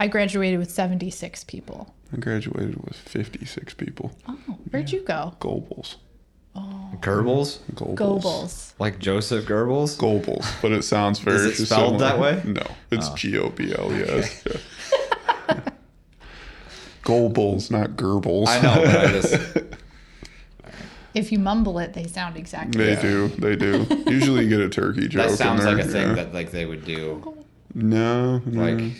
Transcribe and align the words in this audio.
I 0.00 0.08
graduated 0.08 0.58
with 0.58 0.70
76 0.70 1.44
people. 1.44 1.94
I 2.10 2.16
graduated 2.16 2.82
with 2.82 2.96
56 2.96 3.74
people. 3.74 4.12
Oh, 4.26 4.32
where'd 4.70 4.90
you 4.90 5.02
go? 5.02 5.34
Gobles. 5.38 5.96
Oh. 6.56 6.90
Goebbels, 7.00 7.58
Goebbels. 7.74 7.96
Goebbels. 7.96 8.72
like 8.80 8.98
Joseph 8.98 9.44
Goebbels. 9.44 9.96
Goebbels, 9.96 10.60
but 10.62 10.72
it 10.72 10.82
sounds 10.82 11.20
very 11.20 11.36
Is 11.36 11.60
it 11.60 11.66
spelled 11.66 12.00
that 12.00 12.18
way? 12.18 12.42
No, 12.46 12.66
it's 12.90 13.08
oh. 13.08 13.14
G 13.14 13.38
O 13.38 13.50
B 13.50 13.72
L. 13.76 13.92
Yes. 13.92 14.42
G 14.42 14.50
O 14.50 14.54
B 14.54 14.58
L 14.58 14.76
E 14.78 15.58
S. 15.58 15.64
Goebbels, 17.04 17.70
not 17.70 17.90
Goebbels. 17.90 18.48
I 18.48 18.60
know, 18.62 18.82
but 18.84 18.96
I 18.96 19.12
just 19.12 19.58
If 21.14 21.32
you 21.32 21.38
mumble 21.38 21.78
it, 21.78 21.92
they 21.92 22.06
sound 22.06 22.36
exactly 22.36 22.84
They 22.84 22.94
the 22.94 23.02
do. 23.02 23.28
They 23.28 23.56
do. 23.56 23.86
Usually 24.10 24.44
you 24.44 24.48
get 24.48 24.60
a 24.60 24.68
turkey 24.68 25.08
joke. 25.08 25.24
that 25.24 25.30
in 25.32 25.36
sounds 25.36 25.64
there, 25.64 25.74
like 25.76 25.84
a 25.84 25.88
thing 25.88 26.08
yeah. 26.08 26.14
that 26.14 26.32
like 26.32 26.50
they 26.52 26.66
would 26.66 26.84
do. 26.84 27.39
No, 27.74 28.38
no. 28.46 28.62
Like, 28.72 28.92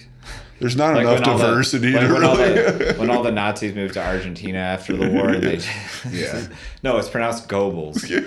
there's 0.61 0.77
not 0.77 0.95
like 0.97 1.03
enough 1.03 1.21
when 1.21 1.29
all 1.29 1.39
the- 1.39 1.47
diversity 1.47 1.93
like 1.93 2.07
to 2.07 2.13
when, 2.13 2.25
all 2.25 2.37
the, 2.37 2.95
when 2.99 3.11
all 3.11 3.23
the 3.23 3.31
Nazis 3.33 3.75
moved 3.75 3.95
to 3.95 4.05
Argentina 4.07 4.59
after 4.59 4.97
the 4.97 5.09
war, 5.11 5.31
and 5.31 5.43
they 5.43 5.61
Yeah. 6.11 6.47
no, 6.83 6.97
it's 6.99 7.09
pronounced 7.09 7.49
Goebbels. 7.49 8.05
It 8.09 8.27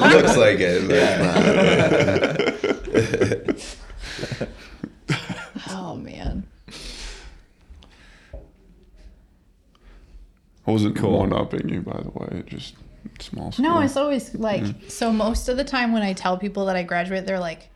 looks 0.00 0.36
like 0.36 0.58
it, 0.60 0.86
but 0.88 0.96
it's 2.94 3.76
not. 4.38 4.48
Oh 5.70 5.96
man. 5.96 6.44
I 10.66 10.70
wasn't 10.72 10.96
Cool. 10.96 11.18
one 11.18 11.32
upping 11.32 11.68
you, 11.68 11.80
by 11.80 12.00
the 12.02 12.10
way. 12.10 12.38
It 12.40 12.46
just 12.46 12.74
small. 13.20 13.52
No, 13.58 13.80
it's 13.80 13.96
always 13.96 14.34
like 14.34 14.62
Mm-hmm. 14.62 14.88
so. 14.88 15.12
Most 15.12 15.48
of 15.48 15.56
the 15.56 15.62
time, 15.64 15.92
when 15.92 16.02
I 16.02 16.12
tell 16.12 16.36
people 16.38 16.66
that 16.66 16.74
I 16.76 16.82
graduate, 16.82 17.24
they're 17.26 17.38
like, 17.38 17.68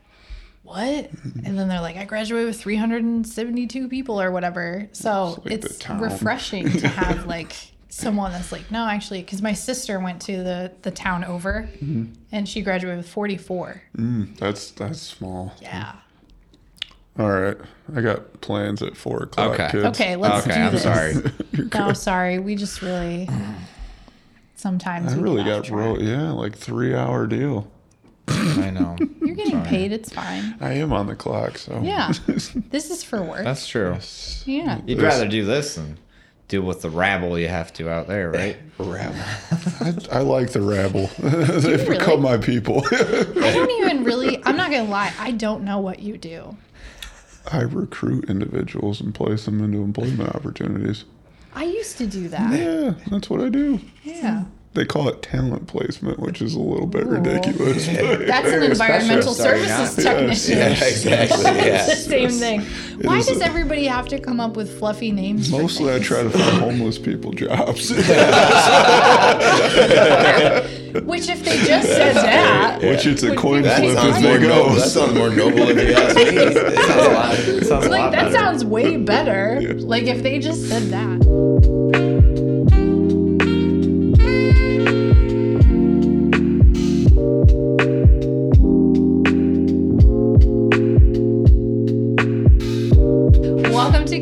"What?" 0.71 1.09
And 1.45 1.57
then 1.57 1.67
they're 1.67 1.81
like, 1.81 1.97
"I 1.97 2.05
graduated 2.05 2.47
with 2.47 2.59
372 2.61 3.87
people 3.87 4.21
or 4.21 4.31
whatever." 4.31 4.89
So 4.93 5.41
It's 5.45 5.63
like 5.81 5.99
it's 5.99 6.01
refreshing 6.01 6.69
to 6.71 6.87
have 7.01 7.25
like 7.25 7.53
someone 7.89 8.31
that's 8.31 8.51
like, 8.51 8.71
"No, 8.71 8.85
actually," 8.87 9.21
because 9.21 9.41
my 9.41 9.53
sister 9.53 9.99
went 9.99 10.21
to 10.23 10.37
the 10.43 10.71
the 10.81 10.91
town 10.91 11.23
over, 11.23 11.69
Mm-hmm. 11.83 12.13
and 12.31 12.47
she 12.47 12.61
graduated 12.61 12.97
with 12.97 13.09
44. 13.09 13.81
Mm, 13.97 14.37
that's 14.37 14.71
that's 14.71 14.99
small. 15.01 15.53
Yeah. 15.61 15.93
All 17.19 17.29
right, 17.29 17.57
I 17.93 17.99
got 18.01 18.39
plans 18.39 18.81
at 18.81 18.95
four 18.95 19.23
o'clock. 19.23 19.51
Okay. 19.59 19.69
Kids. 19.71 19.85
Okay, 19.99 20.15
let's 20.15 20.47
okay, 20.47 20.55
do 20.55 20.61
I'm 20.61 20.71
this. 20.71 20.83
sorry. 20.83 21.13
No, 21.73 21.91
sorry. 21.93 22.39
We 22.39 22.55
just 22.55 22.81
really 22.81 23.27
sometimes 24.55 25.13
I 25.13 25.17
we 25.17 25.23
really 25.23 25.43
got 25.43 25.69
wrote. 25.69 25.99
Yeah, 26.01 26.31
like 26.31 26.55
three 26.57 26.95
hour 26.95 27.27
deal. 27.27 27.69
I 28.27 28.69
know. 28.69 28.95
You're 29.21 29.35
getting 29.35 29.63
paid. 29.63 29.91
It's 29.91 30.11
fine. 30.11 30.55
I 30.61 30.73
am 30.73 30.93
on 30.93 31.07
the 31.07 31.15
clock, 31.15 31.57
so 31.57 31.79
Yeah. 31.83 32.13
This 32.27 32.89
is 32.89 33.03
for 33.03 33.21
work. 33.21 33.43
That's 33.43 33.67
true. 33.67 33.97
yeah. 34.45 34.79
You'd 34.85 34.97
This- 34.99 35.03
rather 35.03 35.27
do 35.27 35.45
this 35.45 35.75
than 35.75 35.97
deal 36.47 36.61
with 36.63 36.81
the 36.81 36.89
rabble 36.89 37.39
you 37.39 37.47
have 37.47 37.71
to 37.73 37.89
out 37.89 38.07
there, 38.07 38.29
right? 38.29 38.57
Rabble. 38.77 39.15
I, 39.79 39.93
I 40.11 40.19
like 40.19 40.51
the 40.51 40.61
rabble. 40.61 41.07
They've 41.19 41.87
really? 41.87 41.97
become 41.97 42.21
my 42.21 42.37
people. 42.37 42.83
I 42.91 43.51
don't 43.53 43.71
even 43.81 44.03
really, 44.03 44.43
I'm 44.45 44.57
not 44.57 44.69
going 44.71 44.83
to 44.85 44.91
lie, 44.91 45.13
I 45.19 45.31
don't 45.31 45.63
know 45.63 45.79
what 45.79 45.99
you 45.99 46.17
do. 46.17 46.57
I 47.51 47.61
recruit 47.61 48.29
individuals 48.29 48.99
and 49.01 49.13
place 49.15 49.45
them 49.45 49.63
into 49.63 49.81
employment 49.81 50.35
opportunities. 50.35 51.05
I 51.55 51.63
used 51.65 51.97
to 51.99 52.07
do 52.07 52.27
that. 52.29 52.51
Yeah, 52.57 52.95
that's 53.09 53.29
what 53.29 53.39
I 53.41 53.49
do. 53.49 53.79
Yeah. 54.03 54.43
They 54.73 54.85
call 54.85 55.09
it 55.09 55.21
talent 55.21 55.67
placement, 55.67 56.17
which 56.19 56.41
is 56.41 56.55
a 56.55 56.59
little 56.59 56.87
bit 56.87 57.05
ridiculous. 57.05 57.85
but- 57.87 58.25
That's 58.25 58.47
an 58.47 58.63
environmental 58.71 59.33
specialist, 59.33 59.45
are 59.45 59.57
you 59.57 59.65
services 59.67 60.05
not? 60.05 60.13
technician. 60.13 60.57
Yeah, 60.59 60.85
exactly. 60.85 61.45
It's 61.45 62.05
the 62.05 62.21
Yeah. 62.21 62.29
same 62.29 62.31
thing. 62.31 62.61
Why 63.05 63.17
does 63.21 63.41
a- 63.41 63.45
everybody 63.45 63.85
have 63.87 64.07
to 64.07 64.17
come 64.19 64.39
up 64.39 64.55
with 64.55 64.79
fluffy 64.79 65.11
names? 65.11 65.49
for 65.49 65.61
Mostly, 65.61 65.93
I 65.93 65.99
try 65.99 66.23
to 66.23 66.29
find 66.37 66.57
homeless 66.59 66.97
people 66.97 67.33
jobs, 67.33 67.89
Which, 67.89 67.99
if 71.29 71.43
they 71.43 71.57
just 71.65 71.87
said 71.87 72.15
that, 72.15 72.79
which 72.81 73.05
it's 73.05 73.23
a 73.23 73.35
coin 73.35 73.61
be 73.63 73.67
That 73.69 73.79
flip 73.81 73.95
sounds 73.97 74.15
as 74.17 74.23
more 74.23 74.37
they 74.37 74.47
go. 74.47 74.75
That 74.75 74.89
sounds 74.89 75.13
more 75.13 75.29
noble 75.29 75.69
if 75.69 75.77
you 75.77 75.93
ask 75.95 76.15
me. 76.15 76.53
Sounds 76.53 76.55
a 76.55 77.11
lot. 77.11 77.39
It 77.39 77.65
sounds 77.65 77.85
a 77.85 77.89
like 77.89 78.01
lot 78.01 78.11
that 78.13 78.23
better. 78.25 78.31
sounds 78.37 78.63
way 78.65 78.95
better. 78.97 79.59
Yeah. 79.61 79.73
Like 79.79 80.03
if 80.03 80.21
they 80.23 80.39
just 80.39 80.67
said 80.69 80.83
that. 80.91 82.50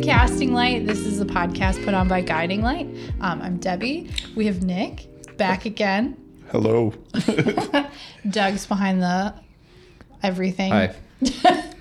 Casting 0.10 0.54
Light. 0.54 0.88
This 0.88 1.02
is 1.02 1.22
a 1.22 1.26
podcast 1.26 1.86
put 1.86 1.94
on 1.94 2.08
by 2.08 2.22
Guiding 2.22 2.64
Light. 2.64 2.88
Um, 3.22 3.44
I'm 3.44 3.58
Debbie. 3.58 4.10
We 4.36 4.48
have 4.48 4.64
Nick 4.64 5.08
back 5.38 5.66
again. 5.66 6.18
Hello. 6.50 6.96
Doug's 8.32 8.66
behind 8.66 9.04
the 9.04 9.36
everything. 10.24 10.72
Hi. 10.72 10.96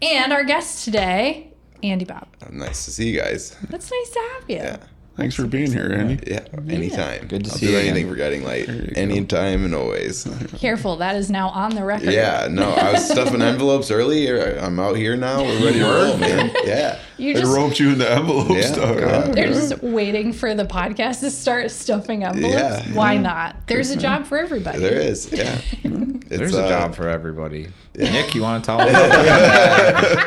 And 0.00 0.32
our 0.32 0.42
guest 0.42 0.86
today, 0.86 1.52
Andy 1.82 2.06
Bob. 2.06 2.28
Nice 2.50 2.86
to 2.86 2.92
see 2.92 3.10
you 3.10 3.20
guys. 3.20 3.54
That's 3.68 3.90
nice 3.90 4.10
to 4.10 4.30
have 4.32 4.48
you. 4.48 4.56
Yeah. 4.56 4.76
Thanks 5.20 5.34
for 5.34 5.46
being 5.46 5.70
here, 5.72 5.92
Andy. 5.92 6.18
Yeah. 6.26 6.40
Anytime. 6.68 7.26
Good 7.28 7.44
to 7.44 7.50
I'll 7.50 7.56
see 7.58 7.66
do 7.66 7.72
you 7.72 7.78
anything 7.78 8.04
again. 8.04 8.08
for 8.10 8.16
guiding 8.16 8.42
light. 8.44 8.68
you 8.68 8.82
go. 8.82 9.00
Anytime 9.00 9.64
and 9.66 9.74
always. 9.74 10.26
Careful, 10.58 10.96
that 10.96 11.14
is 11.16 11.30
now 11.30 11.50
on 11.50 11.74
the 11.74 11.84
record. 11.84 12.12
Yeah. 12.12 12.48
No, 12.50 12.70
I 12.70 12.92
was 12.92 13.06
stuffing 13.06 13.42
envelopes 13.42 13.90
earlier. 13.90 14.58
I'm 14.58 14.80
out 14.80 14.96
here 14.96 15.16
now. 15.16 15.42
We're 15.42 15.64
ready 15.66 15.78
to 15.80 15.84
roll, 15.84 16.16
man. 16.16 16.50
Yeah. 16.64 16.98
You 17.18 17.32
I 17.32 17.40
just 17.40 17.54
roped 17.54 17.78
you 17.78 17.90
in 17.90 17.98
the 17.98 18.10
envelope 18.10 18.48
Yeah, 18.50 18.62
stuff. 18.72 18.98
God. 18.98 19.34
they're 19.34 19.48
just 19.48 19.82
waiting 19.82 20.32
for 20.32 20.54
the 20.54 20.64
podcast 20.64 21.20
to 21.20 21.30
start 21.30 21.70
stuffing 21.70 22.24
envelopes. 22.24 22.54
Yeah. 22.54 22.82
Why 22.94 23.18
not? 23.18 23.56
There's 23.66 23.90
a 23.90 23.96
job 23.96 24.24
for 24.24 24.38
everybody. 24.38 24.78
There 24.78 24.98
is. 24.98 25.30
Yeah. 25.30 25.60
It's, 25.84 26.28
There's 26.38 26.54
a 26.54 26.64
uh, 26.64 26.68
job 26.68 26.94
for 26.94 27.08
everybody. 27.08 27.68
Nick, 27.94 28.34
you 28.34 28.40
want 28.42 28.64
to 28.64 28.66
tell 28.66 28.78
them? 28.78 28.88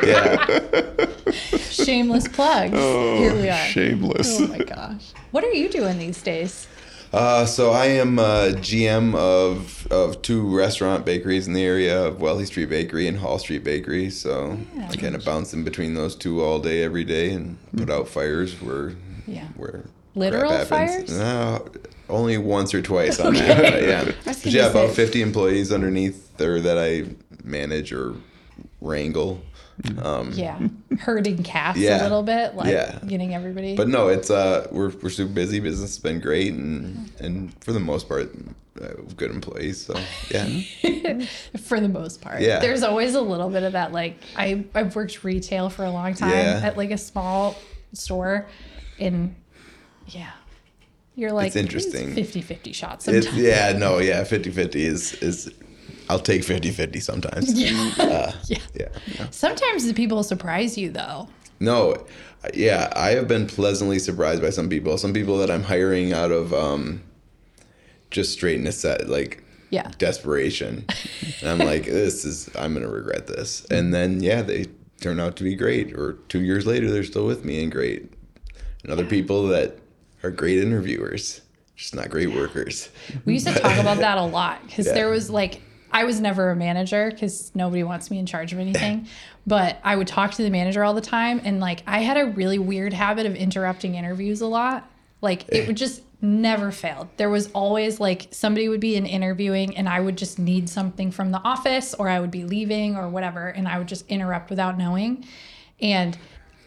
Yeah. 0.03 0.92
Shameless 1.73 2.27
plugs. 2.27 2.73
Oh, 2.75 3.17
Here 3.17 3.33
we 3.35 3.49
are. 3.49 3.57
Shameless. 3.65 4.39
Oh 4.41 4.47
my 4.47 4.57
gosh. 4.59 5.11
What 5.31 5.43
are 5.43 5.51
you 5.51 5.69
doing 5.69 5.97
these 5.97 6.21
days? 6.21 6.67
Uh, 7.11 7.45
so 7.45 7.71
I 7.71 7.85
am 7.85 8.17
uh, 8.17 8.53
GM 8.55 9.13
of 9.15 9.85
of 9.91 10.21
two 10.23 10.55
restaurant 10.55 11.05
bakeries 11.05 11.47
in 11.47 11.53
the 11.53 11.63
area 11.63 12.05
of 12.07 12.19
Wealthy 12.19 12.45
Street 12.45 12.69
Bakery 12.69 13.07
and 13.07 13.17
Hall 13.19 13.37
Street 13.37 13.63
Bakery. 13.63 14.09
So 14.09 14.57
Yeah. 14.75 14.89
I 14.89 14.95
kind 14.95 15.13
of 15.15 15.23
bounce 15.23 15.53
in 15.53 15.63
between 15.63 15.93
those 15.93 16.15
two 16.15 16.41
all 16.43 16.59
day, 16.59 16.81
every 16.83 17.03
day, 17.03 17.31
and 17.31 17.57
put 17.77 17.89
out 17.91 18.07
fires 18.07 18.59
where 18.61 18.93
Yeah. 19.27 19.45
where 19.55 19.85
Literal 20.15 20.65
fires? 20.65 21.11
No, 21.11 21.65
only 22.09 22.37
once 22.37 22.73
or 22.73 22.81
twice 22.81 23.19
on 23.19 23.33
that. 23.35 23.57
But 23.73 23.81
yeah, 23.83 24.11
but 24.25 24.45
yeah, 24.45 24.69
about 24.69 24.89
fifty 24.91 25.21
employees 25.21 25.71
underneath 25.71 26.35
there 26.37 26.59
that 26.61 26.77
I 26.79 27.05
manage 27.43 27.93
or 27.93 28.15
wrangle. 28.81 29.41
Um, 30.01 30.31
Yeah. 30.33 30.59
Herding 30.99 31.43
cats 31.43 31.79
a 31.79 32.01
little 32.03 32.23
bit, 32.23 32.55
like 32.55 32.67
Yeah. 32.71 32.99
getting 33.07 33.33
everybody. 33.33 33.75
But 33.75 33.87
no, 33.87 34.07
it's 34.09 34.29
uh, 34.29 34.67
we're 34.71 34.89
we're 35.01 35.09
super 35.09 35.33
busy. 35.33 35.59
Business 35.59 35.91
has 35.91 35.99
been 35.99 36.19
great, 36.19 36.53
and 36.53 37.11
and 37.19 37.53
for 37.63 37.73
the 37.73 37.79
most 37.79 38.07
part, 38.07 38.31
uh, 38.81 38.87
good 39.17 39.31
employees. 39.31 39.83
So 39.85 39.99
yeah, 40.29 40.47
for 41.63 41.79
the 41.79 41.89
most 41.89 42.21
part. 42.21 42.41
Yeah. 42.41 42.59
There's 42.59 42.83
always 42.83 43.15
a 43.15 43.21
little 43.21 43.49
bit 43.49 43.63
of 43.63 43.73
that 43.73 43.91
like 43.91 44.17
I 44.37 44.65
I've 44.75 44.95
worked 44.95 45.23
retail 45.23 45.69
for 45.69 45.85
a 45.85 45.91
long 45.91 46.13
time 46.13 46.29
Yeah. 46.31 46.61
at 46.63 46.77
like 46.77 46.91
a 46.91 46.97
small 46.97 47.55
store 47.93 48.47
and 48.99 49.35
yeah. 50.07 50.31
You're 51.15 51.31
like 51.31 51.47
It's 51.47 51.55
interesting. 51.55 52.15
50-50 52.15 52.73
shots 52.73 53.07
it's 53.07 53.27
sometimes. 53.27 53.43
yeah, 53.45 53.71
no, 53.77 53.99
yeah, 53.99 54.23
50-50 54.23 54.75
is 54.75 55.13
is. 55.15 55.51
I'll 56.13 56.19
take 56.19 56.43
50-50 56.43 57.01
sometimes. 57.01 57.51
Yeah. 57.59 58.33
yeah. 58.47 58.57
Yeah. 58.75 58.87
Sometimes 59.31 59.87
the 59.87 59.93
people 59.95 60.21
surprise 60.21 60.77
you 60.77 60.91
though. 60.91 61.27
No, 61.59 62.05
yeah, 62.53 62.91
I 62.95 63.11
have 63.11 63.27
been 63.27 63.47
pleasantly 63.47 63.97
surprised 63.97 64.41
by 64.41 64.49
some 64.51 64.69
people. 64.69 64.97
Some 64.99 65.11
people 65.13 65.37
that 65.39 65.49
I'm 65.49 65.63
hiring 65.63 66.13
out 66.13 66.31
of 66.31 66.53
um, 66.53 67.01
just 68.11 68.31
straight 68.33 68.59
necessity, 68.59 69.05
like 69.09 69.43
Yeah. 69.71 69.89
desperation. 69.97 70.85
and 71.41 71.49
I'm 71.49 71.65
like, 71.67 71.85
this 72.03 72.25
is, 72.25 72.49
I'm 72.55 72.73
gonna 72.75 72.89
regret 72.89 73.25
this. 73.27 73.65
And 73.71 73.91
then 73.93 74.21
yeah, 74.21 74.41
they 74.43 74.65
turn 75.01 75.19
out 75.19 75.35
to 75.37 75.43
be 75.43 75.55
great. 75.55 75.93
Or 75.93 76.13
two 76.29 76.41
years 76.41 76.65
later, 76.67 76.91
they're 76.91 77.03
still 77.03 77.25
with 77.25 77.43
me 77.43 77.63
and 77.63 77.71
great. 77.71 78.11
And 78.83 78.91
other 78.91 79.05
people 79.05 79.47
that 79.47 79.79
are 80.21 80.29
great 80.31 80.59
interviewers, 80.59 81.41
just 81.75 81.95
not 81.95 82.09
great 82.09 82.33
workers. 82.35 82.89
We 83.25 83.33
used 83.33 83.47
to 83.47 83.53
talk 83.53 83.77
about 83.79 83.97
that 83.97 84.17
a 84.19 84.23
lot 84.25 84.61
because 84.67 84.85
Yeah. 84.87 84.93
there 84.93 85.09
was 85.09 85.29
like 85.29 85.61
I 85.93 86.05
was 86.05 86.19
never 86.19 86.49
a 86.49 86.55
manager 86.55 87.11
because 87.11 87.51
nobody 87.53 87.83
wants 87.83 88.09
me 88.09 88.17
in 88.17 88.25
charge 88.25 88.51
of 88.51 88.59
anything. 88.59 89.07
but 89.47 89.79
I 89.83 89.95
would 89.95 90.07
talk 90.07 90.31
to 90.31 90.43
the 90.43 90.49
manager 90.49 90.83
all 90.83 90.95
the 90.95 91.01
time, 91.01 91.39
and 91.43 91.59
like 91.59 91.83
I 91.85 91.99
had 91.99 92.17
a 92.17 92.25
really 92.25 92.57
weird 92.57 92.93
habit 92.93 93.25
of 93.27 93.35
interrupting 93.35 93.95
interviews 93.95 94.41
a 94.41 94.47
lot. 94.47 94.89
Like 95.21 95.47
it 95.49 95.67
would 95.67 95.77
just 95.77 96.01
never 96.21 96.71
failed. 96.71 97.09
There 97.17 97.29
was 97.29 97.51
always 97.51 97.99
like 97.99 98.27
somebody 98.31 98.67
would 98.67 98.79
be 98.79 98.95
in 98.95 99.05
interviewing, 99.05 99.77
and 99.77 99.87
I 99.87 99.99
would 99.99 100.17
just 100.17 100.39
need 100.39 100.67
something 100.67 101.11
from 101.11 101.31
the 101.31 101.39
office, 101.39 101.93
or 101.93 102.09
I 102.09 102.19
would 102.19 102.31
be 102.31 102.43
leaving, 102.43 102.95
or 102.95 103.07
whatever, 103.07 103.47
and 103.47 103.67
I 103.67 103.77
would 103.77 103.87
just 103.87 104.07
interrupt 104.07 104.49
without 104.49 104.77
knowing. 104.77 105.25
And 105.79 106.17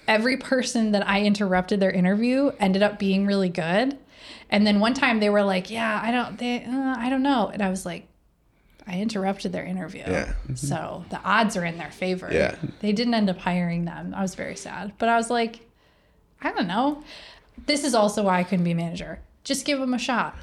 every 0.06 0.36
person 0.36 0.92
that 0.92 1.06
I 1.08 1.22
interrupted 1.22 1.80
their 1.80 1.90
interview 1.90 2.52
ended 2.60 2.82
up 2.82 2.98
being 2.98 3.26
really 3.26 3.48
good. 3.48 3.98
And 4.50 4.64
then 4.64 4.78
one 4.78 4.94
time 4.94 5.18
they 5.18 5.30
were 5.30 5.42
like, 5.42 5.70
"Yeah, 5.70 6.00
I 6.00 6.12
don't, 6.12 6.38
they, 6.38 6.64
uh, 6.64 6.94
I 6.96 7.10
don't 7.10 7.22
know," 7.22 7.48
and 7.52 7.60
I 7.62 7.70
was 7.70 7.84
like, 7.84 8.06
"I 8.86 9.00
interrupted 9.00 9.52
their 9.52 9.64
interview." 9.64 10.02
Yeah. 10.06 10.32
So 10.54 11.04
the 11.10 11.20
odds 11.22 11.56
are 11.56 11.64
in 11.64 11.78
their 11.78 11.90
favor. 11.90 12.28
Yeah. 12.32 12.54
They 12.80 12.92
didn't 12.92 13.14
end 13.14 13.28
up 13.30 13.38
hiring 13.38 13.84
them. 13.84 14.14
I 14.16 14.22
was 14.22 14.34
very 14.34 14.56
sad, 14.56 14.92
but 14.98 15.08
I 15.08 15.16
was 15.16 15.30
like, 15.30 15.60
I 16.42 16.52
don't 16.52 16.68
know. 16.68 17.02
This 17.66 17.84
is 17.84 17.94
also 17.94 18.22
why 18.24 18.38
I 18.40 18.44
couldn't 18.44 18.64
be 18.64 18.72
a 18.72 18.74
manager. 18.76 19.18
Just 19.44 19.64
give 19.64 19.78
them 19.78 19.94
a 19.94 19.98
shot. 19.98 20.36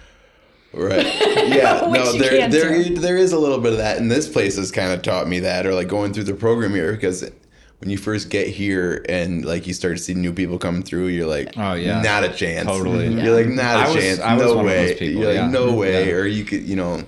Right. 0.73 1.05
Yeah. 1.43 1.87
No, 1.91 2.11
there 2.13 2.47
there 2.49 2.83
do. 2.83 2.95
there 2.95 3.17
is 3.17 3.31
a 3.33 3.37
little 3.39 3.59
bit 3.59 3.73
of 3.73 3.77
that, 3.79 3.97
and 3.97 4.09
this 4.09 4.27
place 4.27 4.55
has 4.55 4.71
kind 4.71 4.91
of 4.91 5.01
taught 5.03 5.27
me 5.27 5.39
that, 5.41 5.65
or 5.67 5.73
like 5.75 5.87
going 5.87 6.13
through 6.13 6.23
the 6.23 6.33
program 6.33 6.71
here, 6.73 6.91
because 6.93 7.29
when 7.79 7.89
you 7.91 7.97
first 7.97 8.29
get 8.29 8.47
here 8.47 9.05
and 9.09 9.43
like 9.45 9.67
you 9.67 9.73
start 9.73 9.97
to 9.97 10.01
see 10.03 10.13
new 10.13 10.31
people 10.33 10.57
coming 10.57 10.81
through, 10.81 11.07
you're 11.07 11.27
like, 11.27 11.49
Oh, 11.57 11.73
yeah. 11.73 12.01
not 12.01 12.23
a 12.23 12.29
chance. 12.29 12.65
Totally. 12.65 13.09
You're 13.13 13.35
like, 13.35 13.47
not 13.47 13.75
a 13.75 13.79
I 13.79 13.87
was- 13.93 13.95
chance. 14.03 14.19
I 14.19 14.33
was 14.35 14.45
no 14.53 14.63
way. 14.63 14.95
people, 14.97 15.21
you're 15.21 15.33
like, 15.33 15.51
no 15.51 15.73
way. 15.75 16.07
Yeah. 16.07 16.13
Or 16.15 16.25
you 16.25 16.43
could, 16.45 16.63
you 16.63 16.75
know, 16.77 17.03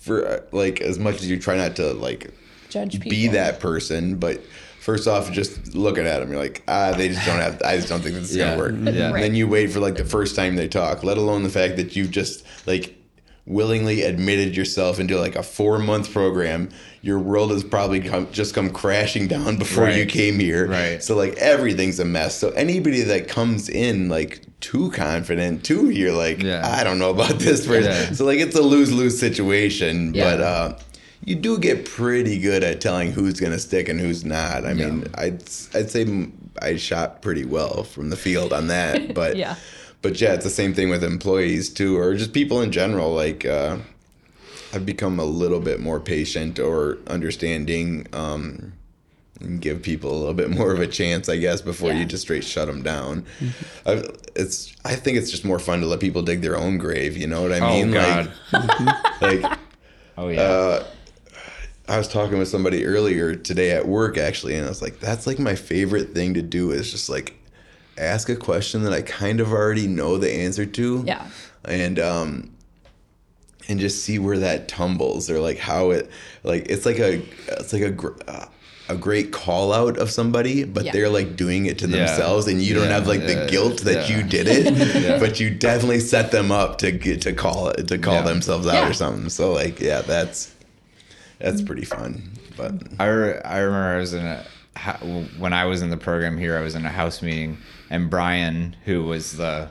for 0.00 0.26
uh, 0.26 0.40
like 0.52 0.80
as 0.80 0.98
much 0.98 1.16
as 1.16 1.30
you 1.30 1.38
try 1.38 1.56
not 1.56 1.76
to 1.76 1.92
like 1.94 2.32
Judge 2.68 2.94
people. 2.94 3.10
be 3.10 3.28
that 3.28 3.60
person, 3.60 4.16
but 4.16 4.42
first 4.80 5.06
off, 5.06 5.30
just 5.30 5.74
looking 5.74 6.06
at 6.06 6.20
them, 6.20 6.30
you're 6.30 6.38
like, 6.40 6.62
ah, 6.68 6.92
they 6.92 7.08
just 7.08 7.24
don't 7.26 7.38
have. 7.38 7.60
I 7.64 7.76
just 7.76 7.88
don't 7.88 8.00
think 8.00 8.14
this 8.16 8.30
is 8.30 8.36
Yeah. 8.36 8.56
gonna 8.56 8.58
work. 8.58 8.94
Yeah. 8.94 9.12
And 9.14 9.22
then 9.22 9.34
you 9.34 9.46
wait 9.46 9.70
for 9.70 9.80
like 9.80 9.96
the 9.96 10.04
first 10.04 10.34
time 10.36 10.56
they 10.56 10.68
talk, 10.68 11.04
let 11.04 11.18
alone 11.18 11.42
the 11.42 11.48
fact 11.50 11.76
that 11.76 11.94
you've 11.96 12.10
just 12.10 12.44
like 12.66 12.96
willingly 13.50 14.02
admitted 14.02 14.56
yourself 14.56 15.00
into 15.00 15.18
like 15.18 15.34
a 15.36 15.42
four 15.42 15.78
month 15.78 16.12
program. 16.12 16.68
Your 17.02 17.18
world 17.18 17.50
has 17.50 17.64
probably 17.64 18.00
come, 18.00 18.30
just 18.30 18.54
come 18.54 18.70
crashing 18.70 19.26
down 19.26 19.56
before 19.64 19.90
you 19.90 20.06
came 20.06 20.38
here. 20.38 20.68
Right. 20.68 21.02
So 21.02 21.16
like 21.16 21.34
everything's 21.38 21.98
a 21.98 22.04
mess. 22.04 22.38
So 22.38 22.50
anybody 22.50 23.02
that 23.02 23.28
comes 23.28 23.68
in 23.68 24.08
like 24.08 24.42
too 24.60 24.90
confident, 24.92 25.64
too, 25.64 25.90
you're 25.90 26.12
like, 26.12 26.42
Yeah. 26.42 26.62
I 26.64 26.84
don't 26.84 26.98
know 26.98 27.10
about 27.10 27.38
this 27.38 27.66
person. 27.66 27.90
Yeah. 27.90 28.12
So 28.12 28.24
like 28.24 28.38
it's 28.38 28.54
a 28.56 28.62
lose 28.62 28.92
lose 28.92 29.18
situation. 29.18 30.14
Yeah. 30.14 30.24
But 30.36 30.40
uh, 30.40 30.78
you 31.24 31.34
do 31.34 31.58
get 31.58 31.84
pretty 31.86 32.38
good 32.38 32.62
at 32.62 32.80
telling 32.80 33.12
who's 33.12 33.40
gonna 33.40 33.58
stick 33.58 33.88
and 33.88 33.98
who's 34.00 34.24
not. 34.24 34.64
I 34.64 34.74
mean, 34.74 35.06
I'd 35.14 35.42
I'd 35.74 35.90
say 35.90 36.28
I 36.62 36.76
shot 36.76 37.20
pretty 37.22 37.44
well 37.44 37.84
from 37.84 38.10
the 38.10 38.16
field 38.16 38.52
on 38.52 38.68
that. 38.68 39.14
But 39.14 39.36
Yeah. 39.36 39.56
But 40.02 40.20
yeah, 40.20 40.32
it's 40.34 40.44
the 40.44 40.50
same 40.50 40.72
thing 40.74 40.88
with 40.88 41.04
employees 41.04 41.68
too, 41.68 41.98
or 41.98 42.14
just 42.14 42.32
people 42.32 42.62
in 42.62 42.72
general. 42.72 43.12
Like 43.14 43.44
uh, 43.44 43.78
I've 44.72 44.86
become 44.86 45.18
a 45.20 45.24
little 45.24 45.60
bit 45.60 45.80
more 45.80 46.00
patient 46.00 46.58
or 46.58 46.98
understanding. 47.06 48.06
Um, 48.12 48.72
and 49.42 49.58
give 49.58 49.80
people 49.80 50.10
a 50.14 50.18
little 50.18 50.34
bit 50.34 50.50
more 50.50 50.70
of 50.70 50.80
a 50.80 50.86
chance, 50.86 51.26
I 51.30 51.38
guess, 51.38 51.62
before 51.62 51.92
Yeah. 51.92 52.00
you 52.00 52.04
just 52.04 52.24
straight 52.24 52.44
shut 52.44 52.66
them 52.66 52.82
down. 52.82 53.24
I, 53.86 54.04
it's 54.36 54.76
I 54.84 54.94
think 54.94 55.16
it's 55.16 55.30
just 55.30 55.46
more 55.46 55.58
fun 55.58 55.80
to 55.80 55.86
let 55.86 55.98
people 55.98 56.20
dig 56.20 56.42
their 56.42 56.58
own 56.58 56.76
grave. 56.76 57.16
You 57.16 57.26
know 57.26 57.40
what 57.40 57.50
I 57.52 57.60
Oh 57.60 57.70
mean? 57.70 57.90
God. 57.90 58.30
Like, 58.52 59.42
like 59.42 59.58
Oh 60.18 60.28
yeah. 60.28 60.40
uh, 60.42 60.86
I 61.88 61.96
was 61.96 62.06
talking 62.06 62.36
with 62.38 62.48
somebody 62.48 62.84
earlier 62.84 63.34
today 63.34 63.70
at 63.70 63.88
work 63.88 64.18
actually, 64.18 64.56
and 64.56 64.66
I 64.66 64.68
was 64.68 64.82
like, 64.82 65.00
that's 65.00 65.26
like 65.26 65.38
my 65.38 65.54
favorite 65.54 66.12
thing 66.12 66.34
to 66.34 66.42
do 66.42 66.70
is 66.70 66.90
just 66.90 67.08
like 67.08 67.34
ask 68.00 68.28
a 68.28 68.36
question 68.36 68.82
that 68.84 68.92
I 68.92 69.02
kind 69.02 69.40
of 69.40 69.52
already 69.52 69.86
know 69.86 70.16
the 70.18 70.32
answer 70.32 70.66
to. 70.66 71.04
Yeah. 71.06 71.26
And 71.64 71.98
um 71.98 72.50
and 73.68 73.78
just 73.78 74.02
see 74.02 74.18
where 74.18 74.38
that 74.38 74.66
tumbles 74.68 75.30
or 75.30 75.38
like 75.40 75.58
how 75.58 75.90
it 75.90 76.10
like 76.42 76.66
it's 76.68 76.86
like 76.86 76.98
a 76.98 77.22
it's 77.48 77.72
like 77.72 77.82
a 77.82 78.30
uh, 78.30 78.46
a 78.88 78.96
great 78.96 79.30
call 79.30 79.72
out 79.72 79.98
of 79.98 80.10
somebody, 80.10 80.64
but 80.64 80.84
Yeah. 80.84 80.90
they're 80.92 81.08
like 81.08 81.36
doing 81.36 81.66
it 81.66 81.78
to 81.78 81.86
Yeah. 81.88 82.06
themselves, 82.06 82.48
and 82.48 82.60
you 82.60 82.74
don't 82.74 82.88
Yeah, 82.88 82.94
have 82.94 83.06
like 83.06 83.20
the 83.24 83.34
yeah, 83.34 83.46
guilt 83.46 83.82
that 83.82 84.08
yeah. 84.10 84.16
you 84.16 84.22
did 84.24 84.48
it, 84.48 84.74
Yeah. 85.04 85.18
but 85.20 85.38
you 85.38 85.50
definitely 85.50 86.00
set 86.00 86.32
them 86.32 86.50
up 86.50 86.78
to 86.78 86.90
get 86.90 87.20
to 87.22 87.32
call 87.32 87.68
it 87.68 87.86
to 87.88 87.98
call 87.98 88.14
Yeah. 88.14 88.22
themselves 88.22 88.66
out 88.66 88.74
Yeah. 88.74 88.88
or 88.90 88.92
something. 88.92 89.28
So 89.28 89.52
like, 89.52 89.78
yeah, 89.80 90.00
that's 90.02 90.52
that's 91.38 91.62
pretty 91.62 91.84
fun. 91.84 92.30
But 92.56 92.72
I, 92.98 93.06
re- 93.06 93.40
I 93.44 93.58
remember 93.60 93.96
I 93.96 93.98
was 94.00 94.12
in 94.12 94.26
a 94.26 94.44
when 95.38 95.52
I 95.52 95.66
was 95.66 95.82
in 95.82 95.90
the 95.90 95.96
program 95.96 96.36
here. 96.36 96.58
I 96.58 96.62
was 96.62 96.74
in 96.74 96.84
a 96.84 96.88
house 96.90 97.22
meeting, 97.22 97.58
and 97.90 98.08
Brian, 98.08 98.76
who 98.86 99.02
was 99.04 99.36
the 99.36 99.68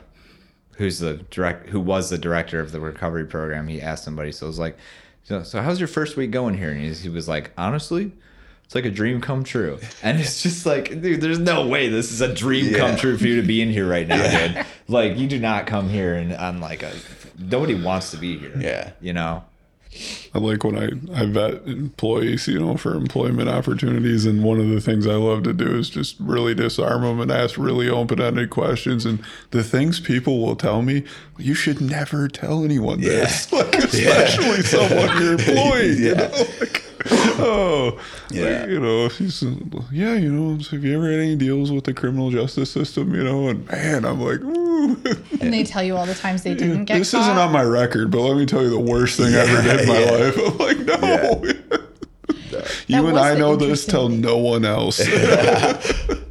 who's 0.76 1.00
the 1.00 1.14
direct 1.30 1.70
who 1.70 1.80
was 1.80 2.10
the 2.10 2.18
director 2.18 2.60
of 2.60 2.70
the 2.70 2.80
recovery 2.80 3.24
program, 3.24 3.66
he 3.66 3.80
asked 3.80 4.04
somebody. 4.04 4.30
So 4.30 4.46
it 4.46 4.50
was 4.50 4.58
like, 4.58 4.78
so, 5.24 5.42
so 5.42 5.60
how's 5.60 5.80
your 5.80 5.88
first 5.88 6.16
week 6.16 6.30
going 6.30 6.56
here? 6.56 6.70
And 6.70 6.80
he, 6.80 6.92
he 6.92 7.08
was 7.08 7.26
like, 7.28 7.50
honestly. 7.58 8.12
It's 8.64 8.74
like 8.76 8.84
a 8.84 8.90
dream 8.92 9.20
come 9.20 9.42
true, 9.42 9.80
and 10.00 10.20
it's 10.20 10.44
just 10.44 10.64
like, 10.64 11.02
dude, 11.02 11.20
there's 11.20 11.40
no 11.40 11.66
way 11.66 11.88
this 11.88 12.12
is 12.12 12.20
a 12.20 12.32
dream 12.32 12.72
come 12.72 12.94
true 12.94 13.18
for 13.18 13.26
you 13.26 13.40
to 13.40 13.44
be 13.44 13.60
in 13.60 13.68
here 13.68 13.84
right 13.84 14.06
now, 14.06 14.22
dude. 14.46 14.64
Like, 14.86 15.16
you 15.16 15.26
do 15.26 15.40
not 15.40 15.66
come 15.66 15.88
here 15.88 16.14
and 16.14 16.32
on 16.32 16.60
like 16.60 16.84
a, 16.84 16.92
nobody 17.36 17.74
wants 17.74 18.12
to 18.12 18.16
be 18.16 18.38
here. 18.38 18.52
Yeah. 18.56 18.92
you 19.00 19.12
know. 19.12 19.42
I 20.32 20.38
like 20.38 20.62
when 20.62 20.78
I, 20.78 21.20
I 21.20 21.26
vet 21.26 21.66
employees, 21.66 22.46
you 22.46 22.60
know, 22.60 22.76
for 22.76 22.94
employment 22.94 23.48
opportunities. 23.48 24.24
And 24.24 24.44
one 24.44 24.60
of 24.60 24.68
the 24.68 24.80
things 24.80 25.06
I 25.06 25.14
love 25.14 25.42
to 25.44 25.52
do 25.52 25.76
is 25.76 25.90
just 25.90 26.16
really 26.20 26.54
disarm 26.54 27.02
them 27.02 27.20
and 27.20 27.32
ask 27.32 27.58
really 27.58 27.88
open 27.88 28.20
ended 28.20 28.50
questions. 28.50 29.04
And 29.04 29.22
the 29.50 29.64
things 29.64 29.98
people 29.98 30.40
will 30.40 30.54
tell 30.54 30.82
me, 30.82 31.02
you 31.38 31.54
should 31.54 31.80
never 31.80 32.28
tell 32.28 32.64
anyone 32.64 33.00
this, 33.00 33.52
like, 33.52 33.74
especially 33.74 34.62
someone 34.62 35.20
you're 35.20 35.32
employed. 35.38 35.98
You 35.98 36.14
know? 36.14 36.46
like, 36.60 36.84
oh, 37.40 37.98
Yeah. 38.30 38.60
like, 38.60 38.68
you 38.70 38.80
know, 38.80 39.06
if 39.06 39.20
you 39.20 39.28
yeah, 39.92 40.14
you 40.14 40.30
know, 40.30 40.58
so 40.60 40.76
have 40.76 40.84
you 40.84 40.96
ever 40.96 41.10
had 41.10 41.20
any 41.20 41.36
deals 41.36 41.72
with 41.72 41.84
the 41.84 41.94
criminal 41.94 42.30
justice 42.30 42.70
system, 42.70 43.14
you 43.14 43.22
know? 43.22 43.48
And 43.48 43.66
man, 43.68 44.04
I'm 44.04 44.20
like, 44.20 44.40
ooh. 44.40 44.96
And 45.40 45.52
they 45.52 45.64
tell 45.64 45.82
you 45.82 45.96
all 45.96 46.06
the 46.06 46.14
times 46.14 46.42
they 46.42 46.54
didn't 46.54 46.84
get 46.84 46.98
this 46.98 47.12
caught. 47.12 47.22
isn't 47.22 47.38
on 47.38 47.52
my 47.52 47.62
record, 47.62 48.10
but 48.10 48.20
let 48.20 48.36
me 48.36 48.46
tell 48.46 48.62
you 48.62 48.70
the 48.70 48.78
worst 48.78 49.18
thing 49.18 49.34
I 49.34 49.38
ever 49.38 49.62
did 49.62 49.80
in 49.80 49.88
my 49.88 49.98
yeah. 49.98 50.10
life. 50.10 50.38
I'm 50.38 50.58
like, 50.58 50.78
no. 50.78 51.44
you 52.86 53.02
That 53.02 53.08
and 53.08 53.18
I 53.18 53.34
know 53.34 53.56
this. 53.56 53.86
Tell 53.86 54.08
no 54.08 54.38
one 54.38 54.64
else. 54.64 55.00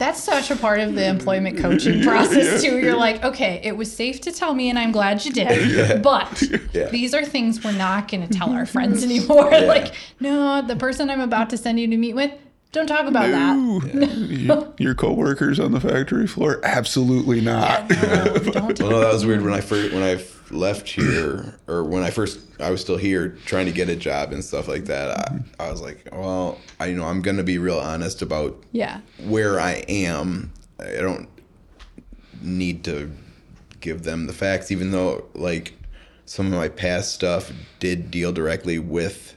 That's 0.00 0.20
such 0.22 0.50
a 0.50 0.56
part 0.56 0.80
of 0.80 0.94
the 0.94 1.06
employment 1.06 1.58
coaching 1.58 2.02
process 2.10 2.62
too. 2.62 2.78
You're 2.78 2.96
like, 2.96 3.22
okay, 3.22 3.60
it 3.62 3.76
was 3.76 3.94
safe 3.94 4.20
to 4.22 4.32
tell 4.32 4.54
me, 4.54 4.68
and 4.70 4.78
I'm 4.78 4.90
glad 4.92 5.24
you 5.24 5.30
did. 5.32 6.02
But 6.02 6.42
Yeah. 6.72 6.88
these 6.88 7.12
are 7.14 7.24
things 7.24 7.62
we're 7.62 7.72
not 7.72 8.08
going 8.08 8.26
to 8.26 8.32
tell 8.32 8.50
our 8.50 8.64
friends 8.66 9.04
anymore. 9.04 9.50
Like, 9.50 9.92
no, 10.18 10.62
the 10.62 10.74
person 10.76 11.10
I'm 11.10 11.20
about 11.20 11.50
to 11.50 11.56
send 11.58 11.78
you 11.78 11.86
to 11.88 11.96
meet 11.98 12.14
with, 12.14 12.32
don't 12.72 12.86
talk 12.86 13.06
about 13.06 13.30
that. 13.30 13.56
You- 14.30 14.72
Your 14.78 14.94
coworkers 14.94 15.60
on 15.60 15.72
the 15.72 15.80
factory 15.80 16.26
floor? 16.26 16.60
Absolutely 16.64 17.40
not. 17.42 17.90
No, 17.90 17.96
don't 17.98 18.52
talk. 18.52 18.78
Well, 18.78 18.90
no, 18.90 19.00
that 19.00 19.12
was 19.12 19.26
weird 19.26 19.42
when 19.42 19.52
I 19.52 19.60
first 19.60 19.92
when 19.92 20.02
I 20.02 20.12
f- 20.12 20.39
left 20.50 20.88
here, 20.88 21.58
or 21.68 21.84
when 21.84 22.02
I 22.02 22.10
first 22.10 22.40
I 22.60 22.70
was 22.70 22.80
still 22.80 22.96
here 22.96 23.36
trying 23.46 23.66
to 23.66 23.72
get 23.72 23.88
a 23.88 23.96
job 23.96 24.32
and 24.32 24.44
stuff 24.44 24.68
like 24.68 24.86
that. 24.86 25.10
I, 25.58 25.64
I 25.66 25.70
was 25.70 25.80
like, 25.80 26.08
well, 26.12 26.58
I 26.78 26.86
you 26.86 26.96
know 26.96 27.04
I'm 27.04 27.22
gonna 27.22 27.42
be 27.42 27.58
real 27.58 27.78
honest 27.78 28.22
about 28.22 28.62
Yeah. 28.72 29.00
where 29.26 29.60
I 29.60 29.84
am. 29.88 30.52
I 30.80 30.92
don't 31.00 31.28
need 32.42 32.84
to 32.84 33.10
give 33.80 34.02
them 34.02 34.26
the 34.26 34.32
facts, 34.32 34.70
even 34.70 34.90
though 34.90 35.26
like 35.34 35.74
some 36.26 36.46
of 36.46 36.52
my 36.52 36.68
past 36.68 37.12
stuff 37.12 37.52
did 37.80 38.10
deal 38.10 38.32
directly 38.32 38.78
with 38.78 39.36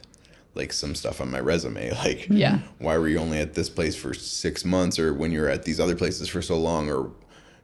like 0.54 0.72
some 0.72 0.94
stuff 0.94 1.20
on 1.20 1.30
my 1.30 1.40
resume. 1.40 1.90
Like, 2.04 2.28
Yeah. 2.30 2.60
why 2.78 2.96
were 2.98 3.08
you 3.08 3.18
only 3.18 3.38
at 3.38 3.54
this 3.54 3.68
place 3.68 3.96
for 3.96 4.14
six 4.14 4.64
months, 4.64 4.98
or 4.98 5.12
when 5.12 5.32
you're 5.32 5.48
at 5.48 5.64
these 5.64 5.80
other 5.80 5.96
places 5.96 6.28
for 6.28 6.42
so 6.42 6.58
long, 6.58 6.90
or 6.90 7.10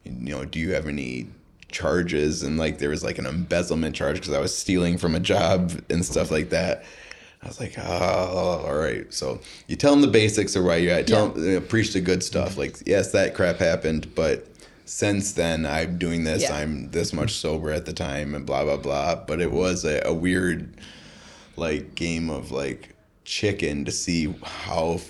you 0.04 0.12
know, 0.34 0.44
do 0.44 0.58
you 0.58 0.72
have 0.74 0.86
any 0.88 1.28
charges? 1.70 2.42
And 2.42 2.58
like, 2.58 2.78
there 2.78 2.90
was 2.90 3.02
like 3.04 3.18
an 3.18 3.26
embezzlement 3.26 3.94
charge 3.94 4.16
because 4.16 4.32
I 4.32 4.40
was 4.40 4.56
stealing 4.56 4.98
from 4.98 5.14
a 5.14 5.20
job 5.20 5.72
and 5.90 6.04
stuff 6.04 6.30
like 6.30 6.50
that. 6.50 6.84
I 7.42 7.48
was 7.48 7.58
like, 7.58 7.74
oh, 7.78 8.64
all 8.66 8.76
right. 8.76 9.12
So 9.12 9.40
you 9.66 9.76
tell 9.76 9.92
them 9.92 10.02
the 10.02 10.08
basics 10.08 10.54
of 10.56 10.64
why 10.64 10.76
you're 10.76 10.92
at. 10.92 11.06
Tell 11.06 11.28
Yeah. 11.28 11.32
them, 11.32 11.44
you 11.44 11.52
know, 11.54 11.60
preach 11.60 11.92
the 11.94 12.00
good 12.00 12.22
stuff. 12.22 12.58
Like, 12.58 12.76
yes, 12.86 13.12
that 13.12 13.34
crap 13.34 13.56
happened, 13.56 14.14
but 14.14 14.46
since 14.84 15.32
then 15.32 15.64
I'm 15.64 15.96
doing 15.98 16.24
this. 16.24 16.42
Yeah. 16.42 16.56
I'm 16.56 16.90
this 16.90 17.12
much 17.12 17.32
sober 17.32 17.70
at 17.70 17.86
the 17.86 17.92
time, 17.92 18.34
and 18.34 18.44
blah 18.44 18.64
blah 18.64 18.76
blah. 18.76 19.14
But 19.14 19.40
it 19.40 19.52
was 19.52 19.84
a, 19.84 20.02
a 20.04 20.12
weird, 20.12 20.74
like, 21.56 21.94
game 21.94 22.28
of 22.28 22.50
like 22.50 22.94
chicken 23.24 23.84
to 23.86 23.92
see 23.92 24.34
how 24.42 25.00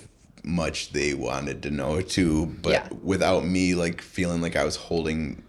much 0.43 0.91
they 0.93 1.13
wanted 1.13 1.63
to 1.63 1.71
know 1.71 1.99
too, 2.01 2.45
but 2.61 2.71
Yeah. 2.71 2.87
without 3.03 3.45
me 3.45 3.75
like 3.75 4.01
feeling 4.01 4.41
like 4.41 4.55
I 4.55 4.63
was 4.63 4.75
holding 4.75 5.43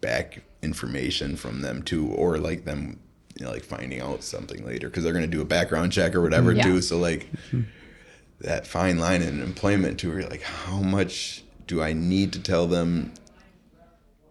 back 0.00 0.42
information 0.62 1.36
from 1.36 1.60
them 1.62 1.82
too, 1.82 2.08
or 2.08 2.38
like 2.38 2.64
them, 2.64 2.98
you 3.38 3.44
know, 3.44 3.52
like 3.52 3.64
finding 3.64 4.00
out 4.00 4.22
something 4.22 4.64
later 4.64 4.88
because 4.88 5.04
they're 5.04 5.12
gonna 5.12 5.26
do 5.26 5.40
a 5.40 5.44
background 5.46 5.92
check 5.92 6.14
or 6.14 6.20
whatever 6.22 6.52
Yeah. 6.52 6.62
too. 6.62 6.82
So 6.82 6.98
like 6.98 7.30
mm-hmm. 7.48 7.62
that 8.40 8.66
fine 8.66 8.98
line 8.98 9.22
in 9.22 9.42
employment 9.42 9.98
too, 10.00 10.08
where 10.10 10.20
you're 10.20 10.28
like, 10.30 10.42
how 10.42 10.78
much 10.80 11.44
do 11.66 11.82
I 11.82 11.92
need 11.92 12.32
to 12.34 12.40
tell 12.40 12.66
them? 12.66 13.12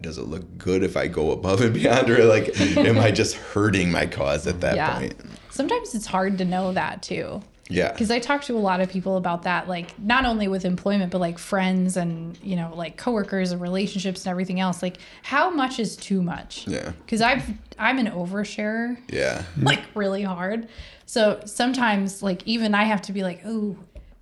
Does 0.01 0.17
it 0.17 0.23
look 0.23 0.57
good 0.57 0.83
if 0.83 0.97
I 0.97 1.07
go 1.07 1.31
above 1.31 1.61
and 1.61 1.73
beyond, 1.73 2.09
or 2.11 2.25
like, 2.25 2.59
am 2.77 2.99
I 2.99 3.11
just 3.11 3.35
hurting 3.35 3.91
my 3.91 4.05
cause 4.05 4.45
at 4.47 4.61
that 4.61 4.75
Yeah. 4.75 4.97
point? 4.99 5.15
Sometimes 5.51 5.95
it's 5.95 6.05
hard 6.05 6.37
to 6.39 6.45
know 6.45 6.73
that 6.73 7.01
too. 7.01 7.41
Yeah. 7.69 7.91
Because 7.91 8.11
I 8.11 8.19
talk 8.19 8.43
to 8.43 8.53
a 8.55 8.59
lot 8.59 8.79
of 8.79 8.89
people 8.91 9.17
about 9.17 9.43
that, 9.43 9.67
like 9.67 9.97
not 9.99 10.23
only 10.25 10.47
with 10.47 10.65
employment, 10.65 11.11
but 11.11 11.19
like 11.19 11.39
friends 11.39 11.97
and, 11.97 12.37
you 12.43 12.55
know, 12.55 12.71
like 12.75 12.95
coworkers 12.95 13.51
and 13.51 13.59
relationships 13.59 14.21
and 14.25 14.31
everything 14.31 14.59
else. 14.59 14.83
Like, 14.83 14.97
how 15.23 15.49
much 15.49 15.79
is 15.79 15.95
too 15.95 16.21
much? 16.21 16.67
Yeah. 16.67 16.91
Because 17.03 17.21
I've, 17.21 17.43
I'm 17.79 17.97
an 17.97 18.07
oversharer, 18.07 18.97
Yeah. 19.09 19.43
like 19.61 19.81
really 19.95 20.21
hard. 20.23 20.67
So 21.07 21.41
sometimes, 21.45 22.21
like, 22.21 22.45
even 22.47 22.75
I 22.75 22.83
have 22.83 23.01
to 23.03 23.13
be 23.13 23.23
like, 23.23 23.41
oh, 23.45 23.75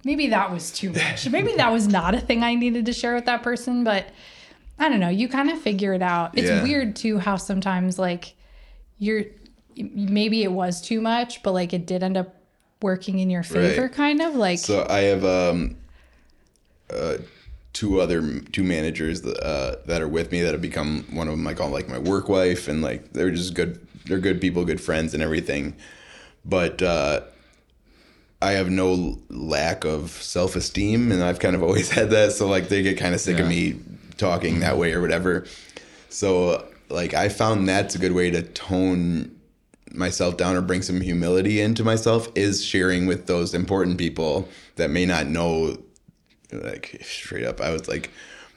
maybe 0.06 0.28
that 0.28 0.52
was 0.52 0.72
too 0.72 0.92
much. 0.92 1.30
Maybe 1.30 1.54
that 1.56 1.72
was 1.72 1.88
not 1.88 2.16
a 2.16 2.20
thing 2.22 2.44
I 2.44 2.56
needed 2.56 2.86
to 2.86 2.94
share 2.94 3.16
with 3.16 3.26
that 3.26 3.44
person. 3.44 3.84
But 3.84 4.08
I 4.80 4.88
don't 4.90 5.00
know. 5.02 5.10
You 5.10 5.28
kind 5.28 5.50
of 5.50 5.60
figure 5.60 5.94
it 5.94 6.02
out. 6.02 6.38
It's 6.38 6.48
Yeah. 6.50 6.64
weird 6.64 6.96
too 6.96 7.20
how 7.20 7.36
sometimes, 7.38 8.00
like, 8.00 8.36
you're, 9.00 9.24
maybe 9.76 10.44
it 10.44 10.52
was 10.52 10.82
too 10.82 11.02
much, 11.02 11.44
but 11.44 11.52
like 11.52 11.74
it 11.74 11.86
did 11.86 12.04
end 12.04 12.16
up 12.16 12.36
working 12.84 13.18
in 13.20 13.30
your 13.32 13.42
favor, 13.42 13.84
Right. 13.84 13.92
kind 13.92 14.22
of 14.22 14.36
like. 14.36 14.60
So 14.60 14.86
I 14.88 15.00
have 15.04 15.26
um, 15.26 15.78
uh, 16.92 17.18
two 17.72 18.00
other 18.00 18.40
two 18.52 18.64
managers 18.64 19.22
that, 19.22 19.40
uh, 19.40 19.78
that 19.88 20.02
are 20.02 20.08
with 20.08 20.32
me 20.32 20.42
that 20.42 20.52
have 20.52 20.62
become 20.62 21.06
one 21.12 21.28
of 21.28 21.36
them. 21.36 21.48
I 21.48 21.56
call 21.56 21.70
like 21.70 21.90
my 21.90 21.98
work 21.98 22.30
wife, 22.30 22.68
and 22.68 22.84
like 22.84 23.14
they're 23.14 23.32
just 23.32 23.56
good. 23.56 23.80
They're 24.06 24.20
good 24.20 24.42
people, 24.42 24.66
good 24.66 24.82
friends, 24.82 25.14
and 25.14 25.24
everything. 25.24 25.76
But 26.46 26.82
uh, 26.82 27.22
I 28.42 28.52
have 28.52 28.70
no 28.70 29.18
lack 29.30 29.86
of 29.86 30.12
self 30.12 30.56
esteem, 30.58 31.12
and 31.12 31.24
I've 31.24 31.40
kind 31.40 31.56
of 31.56 31.64
always 31.68 31.90
had 31.90 32.10
that. 32.12 32.34
So 32.34 32.48
like 32.48 32.68
they 32.68 32.84
get 32.84 32.98
kind 32.98 33.16
of 33.16 33.22
sick 33.22 33.40
of 33.40 33.48
me 33.48 33.80
talking 34.18 34.60
that 34.60 34.78
way 34.78 34.94
or 34.94 35.02
whatever. 35.02 35.46
So 36.10 36.68
like 36.90 37.14
I 37.14 37.30
found 37.30 37.68
that's 37.68 37.96
a 37.96 37.98
good 37.98 38.12
way 38.12 38.30
to 38.30 38.44
tone 38.44 39.40
myself 39.94 40.38
down 40.38 40.56
or 40.56 40.62
bring 40.62 40.82
some 40.82 41.00
humility 41.02 41.62
into 41.62 41.84
myself 41.84 42.28
is 42.36 42.64
sharing 42.66 43.06
with 43.06 43.28
those 43.28 43.54
important 43.54 43.98
people 43.98 44.48
that 44.76 44.90
may 44.90 45.06
not 45.06 45.28
know 45.28 45.78
like 46.52 47.00
straight 47.04 47.44
up 47.46 47.62
i 47.62 47.70
was 47.70 47.88
like 47.88 48.10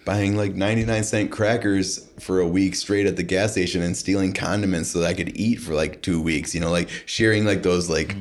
buying 0.05 0.37
like 0.37 0.55
99 0.55 1.03
cent 1.05 1.31
crackers 1.31 2.09
for 2.21 2.41
a 2.41 2.47
week 2.49 2.75
straight 2.75 3.07
at 3.07 3.17
the 3.17 3.23
gas 3.23 3.53
station 3.53 3.83
and 3.83 3.97
stealing 3.97 4.33
condiments 4.33 4.91
so 4.91 5.01
that 5.01 5.07
i 5.09 5.15
could 5.15 5.37
eat 5.37 5.57
for 5.57 5.75
like 5.75 6.01
two 6.03 6.21
weeks 6.23 6.55
you 6.55 6.61
know 6.61 6.71
like 6.71 6.89
sharing 7.07 7.45
like 7.45 7.63
those 7.63 7.89
like 7.91 8.17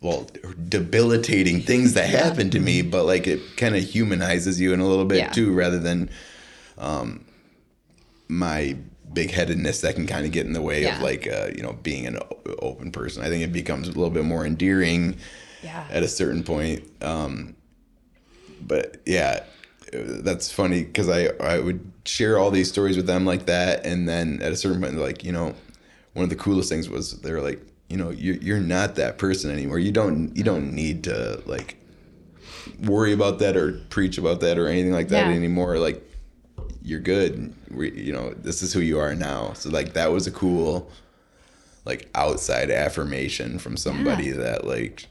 well 0.00 0.26
debilitating 0.68 1.60
things 1.60 1.94
that 1.94 2.08
happened 2.08 2.52
to 2.52 2.60
me 2.60 2.82
but 2.82 3.04
like 3.04 3.26
it 3.26 3.40
kind 3.56 3.76
of 3.76 3.82
humanizes 3.82 4.60
you 4.60 4.72
in 4.72 4.80
a 4.80 4.86
little 4.86 5.04
bit 5.04 5.18
Yeah. 5.18 5.30
too 5.30 5.52
rather 5.52 5.78
than 5.78 6.10
um 6.78 7.24
my 8.28 8.76
big 9.14 9.30
headedness 9.30 9.80
that 9.82 9.94
can 9.94 10.06
kind 10.06 10.26
of 10.26 10.32
get 10.32 10.44
in 10.46 10.52
the 10.52 10.60
way 10.62 10.82
Yeah. 10.82 10.96
of 10.96 11.02
like 11.02 11.26
uh, 11.26 11.50
you 11.56 11.62
know 11.62 11.72
being 11.82 12.06
an 12.06 12.18
open 12.60 12.90
person 12.92 13.22
i 13.22 13.28
think 13.28 13.42
it 13.42 13.52
becomes 13.52 13.86
a 13.88 13.92
little 13.92 14.10
bit 14.10 14.24
more 14.24 14.44
endearing 14.44 15.16
yeah. 15.62 15.86
at 15.90 16.02
a 16.02 16.08
certain 16.08 16.42
point 16.42 16.82
um 17.02 17.54
but 18.60 18.96
yeah 19.06 19.44
that's 19.92 20.50
funny 20.50 20.82
because 20.82 21.08
i 21.08 21.26
i 21.40 21.58
would 21.58 21.80
share 22.04 22.38
all 22.38 22.50
these 22.50 22.68
stories 22.68 22.96
with 22.96 23.06
them 23.06 23.24
like 23.24 23.46
that 23.46 23.84
and 23.86 24.08
then 24.08 24.40
at 24.42 24.52
a 24.52 24.56
certain 24.56 24.80
point 24.82 24.96
like 24.96 25.22
you 25.24 25.32
know 25.32 25.54
one 26.14 26.24
of 26.24 26.30
the 26.30 26.36
coolest 26.36 26.68
things 26.68 26.88
was 26.88 27.20
they 27.20 27.32
were 27.32 27.40
like 27.40 27.60
you 27.88 27.96
know 27.96 28.10
you're, 28.10 28.36
you're 28.36 28.60
not 28.60 28.96
that 28.96 29.18
person 29.18 29.50
anymore 29.50 29.78
you 29.78 29.92
don't 29.92 30.36
you 30.36 30.42
don't 30.42 30.72
need 30.72 31.04
to 31.04 31.40
like 31.46 31.76
worry 32.82 33.12
about 33.12 33.38
that 33.38 33.56
or 33.56 33.72
preach 33.90 34.18
about 34.18 34.40
that 34.40 34.58
or 34.58 34.66
anything 34.68 34.92
like 34.92 35.08
that 35.08 35.26
Yeah. 35.28 35.34
anymore 35.34 35.78
like 35.78 36.02
you're 36.84 37.00
good. 37.00 37.52
We, 37.70 37.90
you 37.92 38.12
know 38.12 38.34
this 38.34 38.62
is 38.62 38.72
who 38.72 38.80
you 38.80 39.00
are 39.00 39.14
now. 39.14 39.54
So 39.54 39.70
like 39.70 39.94
that 39.94 40.12
was 40.12 40.26
a 40.26 40.30
cool 40.30 40.90
like 41.84 42.08
outside 42.14 42.70
affirmation 42.70 43.58
from 43.58 43.76
somebody 43.76 44.30
that 44.30 44.66
like 44.66 45.06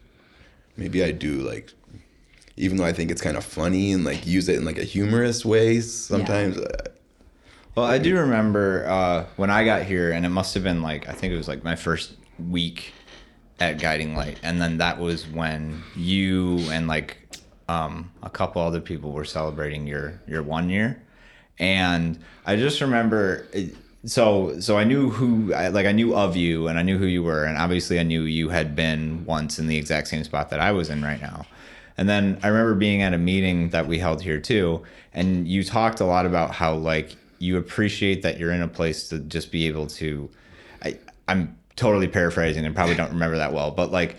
maybe 0.75 1.03
i 1.03 1.11
do 1.11 1.33
like 1.41 1.71
even 2.57 2.77
though 2.77 2.83
i 2.85 2.91
think 2.91 3.11
it's 3.11 3.21
kind 3.21 3.37
of 3.37 3.45
funny 3.45 3.91
and 3.91 4.03
like 4.03 4.25
use 4.25 4.49
it 4.49 4.55
in 4.55 4.65
like 4.65 4.79
a 4.79 4.83
humorous 4.83 5.45
way 5.45 5.79
sometimes 5.79 6.57
uh, 6.57 6.77
Well, 7.75 7.85
I 7.85 7.97
do 7.97 8.15
remember 8.17 8.85
uh, 8.87 9.25
when 9.35 9.49
I 9.49 9.65
got 9.65 9.81
here, 9.83 10.11
and 10.11 10.25
it 10.25 10.29
must 10.29 10.53
have 10.53 10.63
been 10.63 10.81
like 10.83 11.07
I 11.09 11.13
think 11.13 11.33
it 11.33 11.37
was 11.37 11.47
like 11.47 11.63
my 11.63 11.75
first 11.75 12.13
week 12.37 12.93
at 13.59 13.79
Guiding 13.79 14.15
Light, 14.15 14.39
and 14.43 14.61
then 14.61 14.77
that 14.77 14.99
was 14.99 15.27
when 15.27 15.81
you 15.95 16.59
and 16.69 16.87
like 16.87 17.17
um, 17.67 18.11
a 18.21 18.29
couple 18.29 18.61
other 18.61 18.81
people 18.81 19.11
were 19.11 19.25
celebrating 19.25 19.87
your 19.87 20.21
your 20.27 20.43
one 20.43 20.69
year, 20.69 21.01
and 21.59 22.19
I 22.45 22.55
just 22.55 22.81
remember. 22.81 23.47
So 24.05 24.59
so 24.59 24.77
I 24.77 24.83
knew 24.83 25.09
who 25.09 25.53
I, 25.53 25.69
like 25.69 25.85
I 25.85 25.91
knew 25.91 26.15
of 26.15 26.35
you 26.35 26.67
and 26.67 26.77
I 26.77 26.81
knew 26.81 26.97
who 26.97 27.05
you 27.05 27.23
were 27.23 27.45
and 27.45 27.57
obviously 27.57 27.99
I 27.99 28.03
knew 28.03 28.23
you 28.23 28.49
had 28.49 28.75
been 28.75 29.25
once 29.25 29.59
in 29.59 29.67
the 29.67 29.77
exact 29.77 30.09
same 30.09 30.23
spot 30.23 30.49
that 30.49 30.59
I 30.59 30.71
was 30.71 30.89
in 30.89 31.03
right 31.03 31.21
now. 31.21 31.45
And 31.97 32.09
then 32.09 32.39
I 32.43 32.47
remember 32.47 32.73
being 32.73 33.01
at 33.01 33.13
a 33.13 33.17
meeting 33.17 33.69
that 33.69 33.87
we 33.87 33.99
held 33.99 34.21
here 34.21 34.39
too 34.39 34.83
and 35.13 35.47
you 35.47 35.63
talked 35.63 36.01
a 36.01 36.05
lot 36.05 36.25
about 36.25 36.51
how 36.51 36.73
like 36.73 37.15
you 37.39 37.57
appreciate 37.57 38.23
that 38.23 38.39
you're 38.39 38.51
in 38.51 38.61
a 38.61 38.67
place 38.67 39.07
to 39.09 39.19
just 39.19 39.51
be 39.51 39.67
able 39.67 39.87
to 39.87 40.29
I 40.83 40.99
I'm 41.29 41.57
totally 41.77 42.09
paraphrasing 42.09 42.65
and 42.65 42.75
probably 42.75 42.95
don't 42.95 43.11
remember 43.11 43.37
that 43.37 43.53
well 43.53 43.71
but 43.71 43.89
like 43.89 44.17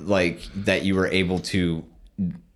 like 0.00 0.40
that 0.54 0.84
you 0.84 0.96
were 0.96 1.06
able 1.06 1.38
to 1.38 1.82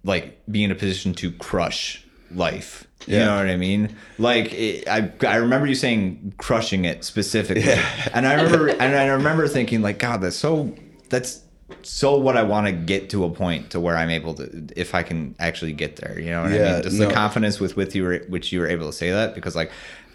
like 0.05 0.39
be 0.51 0.65
in 0.65 0.71
a 0.71 0.75
position 0.75 1.15
to 1.15 1.31
crush 1.33 2.05
life 2.35 2.85
you 3.07 3.17
Yeah. 3.17 3.25
know 3.27 3.37
what 3.37 3.49
I 3.49 3.57
mean? 3.57 3.97
Like 4.19 4.53
it, 4.53 4.87
I, 4.87 5.11
I 5.27 5.37
remember 5.37 5.67
you 5.67 5.75
saying 5.75 6.35
crushing 6.37 6.85
it 6.85 7.05
specifically, 7.05 7.73
and 8.13 8.27
I 8.27 8.35
remember, 8.35 8.69
and 8.81 8.95
I 8.95 9.07
remember 9.07 9.49
thinking 9.49 9.81
like, 9.81 9.99
God, 9.99 10.21
that's 10.21 10.37
so, 10.37 10.75
that's 11.09 11.41
so 11.83 12.19
what 12.19 12.37
I 12.37 12.43
want 12.43 12.67
to 12.67 12.73
get 12.73 13.09
to 13.11 13.25
a 13.25 13.31
point 13.31 13.71
to 13.71 13.81
where 13.81 13.97
I'm 13.97 14.11
able 14.11 14.35
to, 14.35 14.67
if 14.77 14.95
I 14.95 15.03
can 15.05 15.37
actually 15.39 15.73
get 15.73 15.97
there. 15.97 16.19
You 16.21 16.31
know 16.33 16.43
what 16.43 16.53
I 16.53 16.57
Yeah, 16.57 16.73
mean? 16.75 16.83
Just 16.83 16.99
no. 16.99 17.07
the 17.09 17.15
confidence 17.15 17.61
with 17.61 17.77
with 17.77 17.95
you 17.95 18.03
were, 18.03 18.19
which 18.29 18.53
you 18.53 18.61
were 18.61 18.69
able 18.69 18.87
to 18.89 18.93
say 18.93 19.11
that 19.11 19.35
because 19.35 19.57
like 19.57 19.71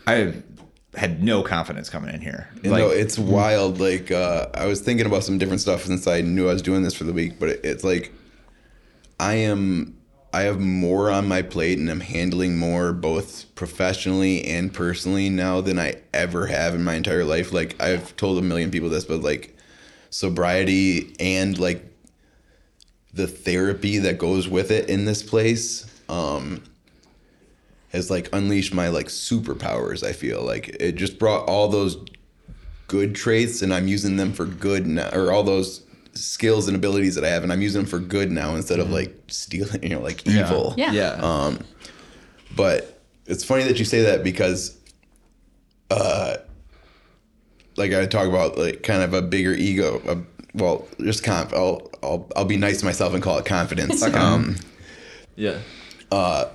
I 0.05 0.34
had 0.96 1.24
no 1.24 1.41
confidence 1.41 1.89
coming 1.89 2.13
in 2.13 2.22
here. 2.22 2.48
You 2.62 2.70
Like, 2.70 2.82
know, 2.82 2.89
it's 2.89 3.17
wild. 3.17 3.79
Like 3.79 4.12
uh, 4.12 4.48
I 4.53 4.67
was 4.67 4.82
thinking 4.82 5.08
about 5.08 5.24
some 5.24 5.39
different 5.39 5.62
stuff 5.62 5.84
since 5.86 6.05
I 6.05 6.22
knew 6.22 6.48
I 6.48 6.53
was 6.53 6.62
doing 6.62 6.84
this 6.84 6.93
for 6.93 7.05
the 7.05 7.13
week, 7.13 7.39
but 7.39 7.50
it, 7.50 7.62
it's 7.63 7.84
like 7.84 8.12
I 9.20 9.36
am. 9.36 9.96
I 10.34 10.42
have 10.44 10.60
more 10.60 11.12
on 11.12 11.28
my 11.28 11.44
plate, 11.44 11.78
and 11.78 11.90
I'm 11.90 12.00
handling 12.00 12.58
more 12.58 12.92
both 12.92 13.54
professionally 13.54 14.44
and 14.46 14.74
personally 14.74 15.30
now 15.30 15.62
than 15.62 15.78
I 15.78 16.02
ever 16.13 16.48
have 16.48 16.74
in 16.74 16.84
my 16.84 16.96
entire 16.96 17.24
life. 17.24 17.54
Like 17.54 17.82
I've 17.82 18.16
told 18.18 18.40
a 18.40 18.42
million 18.42 18.72
people 18.72 18.90
this, 18.90 19.06
but 19.06 19.22
like 19.22 19.56
sobriety 20.10 21.16
and 21.20 21.58
like 21.60 21.86
the 23.13 23.28
therapy 23.28 24.00
that 24.00 24.18
goes 24.18 24.48
with 24.48 24.72
it 24.72 24.90
in 24.90 25.06
this 25.06 25.22
place. 25.22 25.86
Um, 26.10 26.63
has 27.94 28.10
like 28.10 28.28
unleashed 28.34 28.74
my 28.74 28.90
like 28.90 29.06
superpowers. 29.06 30.04
I 30.04 30.13
feel 30.13 30.42
like 30.42 30.75
it 30.80 30.94
just 30.94 31.20
brought 31.20 31.48
all 31.48 31.70
those 31.70 31.98
good 32.88 33.16
traits, 33.16 33.62
and 33.62 33.74
I'm 33.74 33.88
using 33.88 34.18
them 34.18 34.34
for 34.34 34.46
good 34.46 34.88
now, 34.88 35.10
or 35.13 35.32
all 35.32 35.44
those 35.44 35.84
skills 36.13 36.67
and 36.67 36.75
abilities 36.75 37.15
that 37.15 37.24
I 37.24 37.29
have, 37.29 37.43
and 37.43 37.51
I'm 37.51 37.62
using 37.62 37.82
them 37.82 37.89
for 37.89 38.00
good 38.00 38.32
now 38.32 38.55
instead 38.55 38.79
of 38.79 38.89
like 38.89 39.15
stealing, 39.27 39.82
you 39.84 39.89
know, 39.89 40.01
like 40.01 40.25
evil. 40.27 40.74
Yeah. 40.77 40.91
yeah, 40.91 41.12
Um, 41.22 41.60
but 42.55 43.01
it's 43.25 43.43
funny 43.43 43.63
that 43.63 43.79
you 43.79 43.86
say 43.86 44.01
that 44.03 44.24
because, 44.24 44.77
uh, 45.89 46.38
like 47.75 47.93
I 47.93 48.05
talk 48.05 48.27
about 48.27 48.58
like 48.58 48.84
kind 48.84 49.01
of 49.01 49.13
a 49.13 49.22
bigger 49.22 49.53
ego. 49.53 50.01
Uh, 50.08 50.15
well, 50.53 50.88
just 51.01 51.24
conf. 51.24 51.53
I'll 51.53 51.89
I'll 52.03 52.29
I'll 52.36 52.46
be 52.46 52.58
nice 52.58 52.79
to 52.79 52.86
myself 52.86 53.13
and 53.13 53.24
call 53.24 53.39
it 53.39 53.46
confidence. 53.46 54.03
Um, 54.03 54.58
yeah, 55.36 55.58
Uh, 56.12 56.46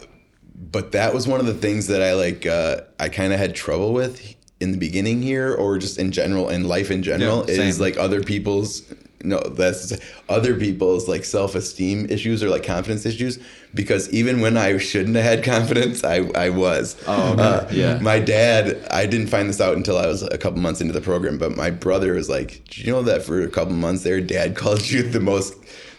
but 0.55 0.93
that 0.93 1.13
was 1.15 1.27
one 1.27 1.41
of 1.41 1.47
the 1.47 1.55
things 1.55 1.89
that 1.89 2.01
I 2.03 2.15
like 2.15 2.47
uh, 2.47 2.83
I 3.01 3.09
kind 3.09 3.33
of 3.33 3.39
had 3.41 3.55
trouble 3.57 3.93
with 3.93 4.37
in 4.61 4.71
the 4.73 4.79
beginning 4.79 5.23
here 5.23 5.55
or 5.55 5.79
just 5.79 5.99
in 5.99 6.13
general 6.13 6.49
in 6.49 6.65
life 6.65 6.91
in 6.91 7.03
general 7.03 7.45
Yeah, 7.49 7.55
is 7.55 7.81
like 7.81 7.97
other 7.97 8.23
people's 8.23 8.83
no 9.25 9.39
that's 9.41 9.99
other 10.29 10.55
people's 10.55 11.09
like 11.09 11.25
self-esteem 11.25 12.07
issues 12.09 12.43
or 12.43 12.49
like 12.49 12.63
confidence 12.63 13.05
issues 13.05 13.39
because 13.75 14.09
even 14.13 14.41
when 14.41 14.57
I 14.57 14.79
shouldn't 14.79 15.17
have 15.17 15.25
had 15.25 15.45
confidence 15.45 16.05
I 16.05 16.19
I 16.35 16.51
was 16.51 16.97
Oh, 17.07 17.33
okay. 17.33 17.43
Uh, 17.43 17.67
Yeah. 17.73 17.99
my 18.01 18.19
dad 18.21 18.77
I 18.91 19.07
didn't 19.07 19.27
find 19.29 19.49
this 19.49 19.61
out 19.61 19.77
until 19.77 19.99
I 19.99 20.07
was 20.07 20.23
a 20.23 20.39
couple 20.39 20.61
months 20.61 20.81
into 20.81 20.93
the 20.93 21.01
program 21.01 21.37
but 21.39 21.57
my 21.57 21.71
brother 21.71 22.15
was 22.15 22.29
like 22.29 22.65
did 22.67 22.79
you 22.79 22.93
know 22.93 23.03
that 23.03 23.23
for 23.23 23.43
a 23.43 23.49
couple 23.49 23.75
months 23.75 24.05
there 24.05 24.21
dad 24.21 24.55
called 24.63 24.89
you 24.89 25.03
the 25.03 25.21
most 25.21 25.55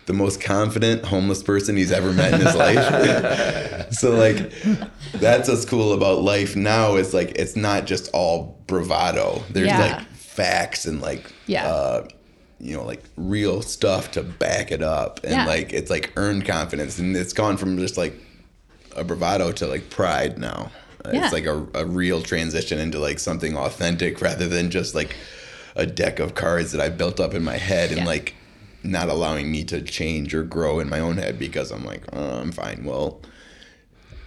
the 0.06 0.14
most 0.14 0.42
confident 0.42 1.06
homeless 1.06 1.44
person 1.44 1.76
he's 1.78 1.92
ever 1.92 2.12
met 2.14 2.34
in 2.34 2.42
his 2.42 2.56
life 2.56 3.92
so 3.94 4.12
like 4.12 4.52
that's 5.14 5.48
what's 5.50 5.66
cool 5.66 5.94
about 5.94 6.22
life 6.22 6.56
now 6.56 6.96
is 6.96 7.14
like 7.14 7.32
it's 7.32 7.56
not 7.56 7.86
just 7.86 8.10
all 8.14 8.58
bravado 8.66 9.44
there's 9.52 9.68
Yeah. 9.68 9.98
like 9.98 10.08
facts 10.14 10.86
and 10.86 11.02
like 11.02 11.32
Yeah. 11.48 11.68
uh 11.68 12.08
you 12.60 12.76
know 12.76 12.84
like 12.84 13.02
real 13.18 13.62
stuff 13.62 14.12
to 14.12 14.24
back 14.24 14.72
it 14.72 14.82
up 14.82 15.20
and 15.24 15.32
Yeah. 15.34 15.46
like 15.46 15.72
it's 15.74 15.90
like 15.90 16.12
earned 16.18 16.46
confidence 16.46 17.00
and 17.00 17.16
it's 17.16 17.34
gone 17.34 17.58
from 17.58 17.78
just 17.78 17.98
like 17.98 18.14
a 18.96 19.04
bravado 19.04 19.52
to 19.54 19.68
like 19.68 19.90
pride 19.90 20.38
now 20.38 20.72
uh, 21.06 21.12
Yeah. 21.14 21.24
it's 21.24 21.34
like 21.34 21.46
a, 21.46 21.66
a 21.74 21.86
real 21.86 22.22
transition 22.22 22.78
into 22.80 23.00
like 23.00 23.20
something 23.20 23.56
authentic 23.58 24.22
rather 24.22 24.48
than 24.48 24.70
just 24.72 24.94
like 24.94 25.16
a 25.76 25.86
deck 25.86 26.20
of 26.20 26.36
cards 26.36 26.72
that 26.74 26.82
i 26.82 26.90
built 26.90 27.20
up 27.20 27.34
in 27.34 27.44
my 27.44 27.58
head 27.58 27.90
and 27.92 28.00
Yeah. 28.00 28.06
like 28.06 28.36
not 28.84 29.10
allowing 29.10 29.52
me 29.52 29.64
to 29.66 29.82
change 29.82 30.34
or 30.34 30.44
grow 30.44 30.80
in 30.80 30.90
my 30.90 31.00
own 31.02 31.18
head 31.18 31.38
because 31.38 31.70
I'm 31.70 31.84
like, 31.84 32.02
oh, 32.14 32.40
I'm 32.40 32.54
fine. 32.54 32.86
Well, 32.86 33.20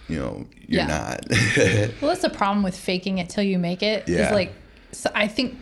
you 0.07 0.19
know, 0.19 0.45
you're 0.67 0.85
not. 0.85 1.21
Well, 1.99 2.09
that's 2.11 2.21
the 2.21 2.29
problem 2.29 2.61
with 2.61 2.77
faking 2.77 3.17
it 3.17 3.29
till 3.29 3.43
you 3.43 3.57
make 3.57 3.81
it. 3.81 4.07
Is 4.07 4.15
Yeah. 4.15 4.31
like, 4.31 4.53
so 4.91 5.09
I 5.15 5.27
think, 5.27 5.57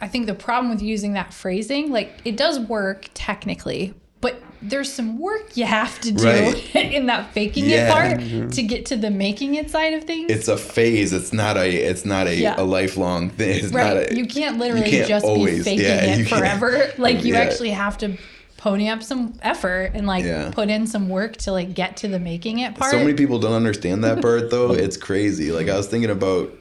I 0.00 0.08
think 0.08 0.26
the 0.26 0.34
problem 0.34 0.70
with 0.72 0.82
using 0.82 1.12
that 1.14 1.32
phrasing, 1.34 1.90
like, 1.90 2.20
it 2.24 2.36
does 2.36 2.58
work 2.58 3.08
technically, 3.14 3.92
but 4.20 4.42
there's 4.62 4.92
some 4.92 5.18
work 5.18 5.56
you 5.56 5.64
have 5.66 6.00
to 6.00 6.12
do 6.12 6.24
Right. 6.24 6.74
in 6.74 7.06
that 7.06 7.32
faking 7.32 7.64
Yeah. 7.66 7.86
it 7.88 7.92
part 7.92 8.52
to 8.52 8.62
get 8.62 8.86
to 8.86 8.96
the 8.96 9.10
making 9.10 9.54
it 9.54 9.70
side 9.70 9.94
of 9.94 10.04
things. 10.04 10.30
it's 10.30 10.48
a 10.48 10.56
phase. 10.56 11.12
It's 11.12 11.32
not 11.32 11.56
a. 11.56 11.66
It's 11.70 12.04
not 12.04 12.26
a, 12.26 12.34
Yeah. 12.34 12.54
a 12.58 12.64
lifelong 12.64 13.30
thing. 13.30 13.64
It's 13.64 13.72
right. 13.72 13.94
not 13.94 14.10
a. 14.12 14.16
you 14.16 14.26
can't 14.26 14.58
literally 14.58 14.90
can't 14.90 15.08
just 15.08 15.24
be 15.24 15.30
always- 15.30 15.64
faking 15.64 15.84
yeah, 15.84 16.16
it 16.16 16.28
forever. 16.28 16.90
Like, 16.98 17.24
you 17.24 17.34
actually 17.36 17.70
have 17.70 17.96
to 17.98 18.16
pony 18.58 18.88
up 18.88 19.02
some 19.02 19.32
effort 19.40 19.92
and 19.94 20.06
like 20.06 20.24
Yeah. 20.24 20.50
put 20.50 20.68
in 20.68 20.86
some 20.86 21.08
work 21.08 21.38
to 21.38 21.52
like 21.52 21.72
get 21.72 21.96
to 21.98 22.08
the 22.08 22.18
making 22.18 22.58
it 22.58 22.74
part. 22.74 22.90
So 22.90 22.98
many 22.98 23.14
people 23.14 23.38
don't 23.38 23.54
understand 23.54 24.04
that 24.04 24.20
part 24.20 24.50
though. 24.50 24.72
It's 24.72 24.98
crazy. 24.98 25.50
Like 25.52 25.68
I 25.70 25.76
was 25.78 25.86
thinking 25.86 26.10
about 26.10 26.52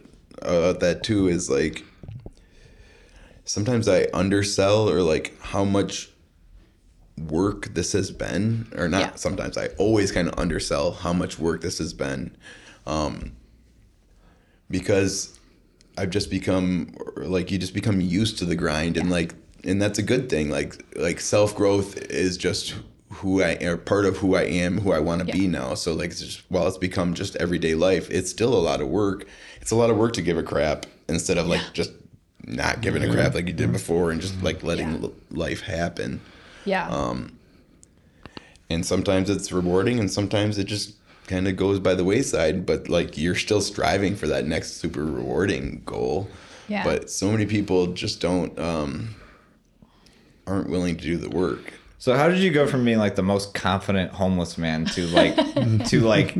uh, 0.41 0.71
that 0.73 1.03
too. 1.03 1.27
Is 1.27 1.49
like 1.49 1.83
sometimes 3.49 3.87
I 3.87 4.05
undersell 4.13 4.87
or 4.87 5.01
like 5.01 5.33
how 5.41 5.65
much 5.65 6.07
work 7.17 7.73
this 7.73 7.93
has 7.93 8.11
been, 8.11 8.71
or 8.77 8.87
not. 8.87 9.01
Yeah. 9.01 9.15
Sometimes 9.15 9.57
I 9.57 9.69
always 9.79 10.11
kind 10.11 10.27
of 10.27 10.37
undersell 10.37 10.91
how 10.91 11.13
much 11.13 11.39
work 11.39 11.61
this 11.61 11.79
has 11.79 11.91
been, 11.91 12.37
um, 12.85 13.31
because 14.69 15.39
I've 15.97 16.11
just 16.11 16.29
become 16.29 16.95
like 17.15 17.49
you 17.49 17.57
just 17.57 17.73
become 17.73 17.99
used 17.99 18.37
to 18.37 18.45
the 18.45 18.55
grind 18.55 18.97
and 18.97 19.09
like 19.09 19.33
and 19.63 19.81
that's 19.81 19.97
a 19.97 20.03
good 20.03 20.29
thing. 20.29 20.51
Like 20.51 20.85
like 20.95 21.19
self 21.19 21.55
growth 21.55 21.97
is 21.97 22.37
just 22.37 22.75
who 23.13 23.41
I 23.41 23.55
or 23.63 23.77
part 23.77 24.05
of 24.05 24.17
who 24.17 24.35
I 24.35 24.43
am, 24.43 24.77
who 24.77 24.91
I 24.91 24.99
want 24.99 25.25
to 25.25 25.33
be 25.33 25.47
now. 25.47 25.73
So 25.73 25.95
like 25.95 26.11
it's 26.11 26.21
just 26.21 26.43
while 26.49 26.67
it's 26.67 26.77
become 26.77 27.15
just 27.15 27.35
everyday 27.37 27.73
life, 27.73 28.11
it's 28.11 28.29
still 28.29 28.53
a 28.53 28.61
lot 28.61 28.79
of 28.79 28.89
work. 28.89 29.25
It's 29.59 29.71
a 29.71 29.75
lot 29.75 29.89
of 29.89 29.97
work 29.97 30.13
to 30.13 30.21
give 30.21 30.37
a 30.37 30.43
crap 30.43 30.85
instead 31.07 31.39
of 31.39 31.47
like 31.47 31.61
just 31.73 31.91
not 32.45 32.81
giving 32.81 33.03
a 33.03 33.11
crap 33.11 33.33
like 33.35 33.47
you 33.47 33.53
did 33.53 33.71
before 33.71 34.11
and 34.11 34.21
just 34.21 34.41
like 34.41 34.63
letting 34.63 34.89
Yeah. 34.91 34.99
l- 35.03 35.13
life 35.31 35.61
happen. 35.61 36.21
yeah. 36.65 36.87
um, 36.89 37.33
And 38.69 38.85
sometimes 38.85 39.29
it's 39.29 39.51
rewarding 39.51 39.99
and 39.99 40.11
sometimes 40.11 40.57
it 40.57 40.65
just 40.65 40.93
kind 41.27 41.47
of 41.47 41.55
goes 41.55 41.79
by 41.79 41.93
the 41.95 42.03
wayside, 42.03 42.65
but 42.65 42.87
like 42.89 43.17
you're 43.17 43.35
still 43.35 43.61
striving 43.61 44.15
for 44.15 44.27
that 44.27 44.45
next 44.45 44.77
super 44.77 45.03
rewarding 45.05 45.81
goal. 45.85 46.27
Yeah. 46.67 46.83
But 46.83 47.09
so 47.09 47.31
many 47.31 47.45
people 47.47 47.87
just 47.87 48.21
don't 48.21 48.57
um 48.59 49.15
aren't 50.47 50.69
willing 50.69 50.97
to 50.97 51.03
do 51.03 51.17
the 51.17 51.29
work. 51.29 51.73
So 51.97 52.15
how 52.15 52.29
did 52.29 52.39
you 52.39 52.49
go 52.51 52.65
from 52.65 52.85
being 52.85 52.97
like 52.97 53.15
the 53.15 53.23
most 53.23 53.53
confident 53.53 54.11
homeless 54.13 54.57
man 54.57 54.85
to 54.85 55.05
like 55.07 55.35
to 55.89 55.99
like 56.01 56.33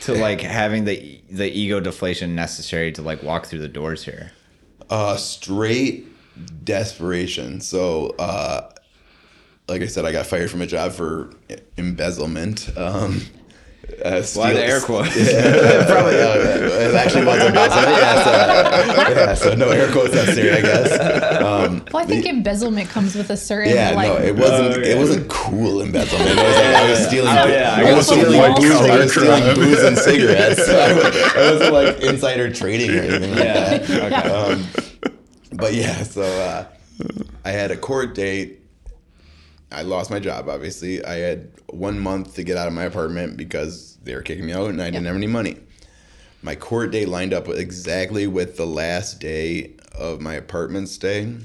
to 0.00 0.14
like 0.14 0.40
having 0.40 0.84
the 0.84 1.20
the 1.30 1.48
ego 1.48 1.78
deflation 1.80 2.34
necessary 2.34 2.90
to 2.92 3.02
like 3.02 3.22
walk 3.22 3.46
through 3.46 3.60
the 3.60 3.68
doors 3.68 4.04
here? 4.04 4.32
Uh 4.92 5.16
straight 5.16 6.06
desperation. 6.64 7.62
So 7.62 8.10
uh 8.18 8.70
like 9.66 9.80
I 9.80 9.86
said, 9.86 10.04
I 10.04 10.12
got 10.12 10.26
fired 10.26 10.50
from 10.50 10.60
a 10.60 10.66
job 10.66 10.92
for 10.92 11.30
embezzlement. 11.78 12.76
Um 12.76 13.22
uh, 14.04 14.10
Why 14.10 14.20
the 14.20 14.24
steal- 14.24 14.56
air 14.58 14.80
quotes? 14.80 15.16
Yeah, 15.32 15.84
probably. 15.86 16.20
uh, 16.20 16.88
it 16.88 16.94
actually 16.94 17.24
was 17.26 17.42
embezzlement. 17.42 17.88
Yeah, 17.98 18.24
so, 18.24 19.10
yeah, 19.10 19.34
so 19.34 19.54
no 19.54 19.68
air 19.70 19.90
quotes 19.92 20.14
necessary, 20.14 20.50
I 20.52 20.60
guess. 20.60 21.40
Um, 21.42 21.84
well, 21.92 22.02
I 22.02 22.06
think 22.06 22.26
embezzlement 22.26 22.88
comes 22.90 23.14
with 23.14 23.30
a 23.30 23.36
certain 23.36 23.74
yeah, 23.74 23.90
like 23.92 24.08
no, 24.08 24.16
it 24.18 24.36
wasn't. 24.36 24.76
Okay. 24.78 24.92
It 24.92 24.98
wasn't 24.98 25.28
cool 25.28 25.82
embezzlement. 25.82 26.30
It 26.30 26.36
was 26.36 26.56
like 26.56 26.74
I 26.76 26.90
was 26.90 27.06
stealing. 27.06 27.36
Oh, 27.36 27.46
yeah, 27.46 27.74
I 27.76 27.90
I 27.90 27.94
was 27.94 28.06
stealing 28.06 28.54
booze. 28.54 28.72
I 28.76 28.96
was 28.98 29.12
stealing 29.12 29.54
booze 29.54 29.82
and 29.82 29.98
cigarettes. 29.98 30.60
I 30.68 30.92
was- 30.92 31.14
it 31.16 31.36
wasn't 31.52 31.72
like 31.74 32.00
insider 32.02 32.52
trading 32.52 32.90
or 32.90 33.00
anything 33.02 33.30
like 33.32 33.44
Yeah. 33.44 33.78
that. 33.78 33.90
Okay. 33.90 34.28
Um, 34.30 34.66
but 35.54 35.74
yeah, 35.74 36.02
so 36.04 36.22
uh, 36.22 36.64
I 37.44 37.50
had 37.50 37.70
a 37.70 37.76
court 37.76 38.14
date. 38.14 38.60
I 39.72 39.82
lost 39.82 40.10
my 40.10 40.18
job. 40.18 40.48
Obviously, 40.48 41.04
I 41.04 41.16
had 41.16 41.50
one 41.68 41.98
month 41.98 42.34
to 42.34 42.44
get 42.44 42.56
out 42.56 42.68
of 42.68 42.74
my 42.74 42.84
apartment 42.84 43.36
because 43.36 43.96
they 44.02 44.14
were 44.14 44.22
kicking 44.22 44.46
me 44.46 44.52
out, 44.52 44.70
and 44.70 44.80
I 44.80 44.90
didn't 44.90 45.06
have 45.06 45.16
any 45.16 45.26
money. 45.26 45.58
My 46.42 46.54
court 46.54 46.90
date 46.90 47.08
lined 47.08 47.32
up 47.32 47.48
exactly 47.48 48.26
with 48.26 48.56
the 48.56 48.66
last 48.66 49.20
day 49.20 49.72
of 49.94 50.20
my 50.20 50.34
apartment 50.34 50.88
stay, 50.88 51.36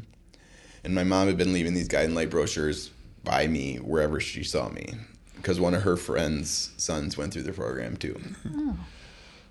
and 0.84 0.96
my 0.96 1.04
mom 1.04 1.28
had 1.28 1.38
been 1.38 1.54
leaving 1.54 1.74
these 1.74 1.88
Guiding 1.88 2.16
Light 2.16 2.30
brochures 2.30 2.92
by 3.24 3.48
me 3.48 3.78
wherever 3.78 4.20
she 4.20 4.44
saw 4.44 4.70
me, 4.70 4.94
because 5.36 5.60
one 5.60 5.74
of 5.74 5.84
her 5.84 5.98
friends' 5.98 6.72
sons 6.78 7.18
went 7.18 7.34
through 7.34 7.44
the 7.44 7.54
program 7.54 7.98
too. 7.98 8.20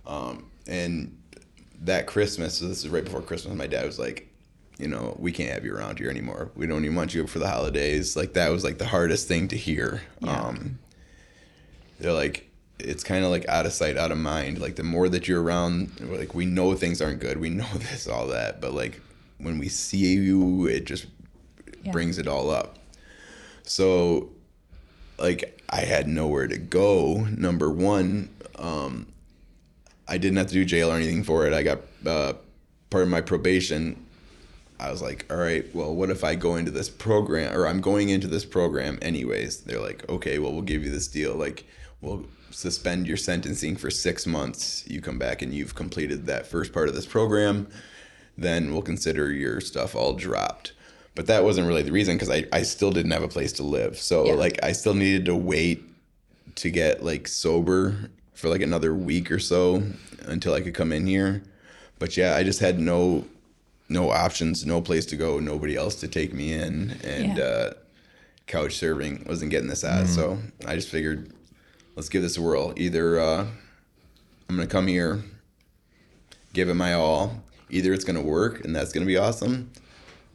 Um, 0.06 0.46
and 0.66 1.16
that 1.82 2.06
Christmas, 2.06 2.58
so 2.58 2.68
this 2.68 2.84
is 2.84 2.88
right 2.88 3.04
before 3.04 3.22
Christmas, 3.22 3.54
my 3.54 3.66
dad 3.66 3.86
was 3.86 3.98
like, 3.98 4.28
you 4.78 4.88
know, 4.88 5.16
we 5.18 5.32
can't 5.32 5.52
have 5.52 5.64
you 5.64 5.74
around 5.74 5.98
here 5.98 6.10
anymore. 6.10 6.50
We 6.54 6.66
don't 6.66 6.84
even 6.84 6.96
want 6.96 7.14
you 7.14 7.26
for 7.26 7.38
the 7.38 7.48
holidays. 7.48 8.16
Like 8.16 8.34
that 8.34 8.50
was 8.50 8.62
like 8.64 8.78
the 8.78 8.86
hardest 8.86 9.26
thing 9.28 9.48
to 9.48 9.56
hear. 9.56 10.02
Um, 10.26 10.78
they're 11.98 12.12
like, 12.12 12.50
it's 12.78 13.02
kind 13.02 13.24
of 13.24 13.30
like 13.30 13.48
out 13.48 13.64
of 13.64 13.72
sight, 13.72 13.96
out 13.96 14.12
of 14.12 14.18
mind. 14.18 14.58
Like 14.60 14.76
the 14.76 14.82
more 14.82 15.08
that 15.08 15.26
you're 15.28 15.42
around, 15.42 15.98
like 16.00 16.34
we 16.34 16.44
know 16.44 16.74
things 16.74 17.00
aren't 17.00 17.20
good. 17.20 17.38
We 17.38 17.48
know 17.48 17.66
this, 17.74 18.06
all 18.06 18.26
that. 18.28 18.60
But 18.60 18.74
like 18.74 19.00
when 19.38 19.58
we 19.58 19.68
see 19.68 19.98
you, 20.14 20.66
it 20.66 20.84
just 20.84 21.06
Yeah. 21.82 21.92
brings 21.92 22.18
it 22.18 22.26
all 22.28 22.50
up. 22.50 22.78
So, 23.62 24.30
like 25.18 25.60
I 25.70 25.80
had 25.80 26.06
nowhere 26.06 26.46
to 26.48 26.58
go. 26.58 27.26
Number 27.36 27.70
one, 27.70 28.28
um, 28.56 29.06
I 30.06 30.18
didn't 30.18 30.36
have 30.36 30.48
to 30.48 30.52
do 30.54 30.64
jail 30.64 30.90
or 30.90 30.96
anything 30.96 31.24
for 31.24 31.46
it. 31.46 31.52
I 31.52 31.62
got 31.62 31.78
uh, 32.06 32.34
part 32.90 33.02
of 33.04 33.08
my 33.08 33.20
probation. 33.22 34.05
I 34.78 34.90
was 34.90 35.00
like, 35.00 35.24
all 35.30 35.36
right, 35.38 35.64
well, 35.74 35.94
what 35.94 36.10
if 36.10 36.22
I 36.22 36.34
go 36.34 36.56
into 36.56 36.70
this 36.70 36.88
program, 36.90 37.56
or 37.56 37.66
I'm 37.66 37.80
going 37.80 38.10
into 38.10 38.26
this 38.26 38.44
program 38.44 38.98
anyways? 39.00 39.62
They're 39.62 39.80
like, 39.80 40.08
okay, 40.08 40.38
well, 40.38 40.52
we'll 40.52 40.62
give 40.62 40.84
you 40.84 40.90
this 40.90 41.08
deal. 41.08 41.34
Like, 41.34 41.64
we'll 42.02 42.26
suspend 42.50 43.06
your 43.06 43.16
sentencing 43.16 43.76
for 43.76 43.90
six 43.90 44.26
months. 44.26 44.84
You 44.86 45.00
come 45.00 45.18
back 45.18 45.40
and 45.42 45.52
you've 45.54 45.74
completed 45.74 46.26
that 46.26 46.46
first 46.46 46.72
part 46.72 46.88
of 46.88 46.94
this 46.94 47.06
program, 47.06 47.68
then 48.36 48.72
we'll 48.72 48.82
consider 48.82 49.32
your 49.32 49.60
stuff 49.60 49.94
all 49.94 50.12
dropped. 50.12 50.72
But 51.14 51.26
that 51.28 51.42
wasn't 51.44 51.66
really 51.68 51.82
the 51.82 51.92
reason 51.92 52.16
because 52.16 52.28
I, 52.30 52.44
I 52.52 52.62
still 52.62 52.90
didn't 52.90 53.12
have 53.12 53.22
a 53.22 53.28
place 53.28 53.52
to 53.54 53.62
live. 53.62 53.98
So, 53.98 54.26
Yeah. 54.26 54.34
like, 54.34 54.58
I 54.62 54.72
still 54.72 54.92
needed 54.94 55.24
to 55.26 55.34
wait 55.34 55.82
to 56.56 56.70
get 56.70 57.02
like 57.02 57.28
sober 57.28 58.10
for 58.34 58.48
like 58.50 58.60
another 58.60 58.94
week 58.94 59.30
or 59.30 59.38
so 59.38 59.82
until 60.26 60.52
I 60.52 60.60
could 60.60 60.74
come 60.74 60.92
in 60.92 61.06
here. 61.06 61.42
But 61.98 62.16
yeah, 62.18 62.34
I 62.36 62.42
just 62.42 62.60
had 62.60 62.78
no 62.78 63.24
no 63.88 64.10
options, 64.10 64.66
no 64.66 64.80
place 64.80 65.06
to 65.06 65.16
go, 65.16 65.38
nobody 65.38 65.76
else 65.76 65.94
to 65.96 66.08
take 66.08 66.32
me 66.34 66.52
in, 66.52 66.96
and 67.04 67.36
Yeah. 67.38 67.44
uh, 67.44 67.72
couch 68.46 68.76
serving 68.76 69.24
wasn't 69.28 69.50
getting 69.50 69.68
this 69.68 69.84
out. 69.84 70.06
So 70.08 70.38
I 70.66 70.74
just 70.76 70.88
figured, 70.88 71.30
let's 71.96 72.08
give 72.08 72.22
this 72.22 72.36
a 72.36 72.42
whirl. 72.42 72.72
Either 72.76 73.18
uh, 73.20 73.46
I'm 74.48 74.56
gonna 74.56 74.66
come 74.68 74.86
here, 74.86 75.22
give 76.52 76.68
it 76.68 76.74
my 76.74 76.92
all. 76.94 77.42
Either 77.70 77.92
it's 77.92 78.04
gonna 78.04 78.22
work 78.22 78.64
and 78.64 78.74
that's 78.74 78.92
gonna 78.92 79.06
be 79.06 79.16
awesome, 79.16 79.70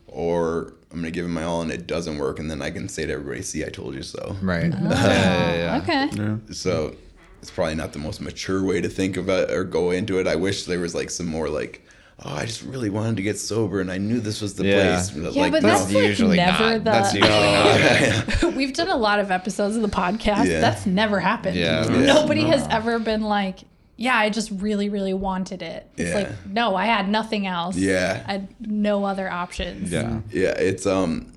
or 0.08 0.74
I'm 0.92 0.98
gonna 0.98 1.12
give 1.12 1.26
it 1.26 1.30
my 1.30 1.44
all 1.44 1.62
and 1.62 1.72
it 1.72 1.88
doesn't 1.88 2.18
work, 2.18 2.40
and 2.40 2.50
then 2.52 2.62
I 2.62 2.70
can 2.72 2.90
say 2.90 3.06
to 3.06 3.14
everybody, 3.14 3.42
"See, 3.42 3.64
I 3.66 3.70
told 3.70 3.96
you 3.96 4.04
so." 4.04 4.36
Right. 4.42 4.72
yeah, 4.82 5.54
yeah, 5.54 5.56
yeah. 5.86 6.08
Okay. 6.10 6.54
So 6.54 6.96
it's 7.42 7.50
probably 7.52 7.76
not 7.76 7.94
the 7.94 8.00
most 8.00 8.20
mature 8.22 8.64
way 8.64 8.82
to 8.82 8.90
think 8.90 9.16
about 9.18 9.50
or 9.52 9.64
go 9.64 9.92
into 9.92 10.20
it. 10.20 10.28
I 10.28 10.36
wish 10.36 10.66
there 10.66 10.80
was 10.80 10.94
like 10.94 11.10
some 11.10 11.26
more 11.28 11.48
like, 11.50 11.82
oh, 12.24 12.36
I 12.36 12.46
just 12.46 12.62
really 12.64 12.90
wanted 12.90 13.18
to 13.18 13.24
get 13.24 13.40
sober 13.40 13.82
and 13.82 13.92
I 13.92 13.98
knew 13.98 14.20
this 14.20 14.42
was 14.42 14.54
the 14.56 14.66
Yeah. 14.66 14.96
place. 14.96 15.14
Yeah, 15.16 15.42
like, 15.44 15.52
but 15.52 15.64
no. 15.64 15.70
that's 15.70 15.94
like 15.94 16.04
usually 16.04 16.38
never 16.38 16.78
not. 16.80 16.84
the. 16.84 16.92
That's 16.92 17.14
usually 17.14 18.44
not. 18.44 18.56
We've 18.56 18.74
done 18.74 18.90
a 18.90 18.98
lot 18.98 19.20
of 19.20 19.32
episodes 19.32 19.76
of 19.76 19.82
the 19.82 19.88
podcast. 19.88 20.48
Yeah. 20.48 20.60
That's 20.62 20.86
never 20.86 21.20
happened. 21.20 21.58
Yeah. 21.58 21.86
Nobody 21.90 22.42
has 22.44 22.66
ever 22.70 23.00
been 23.00 23.22
like, 23.22 23.60
yeah, 23.98 24.16
I 24.18 24.30
just 24.30 24.50
really, 24.52 24.90
really 24.90 25.14
wanted 25.14 25.62
it. 25.62 25.88
It's 25.98 26.10
Yeah. 26.10 26.16
like, 26.16 26.30
no, 26.48 26.76
I 26.76 26.86
had 26.86 27.08
nothing 27.10 27.46
else. 27.48 27.76
Yeah. 27.78 28.24
I 28.28 28.32
had 28.34 28.48
no 28.60 29.04
other 29.06 29.30
options. 29.30 29.92
Yeah. 29.92 30.22
yeah, 30.32 30.50
it's 30.58 30.86
um, 30.88 31.34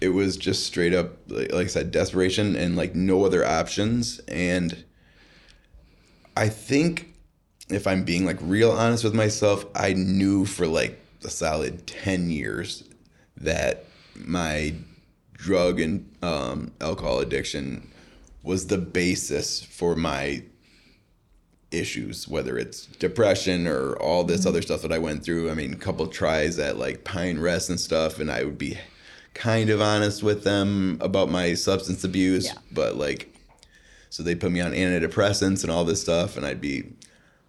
it 0.00 0.08
was 0.08 0.36
just 0.36 0.66
straight 0.66 0.94
up 0.94 1.10
like, 1.28 1.52
like 1.52 1.64
I 1.66 1.68
said, 1.68 1.90
desperation 1.90 2.56
and 2.56 2.76
like 2.76 2.94
no 2.94 3.24
other 3.24 3.44
options. 3.46 4.20
And 4.28 4.84
I 6.36 6.48
think 6.48 7.11
if 7.70 7.86
I'm 7.86 8.04
being 8.04 8.24
like 8.24 8.38
real 8.40 8.70
honest 8.72 9.04
with 9.04 9.14
myself, 9.14 9.64
I 9.74 9.92
knew 9.94 10.44
for 10.44 10.66
like 10.66 10.98
a 11.24 11.30
solid 11.30 11.86
ten 11.86 12.30
years 12.30 12.84
that 13.36 13.84
my 14.14 14.74
drug 15.32 15.80
and 15.80 16.08
um, 16.22 16.72
alcohol 16.80 17.20
addiction 17.20 17.88
was 18.42 18.66
the 18.66 18.78
basis 18.78 19.62
for 19.64 19.94
my 19.96 20.42
issues, 21.70 22.28
whether 22.28 22.58
it's 22.58 22.86
depression 22.86 23.66
or 23.66 23.94
all 23.96 24.24
this 24.24 24.44
other 24.44 24.60
stuff 24.62 24.82
that 24.82 24.92
I 24.92 24.98
went 24.98 25.24
through. 25.24 25.50
I 25.50 25.54
mean, 25.54 25.72
a 25.72 25.76
couple 25.76 26.06
tries 26.06 26.58
at 26.58 26.76
like 26.76 27.04
Pine 27.04 27.38
Rest 27.40 27.70
and 27.70 27.80
stuff, 27.80 28.18
and 28.18 28.30
I 28.30 28.44
would 28.44 28.58
be 28.58 28.78
kind 29.34 29.70
of 29.70 29.80
honest 29.80 30.22
with 30.22 30.44
them 30.44 30.98
about 31.00 31.30
my 31.30 31.54
substance 31.54 32.04
abuse, 32.04 32.46
Yeah. 32.46 32.54
but 32.70 32.96
like, 32.96 33.34
so 34.10 34.22
they 34.22 34.34
put 34.34 34.52
me 34.52 34.60
on 34.60 34.72
antidepressants 34.72 35.62
and 35.62 35.70
all 35.72 35.84
this 35.84 36.02
stuff, 36.02 36.36
and 36.36 36.44
I'd 36.44 36.60
be. 36.60 36.92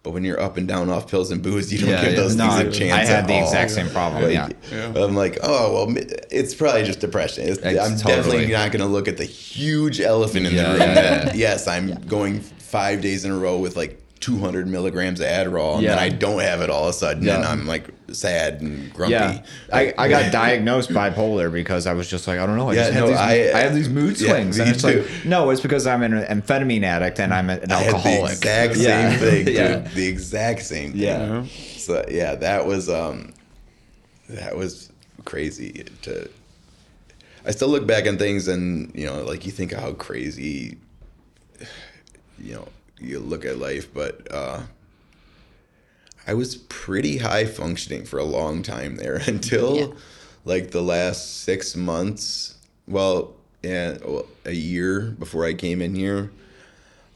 But 0.04 0.10
when 0.10 0.22
you're 0.22 0.38
up 0.38 0.58
and 0.58 0.68
down 0.68 0.90
off 0.90 1.08
pills 1.10 1.30
and 1.30 1.42
booze, 1.42 1.72
you 1.72 1.78
don't 1.80 1.88
Yeah, 1.88 2.02
give 2.04 2.10
yeah. 2.12 2.16
those 2.20 2.36
No, 2.36 2.50
things 2.50 2.76
a 2.76 2.78
chance. 2.78 2.92
I 2.92 3.04
had 3.10 3.22
at 3.22 3.26
the 3.26 3.32
all. 3.36 3.44
exact 3.44 3.70
same 3.70 3.88
problem. 3.88 4.22
Like, 4.22 4.32
yeah. 4.34 4.48
Yeah. 4.70 5.02
I'm 5.02 5.16
like, 5.16 5.38
oh 5.42 5.86
well, 5.86 5.96
it's 6.30 6.54
probably 6.54 6.84
just 6.84 7.00
depression. 7.00 7.48
It's, 7.48 7.58
It's 7.58 7.80
I'm 7.80 7.96
totally- 7.96 8.14
definitely 8.16 8.46
not 8.52 8.70
going 8.70 8.82
to 8.82 8.86
look 8.86 9.08
at 9.08 9.16
the 9.16 9.24
huge 9.24 10.02
elephant 10.02 10.46
in 10.46 10.52
Yeah, 10.54 10.62
the 10.74 10.78
room. 10.78 10.80
yeah. 10.94 11.32
Yes, 11.34 11.66
I'm 11.66 11.94
going 12.06 12.40
five 12.40 13.00
days 13.00 13.24
in 13.24 13.30
a 13.32 13.38
row 13.38 13.58
with 13.58 13.76
like 13.76 13.98
200 14.20 14.66
milligrams 14.66 15.20
of 15.20 15.26
Adderall, 15.26 15.74
and 15.74 15.82
Yeah. 15.82 15.90
then 15.90 15.98
I 15.98 16.08
don't 16.08 16.40
have 16.40 16.60
it 16.62 16.70
all 16.70 16.84
of 16.84 16.90
a 16.90 16.92
sudden, 16.94 17.28
and 17.28 17.44
I'm 17.44 17.66
like 17.66 17.88
sad 18.10 18.62
and 18.62 18.90
grumpy. 18.94 19.12
Yeah, 19.12 19.42
I, 19.72 19.92
I 19.98 20.08
got 20.08 20.32
diagnosed 20.32 20.90
bipolar 20.90 21.52
because 21.52 21.86
I 21.86 21.92
was 21.92 22.08
just 22.08 22.26
like 22.26 22.38
I 22.38 22.46
don't 22.46 22.56
know. 22.56 22.70
I 22.70 22.74
Yeah, 22.74 22.80
just 22.84 22.92
have 22.94 23.02
no, 23.04 23.08
these, 23.10 23.18
I- 23.18 23.58
I, 23.58 23.60
have 23.60 23.74
these 23.74 23.88
mood 23.90 24.18
yeah, 24.18 24.30
swings, 24.30 24.58
and 24.58 24.70
it's 24.70 24.82
too. 24.82 25.02
like 25.02 25.24
no, 25.26 25.50
it's 25.50 25.60
because 25.60 25.86
I'm 25.86 26.02
an 26.02 26.12
amphetamine 26.12 26.84
addict 26.84 27.20
and 27.20 27.34
I'm 27.34 27.50
an 27.50 27.70
I 27.70 27.74
had 27.82 27.90
the 27.92 27.96
alcoholic. 27.96 28.32
exact 28.32 28.76
Yeah. 28.76 29.10
same 29.10 29.18
thing, 29.28 29.44
dude. 29.44 29.54
Yeah. 29.56 29.76
The 29.78 30.06
exact 30.06 30.62
same 30.62 30.92
thing. 30.92 31.00
Yeah. 31.02 31.44
So 31.76 32.04
yeah, 32.08 32.34
that 32.36 32.64
was 32.66 32.88
um, 32.88 33.34
that 34.30 34.56
was 34.56 34.90
crazy. 35.26 35.84
To 36.02 36.30
I 37.44 37.50
still 37.50 37.68
look 37.68 37.86
back 37.86 38.06
on 38.06 38.16
things 38.16 38.48
and 38.48 38.90
you 38.94 39.04
know, 39.04 39.22
like 39.24 39.44
you 39.44 39.52
think 39.52 39.72
of 39.72 39.80
how 39.80 39.92
crazy, 39.92 40.78
you 42.38 42.54
know, 42.54 42.68
you 42.98 43.18
look 43.18 43.44
at 43.44 43.58
life, 43.58 43.92
but 43.92 44.26
uh, 44.30 44.62
I 46.26 46.34
was 46.34 46.56
pretty 46.56 47.18
high 47.18 47.44
functioning 47.44 48.04
for 48.04 48.18
a 48.18 48.24
long 48.24 48.62
time 48.62 48.96
there 48.96 49.16
until 49.26 49.76
Yeah. 49.76 49.86
like 50.44 50.70
the 50.70 50.82
last 50.82 51.42
six 51.42 51.76
months. 51.76 52.56
Well, 52.86 53.34
yeah, 53.62 53.96
well, 54.04 54.26
a 54.44 54.52
year 54.52 55.00
before 55.18 55.44
I 55.44 55.54
came 55.54 55.80
in 55.82 55.94
here. 55.94 56.30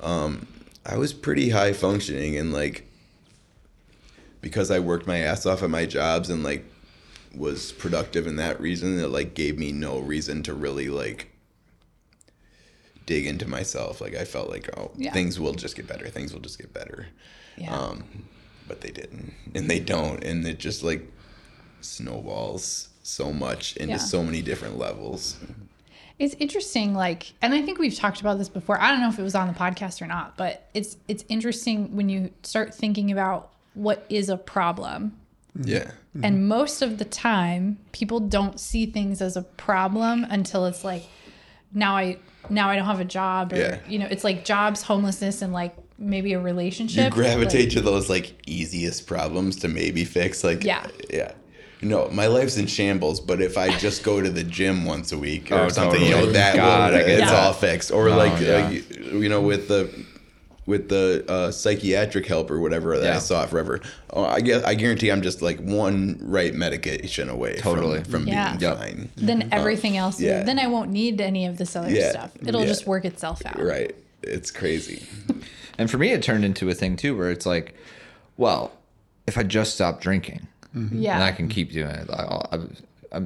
Um, 0.01 0.47
I 0.87 0.97
was 0.97 1.13
pretty 1.13 1.51
high 1.51 1.73
functioning 1.73 2.37
and 2.39 2.53
like 2.53 2.85
because 4.41 4.71
I 4.71 4.79
worked 4.79 5.07
my 5.07 5.19
ass 5.19 5.45
off 5.47 5.63
at 5.63 5.71
my 5.71 5.85
jobs 5.85 6.31
and 6.31 6.43
like 6.45 6.65
was 7.35 7.73
productive 7.73 8.27
in 8.27 8.37
that 8.37 8.61
reason, 8.61 8.99
it 8.99 9.09
like 9.09 9.35
gave 9.35 9.59
me 9.59 9.73
no 9.73 9.99
reason 9.99 10.43
to 10.45 10.55
really 10.55 10.89
like 10.89 11.28
dig 13.09 13.27
into 13.27 13.49
myself. 13.49 14.01
Like 14.01 14.15
I 14.15 14.25
felt 14.25 14.49
like, 14.51 14.69
oh, 14.79 14.91
Yeah. 14.97 15.13
things 15.13 15.41
will 15.41 15.55
just 15.55 15.75
get 15.77 15.87
better. 15.89 16.09
Things 16.09 16.33
will 16.33 16.41
just 16.41 16.59
get 16.59 16.73
better. 16.73 17.07
Yeah. 17.57 17.75
Um, 17.75 18.05
but 18.69 18.83
they 18.83 18.91
didn't, 18.91 19.33
and 19.55 19.69
they 19.71 19.81
don't, 19.81 20.23
and 20.23 20.47
it 20.47 20.59
just 20.59 20.83
like 20.85 21.03
snowballs 21.81 22.89
so 23.03 23.33
much 23.33 23.77
into 23.77 23.93
Yeah. 23.95 23.99
so 23.99 24.23
many 24.23 24.43
different 24.43 24.79
levels. 24.79 25.37
It's 26.19 26.35
interesting, 26.39 26.95
like, 26.95 27.33
and 27.41 27.55
I 27.55 27.63
think 27.63 27.79
we've 27.79 27.95
talked 27.95 28.21
about 28.21 28.39
this 28.39 28.49
before. 28.49 28.81
I 28.81 28.91
don't 28.91 29.01
know 29.01 29.09
if 29.09 29.19
it 29.19 29.23
was 29.23 29.35
on 29.37 29.47
the 29.47 29.55
podcast 29.55 30.03
or 30.03 30.07
not, 30.07 30.37
but 30.37 30.69
it's 30.75 30.97
it's 31.07 31.25
interesting 31.29 31.95
when 31.97 32.09
you 32.09 32.31
start 32.43 32.75
thinking 32.75 33.11
about 33.11 33.51
what 33.75 34.05
is 34.09 34.29
a 34.29 34.37
problem. 34.37 35.17
Yeah. 35.61 35.93
And 36.21 36.49
most 36.49 36.83
of 36.83 36.99
the 36.99 37.05
time, 37.05 37.79
people 37.93 38.19
don't 38.19 38.59
see 38.59 38.87
things 38.87 39.23
as 39.23 39.37
a 39.37 39.43
problem 39.43 40.27
until 40.29 40.67
it's 40.67 40.83
like, 40.83 41.05
now 41.73 41.97
I 41.97 42.19
now 42.51 42.69
I 42.71 42.77
don't 42.77 42.87
have 42.87 43.01
a 43.01 43.05
job, 43.05 43.53
or 43.53 43.57
Yeah. 43.57 43.79
you 43.89 43.99
know, 43.99 44.07
it's 44.11 44.25
like 44.25 44.45
jobs, 44.45 44.83
homelessness, 44.83 45.43
and 45.43 45.53
like 45.53 45.77
maybe 45.99 46.33
a 46.33 46.41
relationship. 46.41 47.05
you 47.05 47.11
gravitate 47.11 47.67
Like, 47.67 47.73
to 47.75 47.81
those 47.81 48.09
like 48.09 48.35
easiest 48.47 49.07
problems 49.07 49.57
to 49.57 49.69
maybe 49.69 50.05
fix 50.05 50.45
like 50.45 50.63
Yeah. 50.63 50.87
yeah 51.11 51.33
no 51.83 52.09
my 52.11 52.27
life's 52.29 52.57
in 52.57 52.67
shambles 52.67 53.19
but 53.21 53.41
if 53.43 53.57
i 53.59 53.77
just 53.87 54.03
go 54.05 54.21
to 54.21 54.31
the 54.31 54.45
gym 54.45 54.85
once 54.85 55.11
a 55.13 55.19
week 55.19 55.51
or 55.51 55.57
Oh, 55.65 55.69
something 55.69 56.01
you 56.03 56.11
know 56.11 56.27
that 56.27 56.55
God, 56.57 56.93
will, 56.93 57.01
it's 57.01 57.21
that. 57.21 57.35
all 57.35 57.53
fixed 57.53 57.91
or 57.91 58.09
Oh, 58.11 58.17
like 58.17 58.41
yeah. 58.41 58.67
uh, 58.67 58.71
you, 58.71 58.83
you 59.23 59.29
know 59.29 59.41
with 59.41 59.67
the 59.67 59.91
with 60.69 60.91
the 60.91 61.25
uh, 61.29 61.51
psychiatric 61.51 62.27
help 62.27 62.51
or 62.51 62.61
whatever 62.61 62.99
that 62.99 63.05
Yeah. 63.07 63.17
I 63.17 63.21
saw 63.21 63.47
forever, 63.47 63.81
oh, 64.11 64.25
I 64.25 64.43
guess 64.43 64.63
I 64.65 64.75
guarantee 64.75 65.11
I'm 65.11 65.23
just 65.23 65.41
like 65.41 65.59
one 65.61 66.19
right 66.21 66.53
medication 66.55 67.31
away 67.31 67.57
Totally. 67.57 68.03
from, 68.05 68.13
from 68.13 68.29
Yeah. 68.29 68.51
being 68.51 68.61
Yep. 68.61 68.79
fine. 68.79 69.09
then 69.17 69.49
everything 69.51 69.97
else, 69.97 70.21
yeah. 70.21 70.43
then 70.43 70.59
I 70.59 70.67
won't 70.67 70.91
need 70.91 71.23
any 71.23 71.47
of 71.47 71.57
this 71.57 71.75
other 71.75 71.89
Yeah. 71.91 72.11
stuff. 72.11 72.33
It'll 72.47 72.61
Yeah. 72.61 72.67
just 72.67 72.87
work 72.87 73.07
itself 73.07 73.41
out. 73.47 73.59
Right, 73.59 73.97
it's 74.23 74.51
crazy. 74.51 75.07
And 75.81 75.89
for 75.89 75.97
me, 75.97 76.11
it 76.11 76.25
turned 76.25 76.45
into 76.45 76.69
a 76.69 76.75
thing 76.75 76.97
too, 76.97 77.17
where 77.17 77.31
it's 77.31 77.47
like, 77.47 77.73
well, 78.37 78.73
if 79.29 79.39
I 79.39 79.45
just 79.45 79.75
stop 79.75 80.01
drinking, 80.01 80.49
Yeah. 80.75 81.15
and 81.15 81.23
I 81.23 81.31
can 81.31 81.49
keep 81.49 81.71
doing 81.73 81.91
it. 81.95 82.11
I'll, 82.11 82.49
I, 83.13 83.17
I 83.19 83.23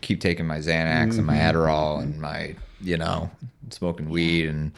keep 0.00 0.20
taking 0.20 0.46
my 0.46 0.58
Xanax 0.58 1.18
and 1.18 1.26
my 1.26 1.34
Mm-hmm. 1.36 1.56
Adderall 1.58 2.00
and 2.02 2.20
my, 2.20 2.54
you 2.80 2.96
know, 2.96 3.30
smoking 3.70 4.08
weed 4.08 4.48
and. 4.48 4.70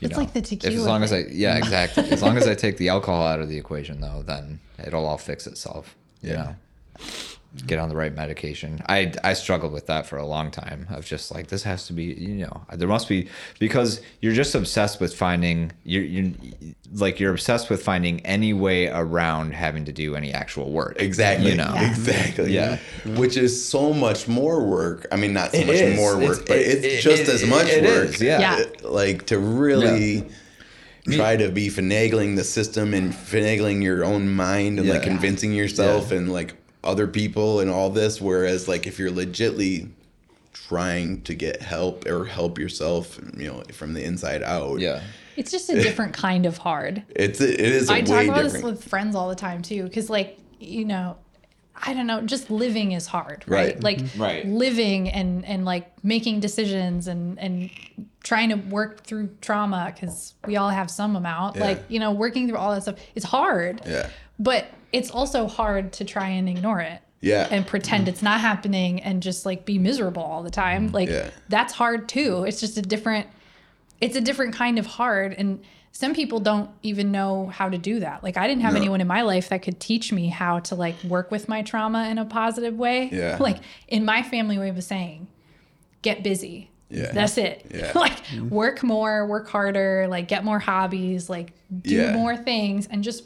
You 0.00 0.06
It's 0.08 0.12
know, 0.16 0.18
like 0.24 0.32
the 0.32 0.40
if- 0.40 0.48
tequila 0.48 0.74
As 0.76 0.86
long 0.86 1.02
as 1.02 1.12
I, 1.12 1.24
yeah, 1.30 1.56
exactly. 1.56 2.10
as 2.10 2.20
long 2.22 2.36
as 2.36 2.46
I 2.48 2.54
take 2.64 2.76
the 2.78 2.88
alcohol 2.88 3.26
out 3.26 3.40
of 3.40 3.48
the 3.48 3.56
equation, 3.56 4.00
though, 4.00 4.22
then 4.26 4.60
it'll 4.84 5.06
all 5.06 5.18
fix 5.18 5.46
itself. 5.46 5.94
You 6.20 6.30
Yeah. 6.30 6.36
know, 6.36 7.04
get 7.66 7.78
on 7.78 7.88
the 7.88 7.94
right 7.96 8.14
medication. 8.14 8.82
I 8.88 9.12
I 9.22 9.34
struggled 9.34 9.72
with 9.72 9.86
that 9.86 10.06
for 10.06 10.16
a 10.16 10.26
long 10.26 10.50
time. 10.50 10.86
Of 10.90 11.04
just 11.04 11.32
like 11.32 11.46
this 11.48 11.62
has 11.62 11.86
to 11.86 11.92
be, 11.92 12.04
you 12.04 12.34
know, 12.34 12.64
there 12.72 12.88
must 12.88 13.08
be 13.08 13.28
because 13.58 14.00
you're 14.20 14.32
just 14.32 14.54
obsessed 14.54 15.00
with 15.00 15.14
finding 15.14 15.70
you're 15.84 16.02
you 16.02 16.34
like 16.94 17.20
you're 17.20 17.30
obsessed 17.32 17.70
with 17.70 17.82
finding 17.82 18.20
any 18.26 18.52
way 18.52 18.88
around 18.88 19.54
having 19.54 19.84
to 19.84 19.92
do 19.92 20.16
any 20.16 20.32
actual 20.32 20.70
work. 20.72 20.96
Exactly. 21.00 21.50
You 21.50 21.56
know. 21.56 21.72
Yeah. 21.74 21.90
Exactly. 21.90 22.52
Yeah. 22.52 22.78
Which 23.16 23.36
is 23.36 23.64
so 23.68 23.92
much 23.92 24.26
more 24.28 24.64
work. 24.64 25.06
I 25.12 25.16
mean, 25.16 25.32
not 25.32 25.52
so 25.52 25.58
It 25.58 25.66
much 25.66 25.76
is. 25.76 25.96
more 25.96 26.14
It's- 26.20 26.28
work, 26.38 26.46
but 26.48 26.56
it- 26.58 26.84
it's 26.84 26.86
it- 26.86 27.00
just 27.02 27.22
it- 27.22 27.28
as 27.28 27.44
much 27.46 27.68
it 27.68 27.84
work. 27.84 28.08
is, 28.08 28.20
yeah. 28.20 28.40
Yeah. 28.58 28.64
Like 28.82 29.26
to 29.26 29.38
really 29.38 30.26
try 31.10 31.36
to 31.36 31.50
be 31.50 31.68
finagling 31.68 32.34
the 32.36 32.44
system 32.44 32.94
and 32.94 33.12
finagling 33.12 33.82
your 33.82 34.04
own 34.04 34.28
mind 34.30 34.78
and 34.80 34.88
like 34.88 35.02
convincing 35.02 35.52
yourself 35.52 36.10
and 36.10 36.32
like 36.32 36.54
other 36.84 37.06
people 37.06 37.60
and 37.60 37.70
all 37.70 37.90
this. 37.90 38.20
Whereas 38.20 38.68
like 38.68 38.86
if 38.86 38.98
you're 38.98 39.10
legitly 39.10 39.90
trying 40.52 41.20
to 41.22 41.34
get 41.34 41.60
help 41.60 42.06
or 42.06 42.24
help 42.24 42.58
yourself, 42.58 43.18
you 43.36 43.48
know, 43.48 43.62
from 43.72 43.92
the 43.92 44.02
inside 44.02 44.42
out. 44.42 44.80
Yeah. 44.80 45.02
It's 45.36 45.50
just 45.50 45.68
a 45.68 45.74
different 45.74 46.14
kind 46.14 46.46
of 46.46 46.58
hard. 46.58 47.02
It's 47.10 47.40
it 47.40 47.60
is 47.60 47.90
a 47.90 47.94
I 47.94 48.00
talk 48.00 48.18
way 48.18 48.28
about 48.28 48.44
this 48.44 48.62
with 48.62 48.84
friends 48.84 49.14
all 49.16 49.28
the 49.28 49.34
time 49.34 49.62
too, 49.62 49.82
because 49.82 50.08
like 50.08 50.38
you 50.60 50.84
know, 50.84 51.16
I 51.74 51.92
don't 51.92 52.06
know, 52.06 52.20
just 52.20 52.50
living 52.50 52.92
is 52.92 53.06
hard, 53.06 53.44
right? 53.46 53.74
Right. 53.74 53.82
Like 53.82 53.98
mm-hmm. 53.98 54.22
Right. 54.22 54.46
living 54.46 55.08
and 55.10 55.44
and 55.44 55.64
like 55.64 55.92
making 56.04 56.40
decisions 56.40 57.08
and 57.08 57.38
and 57.38 57.70
trying 58.22 58.50
to 58.50 58.54
work 58.54 59.04
through 59.04 59.28
trauma 59.40 59.92
because 59.92 60.34
we 60.46 60.56
all 60.56 60.70
have 60.70 60.90
some 60.90 61.16
amount. 61.16 61.56
Yeah. 61.56 61.64
Like 61.64 61.84
you 61.88 61.98
know, 61.98 62.12
working 62.12 62.48
through 62.48 62.58
all 62.58 62.72
that 62.72 62.82
stuff 62.82 63.00
is 63.14 63.24
hard. 63.24 63.82
Yeah. 63.84 64.08
But 64.38 64.68
it's 64.94 65.10
also 65.10 65.46
hard 65.48 65.92
to 65.94 66.04
try 66.04 66.28
and 66.28 66.48
ignore 66.48 66.80
it. 66.80 67.00
Yeah. 67.20 67.48
And 67.50 67.66
pretend 67.66 68.06
it's 68.06 68.22
not 68.22 68.40
happening 68.40 69.00
and 69.02 69.22
just 69.22 69.44
like 69.46 69.64
be 69.64 69.78
miserable 69.78 70.22
all 70.22 70.42
the 70.42 70.50
time. 70.50 70.86
Mm-hmm. 70.86 70.94
Like 70.94 71.08
Yeah. 71.08 71.30
that's 71.48 71.72
hard 71.72 72.08
too. 72.08 72.44
It's 72.46 72.60
just 72.60 72.76
a 72.78 72.82
different 72.82 73.26
it's 74.00 74.14
a 74.16 74.20
different 74.20 74.54
kind 74.54 74.78
of 74.78 74.86
hard 74.86 75.32
and 75.32 75.62
some 75.92 76.12
people 76.12 76.40
don't 76.40 76.68
even 76.82 77.10
know 77.12 77.46
how 77.46 77.68
to 77.68 77.78
do 77.78 78.00
that. 78.00 78.22
Like 78.22 78.36
I 78.36 78.46
didn't 78.46 78.62
have 78.62 78.74
No. 78.74 78.80
anyone 78.80 79.00
in 79.00 79.06
my 79.06 79.22
life 79.22 79.48
that 79.48 79.62
could 79.62 79.80
teach 79.80 80.12
me 80.12 80.28
how 80.28 80.58
to 80.60 80.74
like 80.74 80.96
work 81.04 81.30
with 81.30 81.48
my 81.48 81.62
trauma 81.62 82.08
in 82.08 82.18
a 82.18 82.24
positive 82.24 82.76
way. 82.76 83.08
Yeah. 83.12 83.38
Like 83.40 83.58
in 83.88 84.04
my 84.04 84.22
family 84.22 84.58
way 84.58 84.68
of 84.68 84.82
saying, 84.84 85.26
get 86.02 86.22
busy. 86.22 86.70
Yeah. 86.90 87.10
That's 87.12 87.38
it. 87.38 87.66
Yeah. 87.74 87.92
like 88.06 88.18
work 88.50 88.82
more, 88.82 89.26
work 89.26 89.48
harder, 89.48 90.06
like 90.08 90.28
get 90.28 90.44
more 90.44 90.58
hobbies, 90.58 91.30
like 91.30 91.52
do 91.82 91.94
Yeah. 91.94 92.12
more 92.12 92.36
things 92.36 92.86
and 92.86 93.02
just 93.02 93.24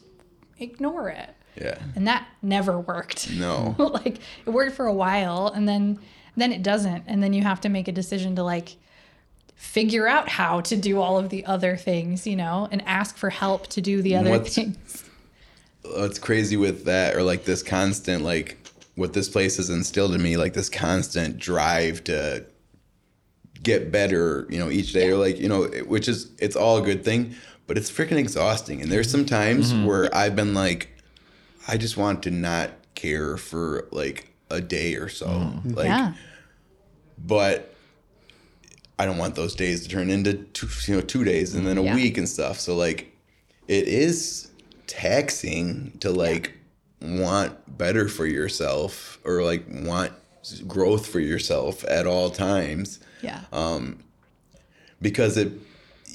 ignore 0.61 1.09
it. 1.09 1.31
Yeah. 1.61 1.79
And 1.97 2.07
that 2.07 2.27
never 2.43 2.79
worked. 2.79 3.31
No. 3.31 3.75
like 3.79 4.19
it 4.47 4.51
worked 4.51 4.77
for 4.77 4.87
a 4.87 4.93
while 4.95 5.49
and 5.49 5.69
then 5.69 5.99
then 6.37 6.53
it 6.53 6.63
doesn't 6.63 7.05
and 7.07 7.23
then 7.23 7.33
you 7.33 7.43
have 7.43 7.61
to 7.63 7.69
make 7.69 7.89
a 7.89 7.93
decision 7.93 8.37
to 8.37 8.45
like 8.45 8.77
figure 9.57 10.07
out 10.07 10.29
how 10.29 10.61
to 10.61 10.77
do 10.77 11.01
all 11.01 11.19
of 11.19 11.31
the 11.31 11.45
other 11.45 11.77
things, 11.77 12.27
you 12.27 12.37
know, 12.37 12.69
and 12.71 12.81
ask 12.87 13.17
for 13.17 13.29
help 13.29 13.67
to 13.67 13.81
do 13.81 14.03
the 14.03 14.15
other 14.15 14.31
What's- 14.31 14.55
things. 14.55 15.05
what's 15.97 16.19
crazy 16.19 16.57
with 16.57 16.85
that 16.85 17.17
or 17.17 17.23
like 17.23 17.45
this 17.45 17.63
constant 17.63 18.23
like 18.23 18.59
what 18.95 19.13
this 19.13 19.29
place 19.29 19.57
has 19.57 19.71
instilled 19.71 20.15
in 20.15 20.23
me 20.23 20.37
like 20.37 20.53
this 20.53 20.69
constant 20.69 21.39
drive 21.39 22.05
to 22.05 22.45
get 23.63 23.91
better 23.91 24.47
you 24.51 24.59
know 24.59 24.71
each 24.71 24.93
day 24.93 25.11
or 25.11 25.17
like 25.17 25.39
you 25.39 25.49
know 25.49 25.65
which 25.87 26.09
is 26.09 26.31
it's 26.39 26.57
all 26.57 26.79
a 26.79 26.83
good 26.83 27.05
thing 27.05 27.35
but 27.67 27.79
it's 27.79 27.91
freaking 27.91 28.19
exhausting 28.19 28.83
and 28.83 28.91
there's 28.91 29.11
some 29.11 29.25
times 29.25 29.73
mm-hmm. 29.73 29.87
where 29.87 30.15
i've 30.15 30.37
been 30.37 30.53
like 30.53 30.91
i 31.69 31.77
just 31.77 31.97
want 31.97 32.23
to 32.23 32.31
not 32.31 32.71
care 32.95 33.37
for 33.37 33.87
like 33.93 34.31
a 34.51 34.61
day 34.61 34.95
or 34.95 35.09
so 35.09 35.27
mm. 35.27 35.77
like 35.77 35.87
yeah. 35.87 36.15
but 37.19 37.75
I 38.99 39.07
don't 39.07 39.19
want 39.19 39.37
those 39.37 39.55
days 39.55 39.83
to 39.85 39.89
turn 39.89 40.11
into 40.11 40.35
two, 40.35 40.69
you 40.91 40.97
know 40.97 41.01
two 41.01 41.23
days 41.23 41.55
and 41.55 41.67
then 41.67 41.79
a 41.79 41.83
Yeah. 41.83 41.95
week 41.95 42.19
and 42.19 42.29
stuff. 42.29 42.59
So 42.59 42.75
like, 42.75 43.15
it 43.69 43.87
is 43.87 44.49
taxing 44.87 45.97
to 46.01 46.11
like 46.11 46.55
want 47.01 47.79
better 47.79 48.09
for 48.09 48.27
yourself 48.27 49.21
or 49.25 49.45
like 49.45 49.65
want 49.69 50.13
growth 50.67 51.07
for 51.07 51.21
yourself 51.21 51.85
at 51.85 52.07
all 52.07 52.31
times 52.31 52.99
Yeah. 53.23 53.43
Um, 53.53 53.99
because 55.01 55.37
it 55.37 55.53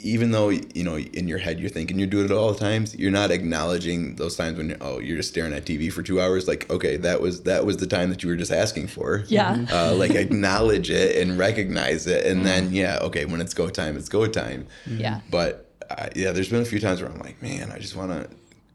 even 0.04 0.32
though 0.32 0.50
you 0.50 0.84
know 0.84 0.98
in 0.98 1.28
your 1.28 1.38
head 1.38 1.60
you're 1.60 1.70
thinking 1.70 1.98
you're 1.98 2.08
doing 2.08 2.26
it 2.26 2.32
all 2.32 2.52
the 2.52 2.60
times 2.60 2.94
you're 2.96 3.12
not 3.12 3.32
acknowledging 3.32 4.16
those 4.18 4.36
times 4.36 4.58
when 4.58 4.76
oh 4.82 5.00
you're 5.00 5.18
just 5.18 5.30
staring 5.30 5.54
at 5.54 5.66
tv 5.66 5.92
for 5.92 6.04
two 6.04 6.20
hours 6.22 6.48
like 6.48 6.70
okay 6.70 6.98
that 6.98 7.22
was 7.22 7.44
that 7.44 7.66
was 7.66 7.78
the 7.78 7.88
time 7.88 8.10
that 8.10 8.22
you 8.22 8.30
were 8.30 8.36
just 8.36 8.52
asking 8.52 8.88
for. 8.88 9.24
Yeah. 9.28 9.66
uh, 9.72 9.96
like 9.96 10.12
acknowledge 10.12 10.90
it 10.92 11.16
and 11.16 11.38
recognize 11.40 12.06
it 12.08 12.26
and 12.26 12.46
then 12.46 12.72
yeah 12.74 13.00
okay 13.02 13.26
when 13.26 13.42
it's 13.42 13.54
go 13.54 13.70
time 13.70 13.98
it's 13.98 14.10
go 14.10 14.28
time. 14.28 14.68
Yeah. 14.88 15.22
but 15.32 15.72
uh, 15.90 16.10
yeah 16.16 16.32
there's 16.32 16.50
been 16.50 16.62
a 16.62 16.66
few 16.66 16.80
times 16.80 17.02
where 17.02 17.12
i'm 17.12 17.20
like 17.20 17.42
man 17.42 17.72
i 17.72 17.78
just 17.80 17.96
want 17.96 18.12
to 18.12 18.30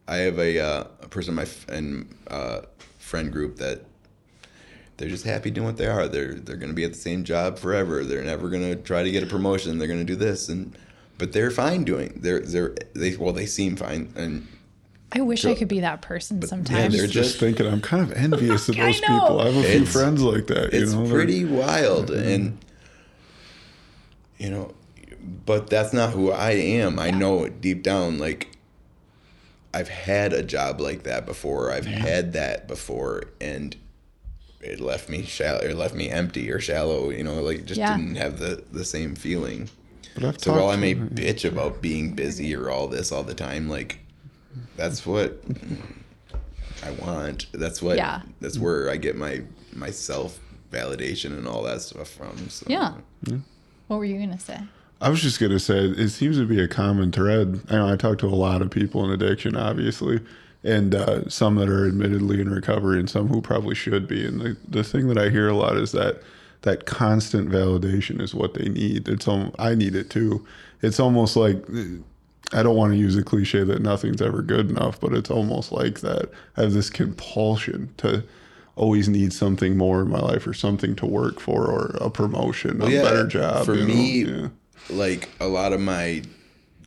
i 0.06 0.16
have 0.16 0.38
a, 0.38 0.58
uh, 0.58 0.84
a 1.02 1.08
person 1.08 1.32
in 1.32 1.36
my 1.36 1.42
f- 1.42 1.68
in, 1.68 2.08
uh, 2.28 2.60
friend 2.98 3.32
group 3.32 3.56
that 3.56 3.82
they're 4.98 5.08
just 5.08 5.24
happy 5.24 5.50
doing 5.50 5.66
what 5.66 5.76
they 5.76 5.86
are. 5.86 6.08
They're 6.08 6.34
they're 6.34 6.56
going 6.56 6.70
to 6.70 6.74
be 6.74 6.82
at 6.84 6.92
the 6.92 6.98
same 6.98 7.22
job 7.22 7.56
forever. 7.56 8.04
They're 8.04 8.24
never 8.24 8.48
going 8.48 8.64
to 8.64 8.74
try 8.74 9.04
to 9.04 9.10
get 9.12 9.22
a 9.22 9.26
promotion. 9.26 9.78
They're 9.78 9.86
going 9.86 10.00
to 10.00 10.12
do 10.12 10.16
this 10.16 10.48
and 10.48 10.76
but 11.18 11.32
they're 11.32 11.50
fine 11.50 11.84
doing 11.84 12.18
they're 12.22 12.40
they're 12.40 12.74
they 12.94 13.16
well 13.16 13.32
they 13.32 13.46
seem 13.46 13.76
fine 13.76 14.12
and 14.16 14.46
I 15.10 15.22
wish 15.22 15.44
I 15.46 15.54
could 15.54 15.68
be 15.68 15.80
that 15.80 16.02
person 16.02 16.40
Yeah, 16.42 16.48
sometimes. 16.48 16.94
they're 16.94 17.06
just- 17.06 17.12
just 17.30 17.40
thinking 17.40 17.66
I'm 17.66 17.80
kind 17.80 18.02
of 18.02 18.12
envious 18.16 18.68
of 18.68 18.76
those 18.76 19.00
know. 19.00 19.06
people. 19.20 19.40
I 19.40 19.46
have 19.50 19.56
a 19.56 19.62
few 19.62 19.86
friends 19.86 20.20
like 20.22 20.46
that. 20.48 20.72
You 20.74 20.82
it's 20.82 20.92
know, 20.92 21.06
They're- 21.06 21.14
pretty 21.16 21.44
wild 21.46 22.10
and 22.10 22.58
you 24.38 24.50
know 24.50 24.74
but 25.44 25.68
that's 25.68 25.92
not 25.92 26.10
who 26.12 26.30
i 26.30 26.52
am 26.52 26.98
i 26.98 27.10
know 27.10 27.48
deep 27.48 27.82
down 27.82 28.18
like 28.18 28.48
i've 29.74 29.88
had 29.88 30.32
a 30.32 30.42
job 30.42 30.80
like 30.80 31.02
that 31.02 31.26
before 31.26 31.72
i've 31.72 31.86
had 31.86 32.32
that 32.34 32.68
before 32.68 33.24
and 33.40 33.76
it 34.60 34.80
left 34.80 35.08
me 35.08 35.22
shallow 35.24 35.58
it 35.60 35.74
left 35.76 35.94
me 35.94 36.08
empty 36.10 36.50
or 36.50 36.60
shallow 36.60 37.10
you 37.10 37.22
know 37.24 37.42
like 37.42 37.64
just 37.64 37.78
Yeah. 37.78 37.96
didn't 37.96 38.16
have 38.16 38.38
the 38.38 38.62
the 38.72 38.84
same 38.84 39.14
feeling 39.14 39.68
But 40.20 40.24
I've 40.28 40.40
so 40.40 40.52
while 40.52 40.70
i 40.70 40.76
may 40.76 40.94
to- 40.94 41.00
bitch 41.00 41.44
about 41.48 41.80
being 41.80 42.14
busy 42.14 42.54
or 42.54 42.70
all 42.70 42.88
this 42.88 43.12
all 43.12 43.22
the 43.22 43.34
time 43.34 43.68
like 43.68 44.00
that's 44.76 45.06
what 45.06 45.40
i 46.84 46.90
want 46.92 47.46
that's 47.52 47.80
what 47.82 47.96
Yeah. 47.96 48.22
that's 48.40 48.58
where 48.58 48.90
i 48.90 48.96
get 48.96 49.16
my 49.16 49.42
my 49.74 49.90
self 49.90 50.40
validation 50.72 51.36
and 51.38 51.46
all 51.46 51.62
that 51.62 51.80
stuff 51.82 52.08
from 52.10 52.48
so 52.48 52.66
yeah. 52.68 52.92
What 53.86 53.96
were 53.96 54.04
you 54.04 54.18
gonna 54.18 54.38
say? 54.38 54.58
I 55.00 55.08
was 55.08 55.22
just 55.22 55.40
gonna 55.40 55.58
say 55.58 55.78
it 55.78 56.08
seems 56.10 56.36
to 56.36 56.44
be 56.46 56.60
a 56.60 56.68
common 56.68 57.10
thread. 57.10 57.60
I 57.70 57.76
know 57.76 57.90
I 57.90 57.96
talk 57.96 58.18
to 58.18 58.26
a 58.26 58.36
lot 58.36 58.60
of 58.60 58.70
people 58.70 59.02
in 59.04 59.10
addiction, 59.10 59.56
obviously, 59.56 60.20
and 60.62 60.94
uh, 60.94 61.26
some 61.30 61.54
that 61.54 61.70
are 61.70 61.86
admittedly 61.88 62.40
in 62.42 62.50
recovery, 62.50 62.98
and 62.98 63.08
some 63.08 63.28
who 63.28 63.40
probably 63.40 63.74
should 63.74 64.06
be. 64.06 64.26
And 64.26 64.40
the 64.42 64.56
the 64.68 64.84
thing 64.84 65.08
that 65.08 65.16
I 65.16 65.30
hear 65.30 65.48
a 65.48 65.56
lot 65.56 65.78
is 65.78 65.92
that 65.92 66.20
that 66.62 66.86
constant 66.86 67.48
validation 67.50 68.20
is 68.20 68.34
what 68.34 68.54
they 68.54 68.68
need. 68.68 69.08
It's 69.08 69.28
um, 69.28 69.52
I 69.58 69.74
need 69.74 69.94
it 69.94 70.10
too. 70.10 70.44
It's 70.82 71.00
almost 71.00 71.36
like 71.36 71.62
I 72.52 72.62
don't 72.62 72.76
want 72.76 72.92
to 72.92 72.98
use 72.98 73.16
a 73.16 73.22
cliche 73.22 73.62
that 73.64 73.82
nothing's 73.82 74.22
ever 74.22 74.42
good 74.42 74.70
enough, 74.70 75.00
but 75.00 75.12
it's 75.12 75.30
almost 75.30 75.70
like 75.72 76.00
that. 76.00 76.30
I 76.56 76.62
have 76.62 76.72
this 76.72 76.90
compulsion 76.90 77.92
to 77.98 78.24
always 78.76 79.08
need 79.08 79.32
something 79.32 79.76
more 79.76 80.02
in 80.02 80.08
my 80.08 80.20
life 80.20 80.46
or 80.46 80.54
something 80.54 80.94
to 80.96 81.06
work 81.06 81.40
for 81.40 81.66
or 81.66 81.96
a 82.00 82.10
promotion, 82.10 82.80
a 82.80 82.88
yeah, 82.88 83.02
better 83.02 83.26
job. 83.26 83.66
for 83.66 83.74
know? 83.74 83.84
me 83.84 84.24
Yeah. 84.24 84.48
like 84.88 85.28
a 85.40 85.48
lot 85.48 85.72
of 85.72 85.80
my 85.80 86.22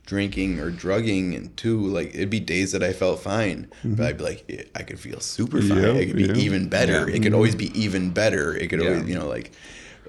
drinking 0.06 0.58
or 0.58 0.70
drugging 0.70 1.34
and 1.34 1.56
too 1.56 1.78
like 1.86 2.08
it'd 2.14 2.28
be 2.28 2.40
days 2.40 2.72
that 2.72 2.82
i 2.82 2.92
felt 2.92 3.20
fine 3.20 3.68
but 3.84 4.06
i'd 4.06 4.18
be 4.18 4.24
like 4.24 4.70
i 4.74 4.82
could 4.82 4.98
feel 4.98 5.20
super 5.20 5.60
fine 5.62 5.70
Mm-hmm. 5.70 5.96
Yeah, 5.96 6.02
it 6.02 6.06
could 6.06 6.16
be 6.16 6.24
yeah. 6.24 6.34
even 6.36 6.68
better 6.68 7.08
it 7.08 7.22
could 7.22 7.34
always 7.34 7.54
be 7.54 7.66
even 7.80 8.10
better 8.10 8.54
it 8.54 8.68
could 8.68 8.80
Yeah. 8.82 8.88
always 8.94 9.08
you 9.08 9.14
know 9.18 9.28
like 9.28 9.52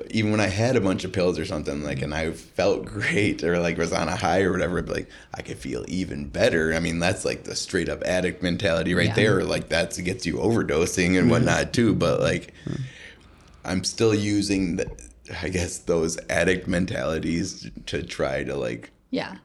even 0.09 0.31
when 0.31 0.39
i 0.39 0.47
had 0.47 0.75
a 0.75 0.81
bunch 0.81 1.03
of 1.03 1.11
pills 1.13 1.37
or 1.37 1.45
something 1.45 1.83
like 1.83 2.01
and 2.01 2.13
i 2.15 2.31
felt 2.31 2.85
great 2.97 3.43
or 3.43 3.59
like 3.59 3.77
was 3.77 3.93
on 3.93 4.09
a 4.09 4.15
high 4.15 4.41
or 4.41 4.51
whatever 4.51 4.79
I'd 4.79 4.89
like 4.89 5.09
i 5.35 5.43
could 5.43 5.59
feel 5.59 5.85
even 5.87 6.27
better 6.27 6.73
i 6.73 6.79
mean 6.79 6.97
that's 6.97 7.23
like 7.23 7.43
the 7.43 7.55
straight 7.55 7.87
up 7.87 8.01
addict 8.03 8.41
mentality 8.41 8.95
right 8.95 9.09
Yeah. 9.09 9.13
there 9.15 9.43
like 9.43 9.69
that's 9.69 9.99
gets 9.99 10.25
you 10.25 10.37
overdosing 10.37 11.19
and 11.19 11.29
whatnot 11.29 11.71
too 11.73 11.93
but 11.93 12.19
like 12.19 12.51
I'm 13.65 13.85
still 13.85 14.13
using, 14.13 14.75
the, 14.75 14.91
I 15.41 15.47
guess, 15.47 15.77
those 15.77 16.19
addict 16.29 16.67
mentalities 16.67 17.71
to 17.85 18.03
try 18.03 18.43
to 18.43 18.57
like 18.57 18.91
Yeah. 19.09 19.35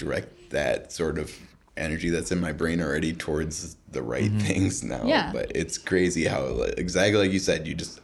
Direct 0.00 0.50
that 0.50 0.90
sort 0.92 1.18
of 1.18 1.32
energy 1.76 2.10
that's 2.10 2.32
in 2.32 2.40
my 2.40 2.52
brain 2.52 2.80
already 2.80 3.12
towards 3.12 3.76
the 3.92 4.02
right 4.02 4.24
mm-hmm. 4.24 4.38
things 4.40 4.82
now. 4.82 5.04
Yeah. 5.04 5.30
But 5.32 5.52
it's 5.54 5.78
crazy 5.78 6.24
how, 6.24 6.62
exactly 6.76 7.18
like 7.18 7.32
you 7.32 7.38
said, 7.38 7.66
you 7.66 7.74
just, 7.74 8.00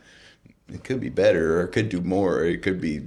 it 0.73 0.85
could 0.85 1.01
be 1.01 1.09
better 1.09 1.61
or 1.61 1.65
it 1.65 1.73
could 1.73 1.89
do 1.89 2.01
more. 2.01 2.37
Or 2.37 2.45
it 2.45 2.63
could 2.63 2.81
be, 2.81 3.07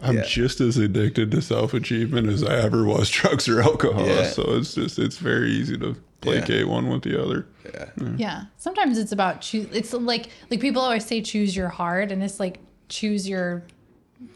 I'm 0.00 0.16
yeah. 0.16 0.24
just 0.24 0.60
as 0.60 0.76
addicted 0.76 1.30
to 1.32 1.42
self 1.42 1.74
achievement 1.74 2.28
as 2.28 2.44
I 2.44 2.56
ever 2.56 2.84
was 2.84 3.10
drugs 3.10 3.48
or 3.48 3.62
alcohol. 3.62 4.06
Yeah. 4.06 4.28
So 4.28 4.42
it's 4.56 4.74
just 4.74 4.98
it's 4.98 5.16
very 5.16 5.50
easy 5.50 5.78
to 5.78 5.96
placate 6.20 6.68
one 6.68 6.88
with 6.88 7.02
the 7.02 7.22
other. 7.22 7.46
yeah. 7.64 7.90
Yeah. 8.16 8.44
Sometimes 8.58 8.98
it's 8.98 9.12
about 9.12 9.40
choose. 9.40 9.68
It's 9.72 9.92
like 9.92 10.28
like 10.50 10.60
people 10.60 10.82
always 10.82 11.06
say 11.06 11.22
choose 11.22 11.56
your 11.56 11.68
hard, 11.68 12.12
and 12.12 12.22
it's 12.22 12.38
like 12.38 12.60
choose 12.88 13.28
your. 13.28 13.62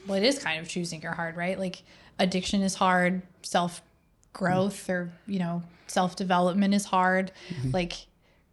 Well, 0.06 0.16
it 0.16 0.24
is 0.24 0.38
kind 0.38 0.60
of 0.60 0.68
choosing 0.68 1.02
your 1.02 1.12
hard, 1.12 1.36
right? 1.36 1.58
Like 1.58 1.82
addiction 2.18 2.62
is 2.62 2.74
hard, 2.74 3.22
self 3.42 3.82
growth 4.33 4.88
or 4.88 5.11
you 5.27 5.38
know 5.38 5.62
self 5.87 6.16
development 6.16 6.75
is 6.75 6.85
hard. 6.85 7.33
Mm-hmm. 7.49 7.71
Like 7.73 7.93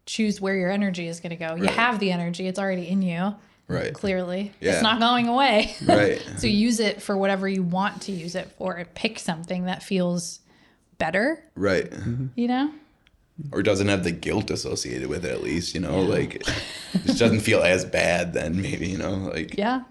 choose 0.05 0.39
where 0.39 0.55
your 0.55 0.71
energy 0.71 1.07
is 1.07 1.19
going 1.19 1.31
to 1.31 1.35
go. 1.35 1.55
You 1.55 1.67
have 1.67 1.99
the 1.99 2.11
energy; 2.11 2.47
it's 2.47 2.59
already 2.59 2.87
in 2.87 3.01
you. 3.01 3.35
Right. 3.69 3.93
Clearly, 3.93 4.53
Yeah. 4.61 4.73
it's 4.73 4.81
not 4.81 4.99
going 5.01 5.27
away. 5.27 5.75
Right. 5.85 6.25
so 6.37 6.47
use 6.47 6.79
it 6.79 7.01
for 7.01 7.17
whatever 7.17 7.49
you 7.49 7.63
want 7.63 8.03
to 8.03 8.13
use 8.13 8.33
it 8.35 8.49
for. 8.57 8.81
Pick 8.95 9.19
something 9.19 9.65
that 9.65 9.83
feels 9.83 10.39
better. 10.97 11.43
Right. 11.55 11.89
Mm-hmm. 11.91 12.27
You 12.35 12.47
know. 12.47 12.71
Or 13.51 13.61
doesn't 13.61 13.87
have 13.89 14.03
the 14.03 14.11
guilt 14.11 14.49
associated 14.49 15.09
with 15.09 15.23
it, 15.23 15.31
at 15.31 15.43
least, 15.43 15.75
you 15.75 15.79
know, 15.79 15.99
like, 15.99 16.35
it 16.37 16.47
just 17.05 17.19
doesn't 17.19 17.41
feel 17.41 17.61
as 17.61 17.85
bad 17.85 18.33
then, 18.33 18.59
maybe, 18.59 18.87
you 18.87 18.97
know, 18.97 19.13
like, 19.31 19.55
Yeah. 19.55 19.83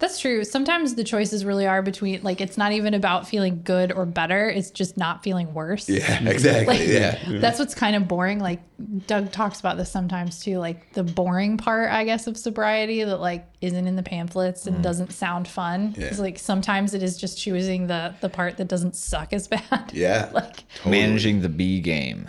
That's 0.00 0.18
true. 0.18 0.44
Sometimes 0.44 0.94
the 0.94 1.04
choices 1.04 1.44
really 1.44 1.66
are 1.66 1.82
between 1.82 2.22
like 2.22 2.40
it's 2.40 2.56
not 2.56 2.72
even 2.72 2.94
about 2.94 3.28
feeling 3.28 3.60
good 3.62 3.92
or 3.92 4.06
better, 4.06 4.48
it's 4.48 4.70
just 4.70 4.96
not 4.96 5.22
feeling 5.22 5.52
worse. 5.52 5.90
yeah, 5.90 6.24
exactly. 6.28 6.78
Like 6.78 6.88
yeah. 6.88 7.18
that's 7.38 7.58
what's 7.58 7.74
kind 7.74 7.94
of 7.94 8.08
boring. 8.08 8.38
Like 8.40 8.60
Doug 9.06 9.30
talks 9.30 9.60
about 9.60 9.76
this 9.76 9.90
sometimes 9.90 10.40
too, 10.40 10.56
like 10.56 10.94
the 10.94 11.04
boring 11.04 11.58
part, 11.58 11.90
I 11.90 12.04
guess, 12.04 12.26
of 12.26 12.38
sobriety 12.38 13.04
that 13.04 13.18
like 13.18 13.46
isn't 13.60 13.86
in 13.86 13.94
the 13.94 14.02
pamphlets 14.02 14.66
and 14.66 14.78
mm. 14.78 14.82
doesn't 14.82 15.12
sound 15.12 15.46
fun. 15.46 15.94
Yeah. 15.98 16.06
It's 16.06 16.18
like 16.18 16.38
sometimes 16.38 16.94
it 16.94 17.02
is 17.02 17.18
just 17.18 17.38
choosing 17.38 17.86
the 17.86 18.14
the 18.22 18.30
part 18.30 18.56
that 18.56 18.68
doesn't 18.68 18.96
suck 18.96 19.34
as 19.34 19.48
bad. 19.48 19.90
Yeah. 19.92 20.30
like 20.32 20.64
Managing 20.86 21.42
the 21.42 21.50
B 21.50 21.78
game. 21.78 22.26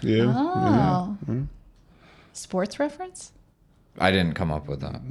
Yeah. 0.00 0.32
oh. 0.34 1.18
Mm. 1.26 1.48
Sports 2.32 2.80
reference? 2.80 3.32
I 3.98 4.10
didn't 4.10 4.32
come 4.32 4.50
up 4.50 4.66
with 4.66 4.80
that. 4.80 5.02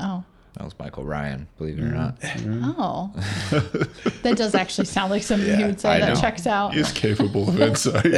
Oh. 0.00 0.24
That 0.54 0.64
was 0.64 0.74
Michael 0.78 1.04
Ryan, 1.04 1.46
believe 1.58 1.78
it 1.78 1.82
or 1.82 1.88
not. 1.92 2.20
Mm-hmm. 2.20 2.72
Oh. 2.76 3.12
that 4.22 4.36
does 4.36 4.54
actually 4.54 4.86
sound 4.86 5.10
like 5.10 5.22
something 5.22 5.46
he 5.46 5.60
Yeah, 5.60 5.66
would 5.68 5.80
say. 5.80 5.90
I 5.90 6.00
that 6.00 6.14
know. 6.14 6.20
checks 6.20 6.46
out. 6.46 6.74
He's 6.74 6.90
capable 6.92 7.48
of 7.48 7.60
insight. 7.60 8.04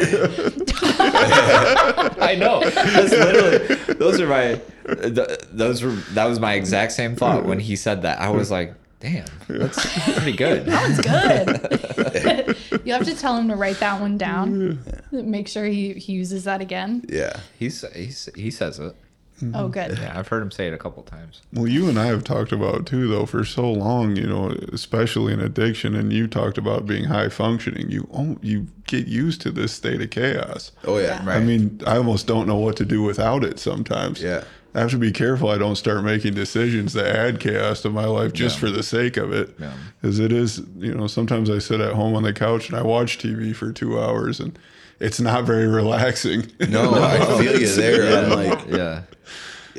I 2.21 2.37
know. 2.39 2.61
That's 2.69 3.13
literally 3.13 3.95
those 3.95 4.21
are 4.21 4.27
my 4.27 4.61
th- 4.87 5.41
those 5.53 5.83
were 5.83 5.91
that 6.15 6.25
was 6.27 6.41
my 6.41 6.55
exact 6.55 6.93
same 6.93 7.17
thought 7.17 7.45
when 7.45 7.61
he 7.61 7.77
said 7.77 8.03
that. 8.03 8.21
I 8.21 8.31
was 8.31 8.51
like, 8.51 8.75
damn, 9.01 9.27
that's 9.49 10.05
pretty 10.15 10.33
good. 10.33 10.67
That's 10.67 11.01
good. 11.01 12.57
you 12.85 12.93
have 12.93 13.05
to 13.05 13.15
tell 13.17 13.37
him 13.37 13.49
to 13.49 13.57
write 13.57 13.81
that 13.81 14.01
one 14.01 14.17
down. 14.17 14.79
Make 15.11 15.49
sure 15.49 15.65
he, 15.65 15.93
he 15.95 16.13
uses 16.13 16.45
that 16.45 16.61
again. 16.61 17.05
Yeah. 17.09 17.39
He's, 17.59 17.85
he's 17.95 18.29
he 18.37 18.51
says 18.51 18.79
it. 18.79 18.95
Mm-hmm. 19.43 19.57
Oh, 19.57 19.69
good. 19.69 19.99
Yeah, 19.99 20.17
I've 20.19 20.29
heard 20.29 20.43
him 20.43 20.51
say 20.51 20.69
it 20.69 20.73
a 20.75 20.79
couple 20.79 21.03
times. 21.03 21.43
well, 21.53 21.67
you 21.67 21.89
and 21.89 21.99
I 21.99 22.07
have 22.07 22.23
talked 22.23 22.53
about 22.53 22.87
too, 22.87 23.09
though, 23.09 23.27
for 23.27 23.45
so 23.45 23.71
long. 23.71 24.15
You 24.17 24.27
know, 24.27 24.51
especially 24.73 25.33
in 25.33 25.41
addiction, 25.41 25.95
and 25.95 26.13
you 26.13 26.29
talked 26.29 26.59
about 26.59 26.87
being 26.87 27.05
high 27.05 27.29
functioning. 27.29 27.91
You 27.91 28.09
oh, 28.13 28.37
you 28.41 28.69
get 28.87 29.07
used 29.09 29.41
to 29.43 29.51
this 29.51 29.73
state 29.73 30.01
of 30.01 30.11
chaos. 30.11 30.71
Oh, 30.85 30.99
yeah. 30.99 31.25
Right. 31.27 31.39
I 31.39 31.41
mean, 31.41 31.81
I 31.87 31.97
almost 31.97 32.27
don't 32.27 32.47
know 32.47 32.57
what 32.57 32.77
to 32.77 32.85
do 32.85 33.03
without 33.03 33.43
it 33.45 33.59
sometimes. 33.59 34.23
Yeah. 34.23 34.45
I 34.75 34.81
have 34.81 34.91
to 34.93 34.99
be 34.99 35.13
careful 35.13 35.51
I 35.51 35.59
don't 35.59 35.77
start 35.77 36.03
making 36.03 36.33
decisions 36.33 36.95
that 36.95 37.15
add 37.15 37.41
chaos 37.41 37.83
to 37.83 37.91
my 37.91 38.07
life 38.07 38.33
just 38.33 38.57
Yeah. 38.57 38.61
for 38.61 38.71
the 38.71 38.83
sake 38.83 39.19
of 39.19 39.31
it. 39.33 39.55
Yeah. 39.59 39.75
Because 40.01 40.19
it 40.19 40.33
is, 40.33 40.63
you 40.79 40.95
know, 40.95 41.07
sometimes 41.07 41.51
I 41.51 41.59
sit 41.59 41.81
at 41.81 41.93
home 41.93 42.15
on 42.15 42.23
the 42.23 42.33
couch 42.33 42.71
and 42.71 42.79
I 42.79 42.83
watch 42.83 43.19
TV 43.19 43.55
for 43.55 43.71
two 43.71 44.01
hours 44.01 44.41
and 44.41 44.59
it's 45.03 45.21
not 45.21 45.45
very 45.45 45.67
relaxing. 45.67 46.51
No, 46.69 46.95
I 46.95 47.19
feel 47.43 47.61
you 47.61 47.67
there. 47.75 48.25
I'm 48.25 48.31
like, 48.31 48.67
Yeah. 48.71 49.03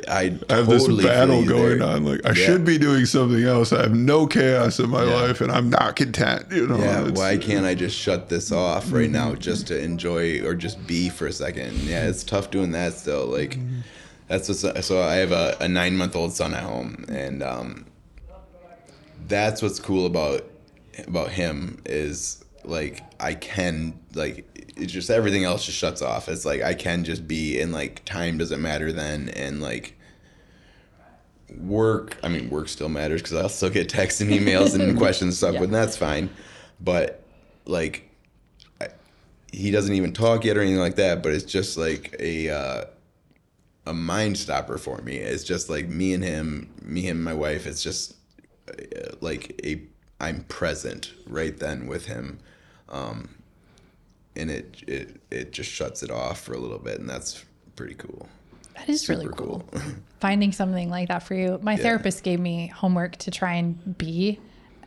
I, 0.08 0.38
I 0.50 0.56
have 0.56 0.66
totally 0.66 0.96
this 0.96 1.06
battle 1.06 1.44
going 1.46 1.78
there. 1.78 1.88
on. 1.88 2.04
Like 2.04 2.26
I 2.26 2.30
Yeah. 2.30 2.44
should 2.46 2.64
be 2.64 2.76
doing 2.78 3.06
something 3.06 3.42
else. 3.42 3.72
I 3.72 3.82
have 3.82 3.94
no 3.94 4.26
chaos 4.26 4.78
in 4.78 4.90
my 4.90 5.04
Yeah. 5.04 5.14
life 5.14 5.40
and 5.40 5.50
I'm 5.50 5.70
not 5.70 5.96
content. 5.96 6.46
You 6.50 6.66
know, 6.66 6.76
Yeah, 6.78 7.02
It's- 7.06 7.18
why 7.18 7.38
can't 7.38 7.64
I 7.64 7.74
just 7.74 7.96
shut 7.96 8.28
this 8.28 8.52
off 8.52 8.92
right 8.92 9.08
now 9.10 9.30
Mm-hmm. 9.30 9.40
just 9.40 9.66
to 9.68 9.78
enjoy 9.82 10.42
or 10.44 10.54
just 10.54 10.84
be 10.86 11.08
for 11.08 11.26
a 11.26 11.32
second? 11.32 11.72
Yeah, 11.84 12.06
it's 12.06 12.22
tough 12.24 12.50
doing 12.50 12.72
that 12.72 12.92
still. 12.94 13.26
Like, 13.26 13.56
That's 14.28 14.48
what's 14.48 14.86
so 14.86 15.00
I 15.02 15.14
have 15.16 15.32
a, 15.32 15.56
a 15.60 15.68
nine 15.68 15.96
month 15.96 16.16
old 16.16 16.32
son 16.32 16.54
at 16.54 16.62
home, 16.64 17.04
and 17.08 17.42
um, 17.42 17.86
that's 19.28 19.62
what's 19.62 19.78
cool 19.80 20.06
about 20.06 20.44
about 21.06 21.30
him 21.30 21.80
is 21.86 22.44
like 22.64 23.02
I 23.20 23.34
can 23.34 23.98
like 24.14 24.46
it's 24.76 24.92
just 24.92 25.10
everything 25.10 25.44
else 25.44 25.64
just 25.64 25.78
shuts 25.78 26.02
off. 26.02 26.28
It's 26.28 26.44
like 26.44 26.62
I 26.62 26.74
can 26.74 27.04
just 27.04 27.26
be 27.28 27.60
and 27.60 27.72
like 27.72 28.04
time 28.04 28.38
doesn't 28.38 28.60
matter 28.62 28.92
then, 28.92 29.28
and 29.30 29.60
like 29.60 29.96
work. 31.58 32.16
I 32.22 32.28
mean, 32.28 32.50
work 32.50 32.68
still 32.68 32.88
matters 32.88 33.22
because 33.22 33.36
I'll 33.36 33.48
still 33.48 33.70
get 33.70 33.88
texts 33.88 34.20
and 34.20 34.30
emails 34.30 34.78
and 34.78 34.96
questions 34.98 35.28
and 35.28 35.34
stuff, 35.34 35.54
Yeah. 35.54 35.60
but 35.60 35.70
that's 35.70 35.96
fine. 35.96 36.30
But 36.80 37.22
like, 37.66 38.10
I, 38.80 38.88
he 39.52 39.70
doesn't 39.70 39.94
even 39.94 40.12
talk 40.12 40.44
yet 40.44 40.56
or 40.56 40.60
anything 40.60 40.80
like 40.80 40.96
that. 40.96 41.22
But 41.22 41.32
it's 41.32 41.44
just 41.44 41.76
like 41.76 42.14
a. 42.18 42.50
Uh, 42.50 42.84
a 43.86 43.92
mind 43.92 44.38
stopper 44.38 44.78
for 44.78 45.02
me. 45.02 45.16
It's 45.16 45.44
just 45.44 45.68
like 45.68 45.88
me 45.90 46.14
and 46.14 46.24
him, 46.24 46.72
me 46.80 47.06
and 47.06 47.22
my 47.22 47.34
wife. 47.34 47.66
It's 47.66 47.82
just 47.82 48.14
uh, 48.66 49.14
like 49.20 49.60
a 49.62 49.82
I'm 50.18 50.44
present 50.44 51.12
right 51.26 51.54
then 51.54 51.86
with 51.86 52.06
him, 52.06 52.38
um, 52.94 53.28
and 54.36 54.50
it 54.50 54.82
it 54.86 55.20
it 55.30 55.52
just 55.52 55.70
shuts 55.70 56.02
it 56.02 56.10
off 56.10 56.40
for 56.40 56.54
a 56.54 56.58
little 56.58 56.78
bit, 56.78 57.00
and 57.00 57.10
that's 57.10 57.44
pretty 57.76 57.94
cool. 57.94 58.28
That 58.76 58.88
is 58.88 59.08
really 59.08 59.26
cool. 59.26 59.64
cool. 59.70 59.82
Finding 60.20 60.52
something 60.52 60.90
like 60.90 61.08
that 61.08 61.22
for 61.22 61.34
you. 61.34 61.58
My 61.62 61.76
therapist 61.76 62.22
gave 62.22 62.40
me 62.40 62.68
homework 62.68 63.16
to 63.18 63.30
try 63.30 63.54
and 63.54 63.96
be, 63.96 64.40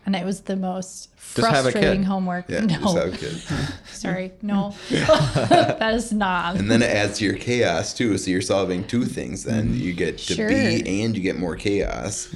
and 0.08 0.16
it 0.16 0.24
was 0.24 0.42
the 0.42 0.56
most 0.56 1.10
Just 1.36 1.50
frustrating 1.50 2.02
homework. 2.02 2.50
Yeah, 2.50 2.62
no, 2.62 2.78
just 2.80 2.98
have 2.98 3.14
a 3.14 3.18
kid. 3.18 3.42
sorry, 3.92 4.32
no, 4.42 4.74
that 4.90 5.94
is 5.94 6.14
not. 6.14 6.56
And 6.56 6.72
then 6.72 6.82
it 6.82 6.90
adds 6.90 7.18
to 7.20 7.26
your 7.26 7.36
chaos 7.36 7.94
too. 7.94 8.18
So 8.18 8.32
you're 8.32 8.42
solving 8.42 8.88
two 8.88 9.04
things. 9.04 9.44
Then 9.44 9.76
you 9.76 9.92
get 9.94 10.18
to 10.20 10.34
Sure. 10.34 10.48
be 10.48 11.04
and 11.04 11.16
you 11.16 11.22
get 11.22 11.38
more 11.38 11.58
chaos. 11.58 12.34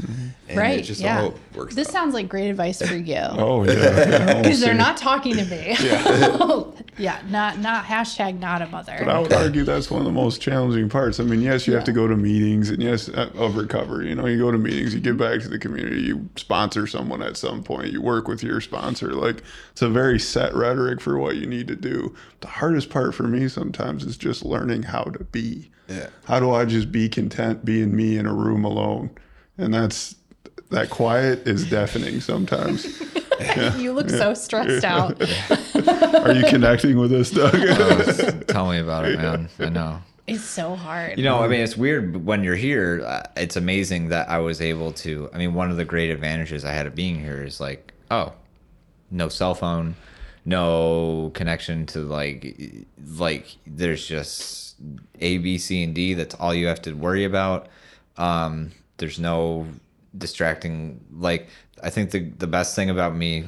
And 0.50 0.58
right? 0.58 0.80
It 0.80 0.84
just 0.84 1.00
yeah. 1.00 1.22
all 1.22 1.34
works. 1.56 1.74
this 1.74 1.88
out. 1.88 1.94
sounds 1.94 2.14
like 2.14 2.28
great 2.28 2.50
advice 2.50 2.86
for 2.86 2.96
you. 2.96 3.16
Oh 3.16 3.64
yeah, 3.64 3.74
yeah. 3.74 4.42
Because 4.42 4.60
they're 4.60 4.74
not 4.74 4.98
talking 4.98 5.38
to 5.38 5.46
me. 5.46 5.78
Yeah. 5.82 6.64
yeah. 6.98 7.22
not 7.30 7.60
not 7.60 7.86
hashtag 7.86 8.38
not 8.38 8.62
a 8.62 8.68
mother. 8.68 8.98
But 9.00 9.08
I 9.08 9.20
would 9.20 9.32
argue 9.32 9.64
that's 9.64 9.90
one 9.90 10.02
of 10.02 10.06
the 10.06 10.12
most 10.12 10.42
challenging 10.42 10.90
parts. 10.90 11.22
I 11.22 11.24
mean, 11.24 11.42
yes, 11.42 11.68
you 11.68 11.74
have 11.74 11.86
to 11.86 11.94
go 11.94 12.06
to 12.06 12.18
meetings, 12.18 12.70
and 12.70 12.84
yes, 12.84 13.08
uh, 13.08 13.30
of 13.36 13.56
recovery. 13.56 14.10
You 14.10 14.16
know, 14.16 14.26
you 14.26 14.38
go 14.38 14.52
to 14.52 14.58
meetings, 14.58 14.94
you 14.94 15.00
give 15.00 15.16
back 15.16 15.40
to 15.40 15.48
the 15.48 15.58
community, 15.58 16.02
you 16.02 16.30
sponsor 16.36 16.86
someone 16.86 17.22
at 17.24 17.38
some 17.38 17.61
point, 17.64 17.92
you 17.92 18.02
work 18.02 18.28
with 18.28 18.44
your 18.44 18.62
sponsor. 18.62 19.14
Like, 19.14 19.44
it's 19.72 19.82
a 19.82 19.90
very 19.90 20.20
set 20.20 20.54
rhetoric 20.54 21.02
for 21.02 21.18
what 21.18 21.36
you 21.36 21.46
need 21.46 21.68
to 21.68 21.76
do. 21.76 22.16
The 22.42 22.48
hardest 22.48 22.90
part 22.90 23.16
for 23.16 23.24
me 23.24 23.48
sometimes 23.48 24.04
is 24.04 24.18
just 24.18 24.46
learning 24.46 24.84
how 24.84 25.04
to 25.04 25.24
be. 25.26 25.70
Yeah. 25.88 26.08
How 26.26 26.40
do 26.40 26.52
I 26.52 26.66
just 26.66 26.92
be 26.92 27.10
content 27.10 27.66
being 27.66 27.96
me 27.96 28.18
in 28.18 28.26
a 28.26 28.34
room 28.34 28.64
alone? 28.64 29.12
And 29.58 29.74
that's 29.74 30.16
that 30.70 30.90
quiet 30.90 31.48
is 31.48 31.70
deafening 31.70 32.22
sometimes. 32.22 32.86
you 33.78 33.92
look 33.92 34.10
so 34.10 34.34
stressed 34.34 34.86
out. 34.86 35.22
Are 36.26 36.34
you 36.34 36.46
connecting 36.48 36.98
with 36.98 37.12
us, 37.14 37.32
Doug? 37.32 37.56
Oh, 37.56 38.40
tell 38.48 38.70
me 38.70 38.80
about 38.80 39.06
it, 39.06 39.18
man. 39.18 39.50
I 39.60 39.70
know. 39.70 40.02
It's 40.28 40.44
so 40.44 40.76
hard. 40.76 41.18
You 41.18 41.24
know, 41.24 41.40
I 41.40 41.48
mean, 41.48 41.62
it's 41.62 41.76
weird 41.76 42.26
when 42.26 42.44
you're 42.44 42.56
here. 42.56 43.04
Uh, 43.06 43.24
it's 43.36 43.56
amazing 43.56 44.10
that 44.10 44.30
I 44.30 44.40
was 44.40 44.62
able 44.62 44.92
to. 44.94 45.30
I 45.34 45.38
mean, 45.38 45.54
one 45.54 45.72
of 45.72 45.78
the 45.78 45.86
great 45.86 46.10
advantages 46.10 46.64
I 46.64 46.72
had 46.72 46.86
of 46.86 46.96
being 46.96 47.20
here 47.20 47.44
is 47.44 47.60
like, 47.60 47.94
oh, 48.10 48.34
no 49.10 49.30
cell 49.30 49.56
phone, 49.56 49.96
no 50.46 51.32
connection 51.34 51.86
to 51.88 52.00
like, 52.00 52.56
like 53.18 53.58
there's 53.66 54.06
just 54.06 54.76
A, 55.20 55.38
B, 55.40 55.58
C, 55.58 55.84
and 55.84 55.94
D. 55.94 56.14
That's 56.14 56.36
all 56.36 56.54
you 56.54 56.68
have 56.68 56.82
to 56.84 56.94
worry 56.94 57.26
about. 57.26 57.68
Um, 58.18 58.72
there's 58.98 59.20
no 59.20 59.68
distracting. 60.18 61.04
Like, 61.12 61.48
I 61.84 61.90
think 61.90 62.12
the 62.12 62.20
the 62.20 62.48
best 62.48 62.76
thing 62.76 62.90
about 62.90 63.16
me 63.16 63.46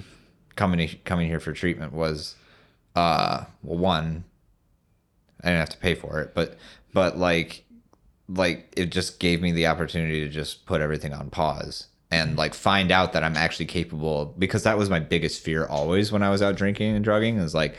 coming 0.55 0.89
coming 1.05 1.27
here 1.27 1.39
for 1.39 1.53
treatment 1.53 1.93
was, 1.93 2.35
uh, 2.95 3.45
well, 3.61 3.77
one, 3.77 4.23
I 5.43 5.47
didn't 5.47 5.59
have 5.59 5.69
to 5.69 5.77
pay 5.77 5.95
for 5.95 6.19
it, 6.21 6.33
but 6.33 6.57
but 6.93 7.17
like 7.17 7.65
like 8.29 8.73
it 8.77 8.85
just 8.87 9.19
gave 9.19 9.41
me 9.41 9.51
the 9.51 9.67
opportunity 9.67 10.21
to 10.21 10.29
just 10.29 10.65
put 10.65 10.81
everything 10.81 11.13
on 11.13 11.29
pause 11.29 11.87
and 12.09 12.29
mm-hmm. 12.29 12.39
like 12.39 12.53
find 12.53 12.91
out 12.91 13.13
that 13.13 13.23
I'm 13.23 13.35
actually 13.35 13.65
capable 13.65 14.33
because 14.37 14.63
that 14.63 14.77
was 14.77 14.89
my 14.89 14.99
biggest 14.99 15.43
fear 15.43 15.65
always 15.65 16.11
when 16.11 16.23
I 16.23 16.29
was 16.29 16.41
out 16.41 16.55
drinking 16.55 16.95
and 16.95 17.03
drugging 17.03 17.37
is 17.37 17.53
like 17.53 17.77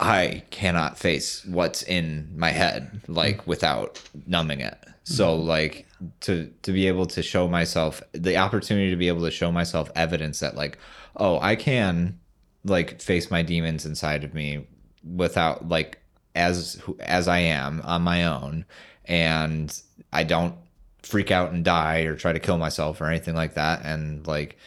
I 0.00 0.44
cannot 0.50 0.98
face 0.98 1.44
what's 1.44 1.82
in 1.82 2.32
my 2.36 2.50
head 2.50 3.00
like 3.08 3.38
mm. 3.38 3.46
without 3.46 4.00
numbing 4.26 4.60
it. 4.60 4.78
Mm-hmm. 4.80 5.14
So 5.14 5.34
like 5.34 5.86
to 6.20 6.52
to 6.62 6.72
be 6.72 6.86
able 6.86 7.06
to 7.06 7.22
show 7.22 7.48
myself 7.48 8.02
the 8.12 8.36
opportunity 8.36 8.90
to 8.90 8.96
be 8.96 9.08
able 9.08 9.22
to 9.22 9.30
show 9.30 9.50
myself 9.50 9.90
evidence 9.96 10.38
that 10.40 10.54
like 10.54 10.78
oh 11.16 11.40
I 11.40 11.56
can 11.56 12.20
like 12.64 13.00
face 13.00 13.30
my 13.30 13.42
demons 13.42 13.86
inside 13.86 14.22
of 14.22 14.34
me 14.34 14.66
without 15.02 15.68
like 15.68 15.98
as 16.34 16.82
as 17.00 17.28
I 17.28 17.38
am 17.38 17.80
on 17.84 18.02
my 18.02 18.24
own 18.24 18.64
and 19.04 19.80
I 20.12 20.24
don't 20.24 20.54
freak 21.02 21.30
out 21.30 21.52
and 21.52 21.64
die 21.64 22.00
or 22.00 22.16
try 22.16 22.32
to 22.32 22.40
kill 22.40 22.58
myself 22.58 23.00
or 23.00 23.06
anything 23.06 23.34
like 23.34 23.54
that 23.54 23.84
and 23.84 24.26
like 24.26 24.58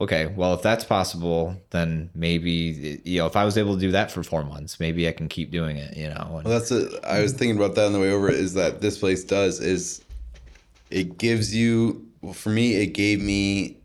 okay 0.00 0.26
well 0.26 0.54
if 0.54 0.62
that's 0.62 0.84
possible 0.84 1.56
then 1.70 2.10
maybe 2.14 3.00
you 3.04 3.18
know 3.18 3.26
if 3.26 3.36
I 3.36 3.44
was 3.44 3.58
able 3.58 3.74
to 3.74 3.80
do 3.80 3.92
that 3.92 4.10
for 4.10 4.22
4 4.22 4.44
months 4.44 4.80
maybe 4.80 5.06
I 5.06 5.12
can 5.12 5.28
keep 5.28 5.50
doing 5.50 5.76
it 5.76 5.96
you 5.96 6.08
know 6.08 6.36
and, 6.36 6.44
Well, 6.44 6.58
that's 6.58 6.70
it. 6.70 6.92
I 7.04 7.20
was 7.20 7.32
thinking 7.32 7.56
about 7.56 7.74
that 7.76 7.86
on 7.86 7.92
the 7.92 8.00
way 8.00 8.10
over. 8.10 8.30
Is 8.30 8.54
that 8.54 8.80
this 8.80 8.98
place 8.98 9.24
does 9.24 9.60
is 9.60 10.02
it 10.90 11.18
gives 11.18 11.54
you. 11.54 12.06
Well, 12.20 12.34
for 12.34 12.50
me, 12.50 12.74
it 12.74 12.88
gave 12.88 13.20
me 13.20 13.78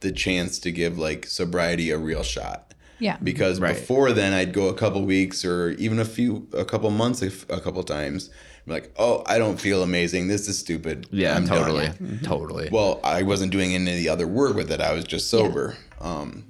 the 0.00 0.12
chance 0.12 0.58
to 0.60 0.70
give 0.70 0.98
like 0.98 1.26
sobriety 1.26 1.90
a 1.90 1.98
real 1.98 2.22
shot. 2.22 2.74
Yeah. 3.00 3.16
Because 3.22 3.58
Right. 3.60 3.74
before 3.74 4.12
then, 4.12 4.32
I'd 4.32 4.52
go 4.52 4.68
a 4.68 4.74
couple 4.74 5.04
weeks 5.04 5.44
or 5.44 5.70
even 5.72 5.98
a 5.98 6.04
few, 6.04 6.46
a 6.52 6.64
couple 6.64 6.90
months, 6.90 7.22
if 7.22 7.48
a 7.50 7.60
couple 7.60 7.82
times. 7.82 8.30
I'm 8.66 8.72
like, 8.74 8.92
oh, 8.98 9.22
I 9.26 9.38
don't 9.38 9.58
feel 9.58 9.82
amazing. 9.82 10.28
This 10.28 10.46
is 10.46 10.58
stupid. 10.58 11.08
yeah 11.10 11.34
I'm 11.34 11.46
done." 11.46 11.58
totally 11.64 12.18
totally 12.22 12.68
Well, 12.70 13.00
I 13.02 13.22
wasn't 13.22 13.52
doing 13.52 13.74
any 13.74 13.90
of 13.90 13.96
the 13.96 14.08
other 14.08 14.26
work 14.28 14.54
with 14.54 14.70
it. 14.70 14.80
I 14.80 14.92
was 14.92 15.04
just 15.04 15.28
sober. 15.28 15.76
Um, 16.00 16.44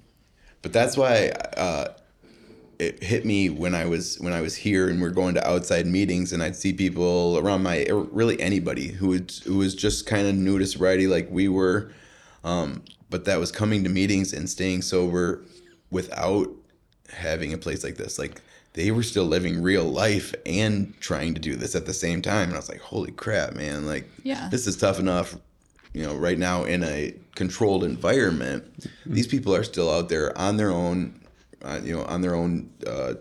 but 0.63 0.73
that's 0.73 0.97
why 0.97 1.29
uh, 1.57 1.95
it 2.79 3.03
hit 3.03 3.25
me 3.25 3.49
when 3.51 3.75
I 3.75 3.85
was 3.87 4.19
when 4.21 4.33
I 4.33 4.41
was 4.41 4.57
here 4.57 4.89
and 4.89 5.01
we're 5.01 5.11
going 5.11 5.35
to 5.35 5.47
outside 5.49 5.87
meetings 5.87 6.33
and 6.33 6.43
I'd 6.43 6.57
see 6.57 6.73
people 6.73 7.39
around 7.39 7.63
my 7.63 7.87
really 7.89 8.41
anybody 8.41 8.89
who 8.89 9.09
would 9.09 9.33
who 9.45 9.59
was 9.59 9.75
just 9.75 10.07
kind 10.07 10.27
of 10.27 10.35
new 10.35 10.59
to 10.59 10.67
sobriety 10.67 11.07
like 11.07 11.29
we 11.31 11.49
were, 11.49 11.93
um, 12.43 12.83
but 13.09 13.25
that 13.27 13.39
was 13.39 13.53
coming 13.53 13.85
to 13.85 13.91
meetings 13.91 14.33
and 14.33 14.49
staying 14.51 14.83
sober 14.83 15.45
without 15.91 16.49
having 17.13 17.53
a 17.53 17.59
place 17.59 17.83
like 17.85 17.97
this. 17.97 18.19
Like 18.19 18.41
they 18.75 18.91
were 18.91 19.03
still 19.03 19.25
living 19.25 19.63
real 19.63 19.85
life 19.85 20.35
and 20.47 20.95
trying 21.01 21.35
to 21.35 21.41
do 21.41 21.57
this 21.57 21.75
at 21.75 21.87
the 21.87 21.95
same 21.95 22.23
time. 22.23 22.49
And 22.49 22.55
I 22.55 22.59
was 22.59 22.69
like, 22.69 22.81
holy 22.81 23.13
crap, 23.13 23.55
man! 23.55 23.87
Like 23.87 24.09
Yeah. 24.23 24.49
this 24.51 24.67
is 24.67 24.77
tough 24.77 24.99
enough 24.99 25.37
you 25.93 26.03
know, 26.05 26.15
right 26.15 26.39
now 26.39 26.65
in 26.65 26.85
a 26.85 27.15
controlled 27.35 27.85
environment, 27.85 28.89
these 29.05 29.27
people 29.27 29.55
are 29.55 29.65
still 29.65 29.91
out 29.91 30.09
there 30.09 30.37
on 30.39 30.57
their 30.57 30.71
own, 30.71 31.21
uh, 31.63 31.81
you 31.83 31.97
know, 31.97 32.05
on 32.05 32.21
their 32.21 32.35
own 32.35 32.71
uh, 32.87 33.15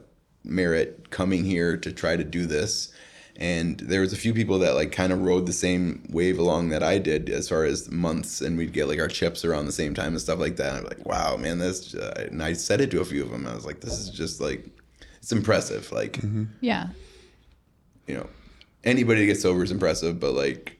merit, 0.44 1.10
coming 1.10 1.44
here 1.44 1.78
to 1.78 1.92
try 1.92 2.16
to 2.16 2.24
do 2.24 2.46
this. 2.46 2.94
And 3.40 3.80
there 3.80 4.02
was 4.02 4.12
a 4.12 4.18
few 4.18 4.34
people 4.34 4.60
that 4.60 4.76
like 4.76 4.92
kind 4.92 5.14
of 5.14 5.22
rode 5.22 5.46
the 5.46 5.54
same 5.54 6.04
wave 6.10 6.38
along 6.38 6.70
that 6.70 6.84
I 6.84 6.98
did 6.98 7.30
as 7.30 7.48
far 7.48 7.64
as 7.64 7.90
months, 7.90 8.42
and 8.42 8.58
we'd 8.58 8.74
get 8.74 8.90
like 8.90 9.00
our 9.00 9.08
chips 9.08 9.46
around 9.46 9.66
the 9.66 9.72
same 9.72 9.94
time 9.94 10.10
and 10.12 10.20
stuff 10.22 10.40
like 10.40 10.58
that. 10.58 10.70
And 10.76 10.78
I'm 10.80 10.84
like, 10.84 11.06
wow, 11.06 11.38
man, 11.38 11.58
this. 11.58 11.96
Uh, 11.96 12.28
and 12.30 12.44
I 12.44 12.52
said 12.54 12.82
it 12.82 12.92
to 12.92 13.00
a 13.00 13.06
few 13.06 13.24
of 13.24 13.32
them. 13.32 13.48
I 13.48 13.56
was 13.56 13.66
like, 13.66 13.80
this 13.80 13.98
is 13.98 14.10
just 14.10 14.42
like, 14.42 14.66
it's 15.22 15.32
impressive. 15.32 15.90
Like, 15.92 16.20
Yeah. 16.60 16.90
you 18.08 18.16
know, 18.16 18.28
anybody 18.84 19.22
that 19.22 19.28
gets 19.28 19.42
sober 19.42 19.64
is 19.64 19.72
impressive, 19.72 20.20
but 20.20 20.34
like, 20.34 20.78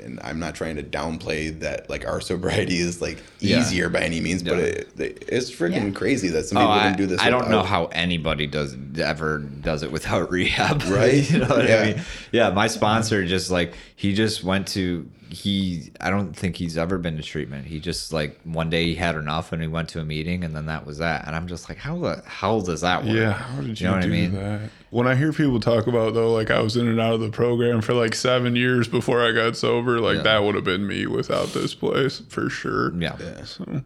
and 0.00 0.20
I'm 0.22 0.38
not 0.38 0.54
trying 0.54 0.76
to 0.76 0.82
downplay 0.82 1.58
that 1.60 1.88
like 1.88 2.06
our 2.06 2.20
sobriety 2.30 2.78
is 2.78 3.00
like 3.00 3.22
Yeah. 3.40 3.60
easier 3.60 3.88
by 3.88 4.00
any 4.00 4.20
means, 4.20 4.42
but 4.42 4.58
it, 4.58 4.88
it- 4.98 5.24
it's 5.28 5.50
freaking 5.50 5.86
Yeah. 5.92 5.98
crazy 5.98 6.28
that 6.28 6.44
some 6.46 6.58
Oh, 6.58 6.62
people 6.62 6.72
I, 6.72 6.82
can 6.88 6.96
do 6.96 7.06
this. 7.06 7.20
I 7.20 7.30
don't 7.30 7.50
know 7.50 7.62
how 7.62 7.86
anybody 7.86 8.46
does 8.46 8.76
ever 8.98 9.38
does 9.38 9.82
it 9.82 9.90
without 9.92 10.30
rehab, 10.30 10.82
Right? 10.84 11.28
you 11.30 11.38
know 11.38 11.48
what 11.48 11.68
Yeah. 11.68 11.76
I 11.80 11.84
mean? 11.94 12.02
Yeah, 12.32 12.50
my 12.50 12.66
sponsor 12.66 13.24
just 13.26 13.50
like 13.50 13.74
he 13.96 14.14
just 14.14 14.42
went 14.44 14.66
to 14.68 15.08
he. 15.30 15.90
I 16.00 16.10
don't 16.10 16.34
think 16.34 16.56
he's 16.56 16.76
ever 16.76 16.98
been 16.98 17.16
to 17.16 17.22
treatment. 17.22 17.66
He 17.66 17.80
just 17.80 18.12
like 18.12 18.40
one 18.44 18.70
day 18.70 18.84
he 18.84 18.94
had 18.94 19.14
enough 19.16 19.52
and 19.52 19.60
he 19.62 19.68
went 19.68 19.88
to 19.90 20.00
a 20.00 20.04
meeting 20.04 20.44
and 20.44 20.54
then 20.54 20.66
that 20.66 20.84
was 20.86 20.98
that. 20.98 21.26
And 21.26 21.34
I'm 21.34 21.46
just 21.48 21.68
like, 21.68 21.78
how 21.78 21.98
the 21.98 22.22
hell 22.26 22.60
does 22.60 22.82
that 22.82 23.04
work? 23.04 23.14
Yeah, 23.16 23.32
how 23.32 23.60
did 23.60 23.80
you, 23.80 23.86
know 23.86 23.92
what 23.94 24.02
I 24.02 24.06
do 24.06 24.10
mean? 24.12 24.32
that? 24.34 24.70
When 24.90 25.06
I 25.08 25.14
hear 25.14 25.32
people 25.32 25.58
talk 25.60 25.86
about 25.86 26.14
though, 26.14 26.32
like 26.32 26.50
I 26.50 26.60
was 26.60 26.76
in 26.76 26.86
and 26.88 27.00
out 27.00 27.14
of 27.14 27.20
the 27.20 27.30
program 27.30 27.80
for 27.80 27.94
like 27.94 28.14
seven 28.14 28.54
years 28.54 28.86
before 28.86 29.22
I 29.26 29.32
got 29.32 29.56
sober, 29.56 29.98
like 30.00 30.18
Yeah. 30.18 30.22
that 30.22 30.42
would 30.44 30.54
have 30.54 30.64
been 30.64 30.86
me 30.86 31.06
without 31.06 31.48
this 31.48 31.74
place 31.74 32.20
for 32.28 32.48
sure. 32.50 32.94
Yeah. 32.96 33.16
So 33.44 33.82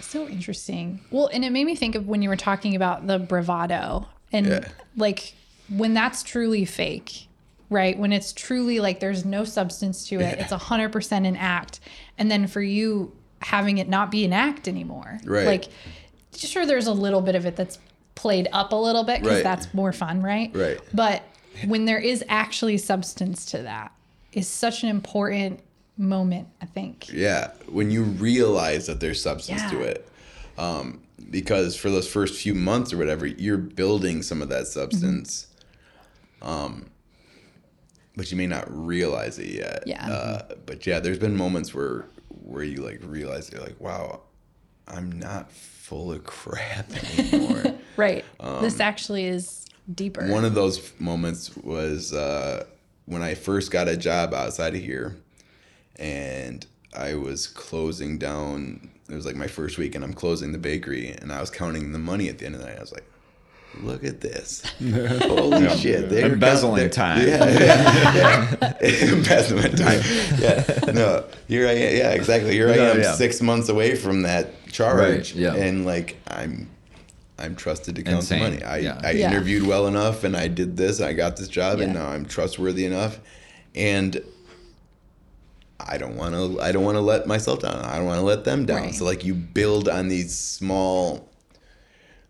So 0.00 0.26
interesting. 0.26 1.00
Well, 1.10 1.28
and 1.32 1.44
it 1.44 1.50
made 1.50 1.64
me 1.66 1.76
think 1.76 1.94
of 1.94 2.08
when 2.08 2.22
you 2.22 2.28
were 2.28 2.36
talking 2.36 2.74
about 2.74 3.06
the 3.06 3.18
bravado 3.18 4.06
and 4.32 4.46
Yeah. 4.46 4.68
like 4.96 5.34
when 5.68 5.94
that's 5.94 6.22
truly 6.24 6.64
fake, 6.64 7.27
right? 7.70 7.98
When 7.98 8.12
it's 8.12 8.32
truly 8.32 8.80
like 8.80 9.00
there's 9.00 9.24
no 9.24 9.44
substance 9.44 10.06
to 10.08 10.20
it, 10.20 10.38
it's 10.38 10.52
a 10.52 10.58
hundred 10.58 10.92
percent 10.92 11.26
an 11.26 11.36
act, 11.36 11.80
and 12.16 12.30
then 12.30 12.46
for 12.46 12.62
you 12.62 13.12
having 13.40 13.78
it 13.78 13.88
not 13.88 14.10
be 14.10 14.24
an 14.24 14.32
act 14.32 14.66
anymore, 14.68 15.18
Right. 15.24 15.46
Like, 15.46 15.64
sure, 16.36 16.66
there's 16.66 16.86
a 16.88 16.92
little 16.92 17.20
bit 17.20 17.34
of 17.36 17.46
it 17.46 17.54
that's 17.56 17.78
played 18.16 18.48
up 18.52 18.72
a 18.72 18.76
little 18.76 19.04
bit 19.04 19.20
because 19.20 19.36
Right. 19.36 19.44
that's 19.44 19.72
more 19.72 19.92
fun, 19.92 20.22
right? 20.22 20.50
Right. 20.54 20.80
But 20.92 21.22
when 21.66 21.84
there 21.84 21.98
is 22.00 22.24
actually 22.28 22.78
substance 22.78 23.44
to 23.46 23.62
that, 23.62 23.92
is 24.32 24.48
such 24.48 24.82
an 24.82 24.88
important 24.88 25.60
moment, 25.96 26.48
I 26.60 26.66
think. 26.66 27.08
Yeah, 27.12 27.50
when 27.68 27.90
you 27.90 28.02
realize 28.02 28.86
that 28.86 29.00
there's 29.00 29.22
substance 29.22 29.62
to 29.70 29.80
it. 29.82 30.08
Um, 30.56 31.00
because 31.30 31.76
for 31.76 31.90
those 31.90 32.08
first 32.08 32.34
few 32.40 32.54
months 32.54 32.92
or 32.92 32.96
whatever, 32.98 33.26
you're 33.26 33.56
building 33.58 34.22
some 34.22 34.42
of 34.42 34.48
that 34.48 34.66
substance. 34.66 35.46
Um, 36.42 36.86
but 38.18 38.30
you 38.32 38.36
may 38.36 38.48
not 38.48 38.66
realize 38.68 39.38
it 39.38 39.46
yet. 39.46 39.84
Yeah. 39.86 40.06
Uh, 40.06 40.54
but 40.66 40.84
yeah, 40.86 40.98
there's 40.98 41.18
been 41.20 41.36
moments 41.36 41.72
where 41.72 42.04
where 42.42 42.64
you 42.64 42.82
like 42.82 43.00
realize 43.04 43.50
you're 43.50 43.62
like, 43.62 43.80
wow, 43.80 44.20
I'm 44.88 45.12
not 45.12 45.50
full 45.52 46.12
of 46.12 46.24
crap 46.24 46.90
anymore. 47.18 47.62
Right. 47.96 48.24
this 48.60 48.78
actually 48.78 49.24
is 49.24 49.66
deeper. 49.92 50.22
Um, 50.22 50.28
One 50.30 50.44
of 50.44 50.54
those 50.54 50.92
moments 51.00 51.56
was 51.56 52.12
uh, 52.12 52.64
when 53.06 53.22
I 53.22 53.34
first 53.34 53.72
got 53.72 53.88
a 53.88 53.96
job 53.96 54.32
outside 54.32 54.76
of 54.76 54.80
here, 54.80 55.16
and 55.96 56.64
I 56.96 57.14
was 57.14 57.48
closing 57.48 58.16
down. 58.16 58.90
It 59.10 59.16
was 59.16 59.26
like 59.26 59.34
my 59.34 59.48
first 59.48 59.78
week, 59.78 59.96
and 59.96 60.04
I'm 60.04 60.12
closing 60.14 60.52
the 60.52 60.58
bakery, 60.58 61.10
and 61.10 61.32
I 61.32 61.40
was 61.40 61.50
counting 61.50 61.90
the 61.90 61.98
money 61.98 62.28
at 62.28 62.38
the 62.38 62.46
end 62.46 62.54
of 62.54 62.60
the 62.60 62.68
night. 62.68 62.76
I 62.78 62.80
was 62.80 62.92
like, 62.92 63.04
"Look 63.82 64.04
at 64.04 64.20
this! 64.20 64.62
Holy 65.22 65.68
shit! 65.78 66.08
They're 66.08 66.32
Embezzling 66.32 66.76
they're- 66.76 66.88
time. 66.88 67.26
Yeah, 67.26 67.44
yeah, 67.48 68.54
yeah. 68.82 69.12
embezzlement 69.12 69.78
time. 69.78 70.00
Yeah, 70.38 70.92
no, 70.92 71.24
here 71.46 71.66
I 71.68 71.72
am. 71.72 71.96
Yeah, 71.96 72.10
exactly. 72.12 72.52
Here 72.52 72.68
I 72.70 72.76
Yeah, 72.76 72.90
am, 72.90 73.00
yeah. 73.00 73.14
six 73.14 73.40
months 73.40 73.68
away 73.68 73.94
from 73.94 74.22
that 74.22 74.50
charge, 74.70 74.98
Right, 74.98 75.34
yeah. 75.34 75.54
and 75.54 75.84
like 75.86 76.16
I'm. 76.26 76.70
I'm 77.40 77.54
trusted 77.54 77.94
to 77.94 78.02
count 78.02 78.16
Insane. 78.16 78.42
the 78.42 78.50
money. 78.50 78.62
I, 78.64 78.78
Yeah. 78.78 79.00
I 79.04 79.10
Yeah. 79.12 79.30
interviewed 79.30 79.64
well 79.64 79.86
enough 79.86 80.24
and 80.24 80.36
I 80.36 80.48
did 80.48 80.76
this, 80.76 81.00
I 81.00 81.12
got 81.12 81.36
this 81.36 81.46
job 81.46 81.78
and 81.78 81.94
now 81.94 82.08
I'm 82.08 82.24
trustworthy 82.24 82.84
enough 82.84 83.20
and 83.76 84.20
I 85.78 85.98
don't 85.98 86.16
want 86.16 86.34
to 86.34 86.60
I 86.60 86.72
don't 86.72 86.82
want 86.82 86.96
to 86.96 87.00
let 87.00 87.28
myself 87.28 87.60
down. 87.60 87.76
I 87.76 87.96
don't 87.96 88.06
want 88.06 88.18
to 88.18 88.24
let 88.24 88.42
them 88.42 88.66
down. 88.66 88.82
Right. 88.86 88.94
So 88.94 89.04
like 89.04 89.24
you 89.24 89.34
build 89.34 89.88
on 89.88 90.08
these 90.08 90.36
small 90.36 91.28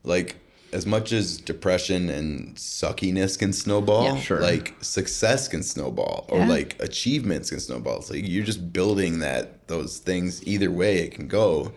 like 0.04 0.36
as 0.72 0.84
much 0.86 1.12
as 1.12 1.38
depression 1.38 2.10
and 2.10 2.54
suckiness 2.56 3.38
can 3.38 3.52
snowball, 3.52 4.04
Yeah. 4.16 4.20
Sure. 4.20 4.40
like 4.40 4.74
success 4.82 5.48
can 5.48 5.62
snowball 5.62 6.26
or 6.28 6.40
Yeah. 6.40 6.48
like 6.48 6.76
achievements 6.80 7.50
can 7.50 7.60
snowball. 7.60 8.04
like 8.10 8.26
you're 8.28 8.44
just 8.44 8.72
building 8.72 9.20
that 9.20 9.66
those 9.68 9.98
things 9.98 10.42
either 10.46 10.70
way 10.70 10.98
it 10.98 11.12
can 11.12 11.26
go. 11.28 11.72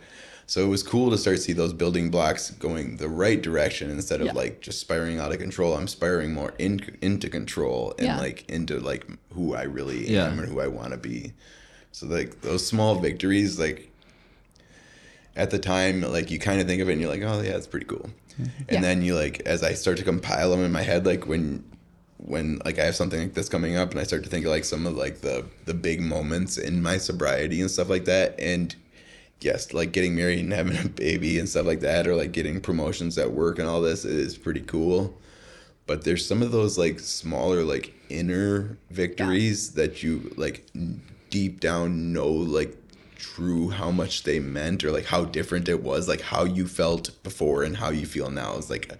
So 0.45 0.61
it 0.65 0.67
was 0.67 0.83
cool 0.83 1.09
to 1.11 1.17
start 1.17 1.37
to 1.37 1.43
see 1.43 1.53
those 1.53 1.71
building 1.71 2.09
blocks 2.09 2.51
going 2.51 2.97
the 2.97 3.07
right 3.07 3.41
direction 3.41 3.89
instead 3.89 4.19
of 4.19 4.27
Yeah. 4.27 4.33
like 4.33 4.59
just 4.59 4.81
spiraling 4.81 5.19
out 5.19 5.31
of 5.31 5.39
control. 5.39 5.75
I'm 5.77 5.87
spiraling 5.87 6.33
more 6.33 6.53
in, 6.59 6.81
into 7.01 7.29
control 7.29 7.93
and 7.97 8.07
Yeah. 8.07 8.19
like 8.19 8.43
into 8.49 8.79
like 8.81 9.05
who 9.33 9.55
I 9.55 9.63
really 9.63 10.11
Yeah. 10.11 10.27
am 10.29 10.39
and 10.39 10.49
who 10.49 10.59
I 10.59 10.67
want 10.67 10.91
to 10.91 10.97
be. 10.97 11.31
So 11.93 12.07
like 12.07 12.41
those 12.41 12.65
small 12.65 12.95
victories, 12.99 13.57
like 13.57 13.90
at 15.35 15.49
the 15.51 15.59
time, 15.59 16.01
like 16.01 16.29
you 16.31 16.39
kind 16.39 16.59
of 16.61 16.67
think 16.67 16.81
of 16.81 16.89
it 16.89 16.93
and 16.93 17.01
you're 17.01 17.09
like, 17.09 17.21
oh 17.23 17.41
yeah, 17.41 17.55
it's 17.55 17.67
pretty 17.67 17.85
cool. 17.85 18.09
And 18.37 18.51
Yeah. 18.69 18.81
then 18.81 19.01
you 19.01 19.15
like, 19.15 19.41
as 19.45 19.63
I 19.63 19.73
start 19.73 19.97
to 19.97 20.03
compile 20.03 20.51
them 20.51 20.63
in 20.63 20.71
my 20.71 20.81
head, 20.81 21.05
like 21.05 21.27
when, 21.27 21.63
when 22.17 22.59
like 22.65 22.79
I 22.79 22.85
have 22.85 22.95
something 22.95 23.19
like 23.19 23.33
this 23.33 23.49
coming 23.49 23.75
up 23.77 23.91
and 23.91 23.99
I 23.99 24.03
start 24.03 24.23
to 24.23 24.29
think 24.29 24.45
of 24.45 24.51
like 24.51 24.65
some 24.65 24.85
of 24.85 24.95
like 24.95 25.21
the, 25.21 25.45
the 25.65 25.73
big 25.73 26.01
moments 26.01 26.57
in 26.57 26.81
my 26.81 26.97
sobriety 26.97 27.61
and 27.61 27.71
stuff 27.71 27.89
like 27.89 28.05
that. 28.05 28.39
And 28.39 28.75
yes, 29.41 29.73
like 29.73 29.91
getting 29.91 30.15
married 30.15 30.39
and 30.39 30.53
having 30.53 30.77
a 30.77 30.89
baby 30.89 31.39
and 31.39 31.47
stuff 31.49 31.65
like 31.65 31.79
that, 31.81 32.07
or 32.07 32.15
like 32.15 32.31
getting 32.31 32.61
promotions 32.61 33.17
at 33.17 33.31
work 33.31 33.57
and 33.59 33.67
all 33.67 33.81
this 33.81 34.05
is 34.05 34.37
pretty 34.37 34.61
cool. 34.61 35.17
But 35.87 36.03
there's 36.03 36.25
some 36.25 36.41
of 36.41 36.51
those 36.51 36.77
like 36.77 36.99
smaller, 36.99 37.63
like 37.63 37.93
inner 38.09 38.77
victories 38.91 39.71
that 39.73 40.03
you 40.03 40.33
like 40.37 40.65
deep 41.29 41.59
down 41.59 42.11
know 42.13 42.29
like 42.29 42.80
true 43.21 43.69
how 43.69 43.91
much 43.91 44.23
they 44.23 44.39
meant 44.39 44.83
or 44.83 44.91
like 44.91 45.05
how 45.05 45.23
different 45.23 45.69
it 45.69 45.83
was, 45.83 46.07
like 46.07 46.21
how 46.21 46.43
you 46.43 46.67
felt 46.67 47.21
before 47.23 47.63
and 47.63 47.77
how 47.77 47.89
you 47.89 48.05
feel 48.05 48.29
now 48.29 48.55
is 48.55 48.69
like 48.69 48.91
a, 48.91 48.97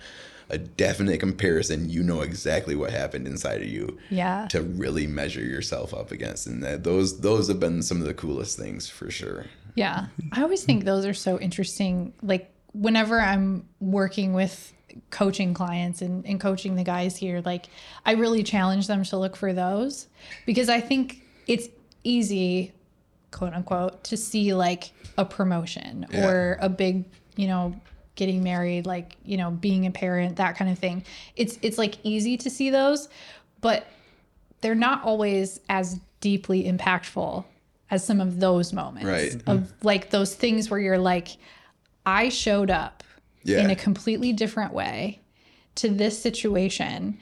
a 0.54 0.58
definite 0.58 1.20
comparison. 1.20 1.90
You 1.90 2.04
know 2.04 2.22
exactly 2.22 2.76
what 2.76 2.92
happened 2.92 3.28
inside 3.28 3.62
of 3.62 3.68
you 3.68 3.98
yeah. 4.10 4.48
to 4.50 4.62
really 4.62 5.08
measure 5.08 5.44
yourself 5.44 5.94
up 5.94 6.12
against. 6.12 6.46
And 6.48 6.64
that 6.64 6.84
those 6.84 7.20
those 7.22 7.48
have 7.48 7.60
been 7.60 7.82
some 7.82 8.00
of 8.00 8.08
the 8.08 8.14
coolest 8.14 8.58
things 8.58 8.88
for 8.88 9.10
sure. 9.10 9.48
Yeah. 9.76 10.08
I 10.32 10.44
always 10.44 10.64
think 10.64 10.86
those 10.86 11.06
are 11.06 11.14
so 11.14 11.40
interesting. 11.40 12.14
Like 12.22 12.54
whenever 12.74 13.20
I'm 13.20 13.68
working 13.80 14.34
with 14.34 14.74
coaching 15.10 15.54
clients 15.54 16.02
and, 16.02 16.26
and 16.26 16.40
coaching 16.40 16.76
the 16.76 16.84
guys 16.84 17.18
here, 17.18 17.42
like 17.44 17.68
I 18.06 18.14
really 18.14 18.44
challenge 18.44 18.88
them 18.88 19.04
to 19.06 19.18
look 19.18 19.36
for 19.36 19.54
those 19.54 20.08
because 20.46 20.70
I 20.70 20.82
think 20.82 21.24
it's 21.48 21.70
easy, 22.04 22.74
quote 23.32 23.54
unquote, 23.54 24.04
to 24.06 24.18
see 24.18 24.54
like 24.54 24.92
a 25.18 25.26
promotion 25.26 26.06
Yeah. 26.12 26.28
or 26.28 26.58
a 26.62 26.70
big, 26.70 27.06
you 27.36 27.48
know, 27.48 27.76
getting 28.16 28.44
married, 28.44 28.86
like, 28.86 29.16
you 29.24 29.38
know, 29.38 29.52
being 29.52 29.86
a 29.86 29.92
parent, 29.92 30.36
that 30.36 30.58
kind 30.58 30.70
of 30.70 30.78
thing. 30.78 31.04
It's 31.36 31.58
it's 31.62 31.78
like 31.78 31.96
easy 32.04 32.38
to 32.38 32.50
see 32.50 32.70
those, 32.70 33.08
but 33.62 33.88
they're 34.62 34.76
not 34.76 35.04
always 35.04 35.60
as 35.70 36.00
deeply 36.20 36.66
impactful 36.66 37.44
as 37.90 38.06
some 38.06 38.22
of 38.22 38.40
those 38.40 38.72
moments 38.74 39.08
Right. 39.08 39.34
of 39.34 39.42
mm-hmm. 39.60 39.66
like 39.88 40.12
those 40.12 40.34
things 40.36 40.70
where 40.70 40.80
you're 40.80 40.98
like 41.00 41.30
i 42.06 42.30
showed 42.30 42.70
up 42.70 43.04
Yeah. 43.44 43.60
in 43.64 43.70
a 43.72 43.76
completely 43.76 44.32
different 44.34 44.72
way 44.74 45.20
to 45.76 45.90
this 45.90 46.18
situation 46.22 47.18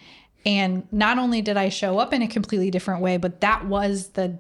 and 0.45 0.86
not 0.91 1.18
only 1.18 1.41
did 1.41 1.55
i 1.57 1.70
show 1.70 1.97
up 1.97 2.14
in 2.14 2.22
a 2.22 2.28
completely 2.28 2.70
different 2.72 3.01
way 3.01 3.16
but 3.18 3.39
that 3.41 3.66
was 3.68 4.10
the 4.10 4.38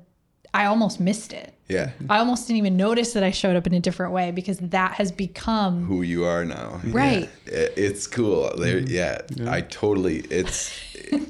i 0.53 0.65
almost 0.65 0.99
missed 0.99 1.31
it 1.33 1.53
Yeah. 1.67 1.91
i 2.09 2.17
almost 2.19 2.47
didn't 2.47 2.57
even 2.57 2.77
notice 2.77 3.13
that 3.13 3.23
i 3.23 3.31
showed 3.31 3.55
up 3.55 3.67
in 3.67 3.73
a 3.73 3.79
different 3.79 4.11
way 4.13 4.31
because 4.31 4.57
that 4.59 4.93
has 4.93 5.11
become 5.11 5.85
Who 5.85 6.01
you 6.01 6.25
are 6.25 6.43
now. 6.45 6.81
Right. 6.85 7.29
Yeah. 7.45 7.53
It- 7.53 7.73
It's 7.77 8.07
cool. 8.07 8.51
There 8.57 8.81
mm-hmm. 8.81 9.43
yeah, 9.43 9.51
I 9.51 9.61
totally 9.61 10.17
it's 10.39 10.71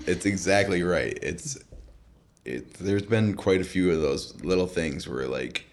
it's 0.07 0.26
exactly 0.26 0.84
right. 0.84 1.17
It's 1.22 1.57
it 2.45 2.74
there's 2.76 3.03
been 3.03 3.36
quite 3.36 3.61
a 3.61 3.63
few 3.63 3.91
of 3.91 4.01
those 4.01 4.24
little 4.43 4.67
things 4.67 5.07
where 5.07 5.28
like 5.28 5.65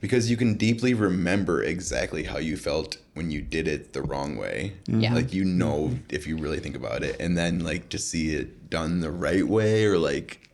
because 0.00 0.30
you 0.30 0.36
can 0.36 0.54
deeply 0.56 0.94
remember 0.94 1.62
exactly 1.62 2.24
how 2.24 2.38
you 2.38 2.56
felt 2.56 2.96
when 3.14 3.30
you 3.30 3.40
did 3.40 3.68
it 3.68 3.92
the 3.92 4.02
wrong 4.02 4.36
way. 4.36 4.72
Yeah. 4.86 5.14
Like 5.14 5.32
you 5.32 5.44
know 5.44 5.98
if 6.08 6.26
you 6.26 6.36
really 6.36 6.58
think 6.60 6.76
about 6.76 7.02
it 7.02 7.16
and 7.20 7.36
then 7.36 7.60
like 7.64 7.88
to 7.90 7.98
see 7.98 8.34
it 8.34 8.70
done 8.70 9.00
the 9.00 9.10
right 9.10 9.46
way 9.46 9.84
or 9.84 9.98
like 9.98 10.48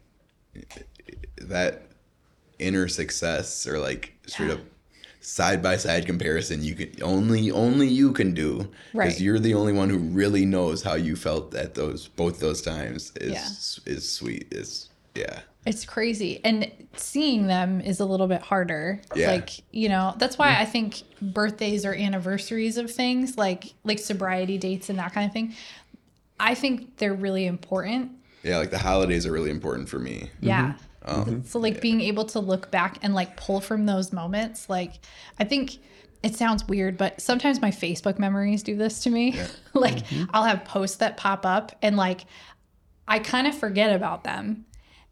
that 1.43 1.83
inner 2.59 2.89
success 2.89 3.67
or 3.67 3.79
like 3.79 4.13
straight 4.27 4.49
Yeah. 4.49 4.55
up 4.55 4.61
side 5.21 5.63
by 5.63 5.77
side 5.77 6.07
comparison 6.07 6.63
you 6.65 6.75
can 6.75 6.91
only 7.03 7.51
only 7.51 7.89
you 7.89 8.13
can 8.13 8.33
do 8.35 8.59
because 8.59 8.69
Right. 8.95 9.21
you're 9.21 9.39
the 9.39 9.55
only 9.55 9.73
one 9.73 9.91
who 9.91 9.99
really 9.99 10.47
knows 10.47 10.83
how 10.83 10.95
you 10.95 11.17
felt 11.17 11.55
at 11.55 11.75
those 11.75 12.09
both 12.09 12.41
those 12.41 12.63
times 12.63 13.13
is 13.21 13.81
is 13.85 14.11
sweet 14.11 14.47
is 14.53 14.89
yeah 15.15 15.41
It's 15.67 15.85
crazy. 15.85 16.41
And 16.45 16.71
seeing 16.97 17.47
them 17.47 17.81
is 17.83 18.01
a 18.01 18.07
little 18.07 18.27
bit 18.29 18.41
harder. 18.41 19.03
Yeah. 19.15 19.33
Like, 19.33 19.51
you 19.71 19.89
know, 19.91 20.15
that's 20.17 20.39
why 20.39 20.49
mm-hmm. 20.53 20.63
I 20.63 20.65
think 20.65 21.03
birthdays 21.21 21.85
or 21.85 21.93
anniversaries 21.93 22.79
of 22.79 22.91
things 22.91 23.37
like 23.37 23.75
like 23.85 23.99
sobriety 23.99 24.57
dates 24.57 24.89
and 24.89 24.99
that 24.99 25.13
kind 25.13 25.27
of 25.27 25.33
thing. 25.33 25.55
I 26.41 26.55
think 26.55 26.97
they're 26.99 27.13
really 27.27 27.45
important. 27.47 28.13
yeah 28.45 28.57
like 28.59 28.71
the 28.71 28.79
holidays 28.79 29.27
are 29.27 29.33
really 29.33 29.51
important 29.51 29.89
for 29.91 29.99
me 29.99 30.31
Yeah. 30.41 30.69
Mm-hmm. 30.69 30.83
Um, 31.09 31.43
So 31.45 31.59
like 31.59 31.81
being 31.81 32.01
able 32.01 32.25
to 32.27 32.41
look 32.41 32.71
back 32.71 32.99
and 33.03 33.15
like 33.15 33.37
pull 33.37 33.61
from 33.61 33.87
those 33.87 34.13
moments, 34.13 34.69
like 34.69 35.01
I 35.39 35.45
think 35.45 35.79
it 36.23 36.35
sounds 36.35 36.67
weird, 36.67 36.97
but 36.97 37.21
sometimes 37.21 37.61
my 37.63 37.71
Facebook 37.71 38.19
memories 38.19 38.63
do 38.63 38.77
this 38.77 39.01
to 39.01 39.11
me. 39.11 39.39
like 39.75 40.05
I'll 40.33 40.45
have 40.45 40.65
posts 40.65 40.97
that 40.99 41.17
pop 41.17 41.47
up 41.47 41.77
and 41.83 41.97
like 41.97 42.25
I 43.07 43.19
kind 43.21 43.47
of 43.47 43.57
forget 43.57 43.95
about 43.95 44.25
them. 44.25 44.67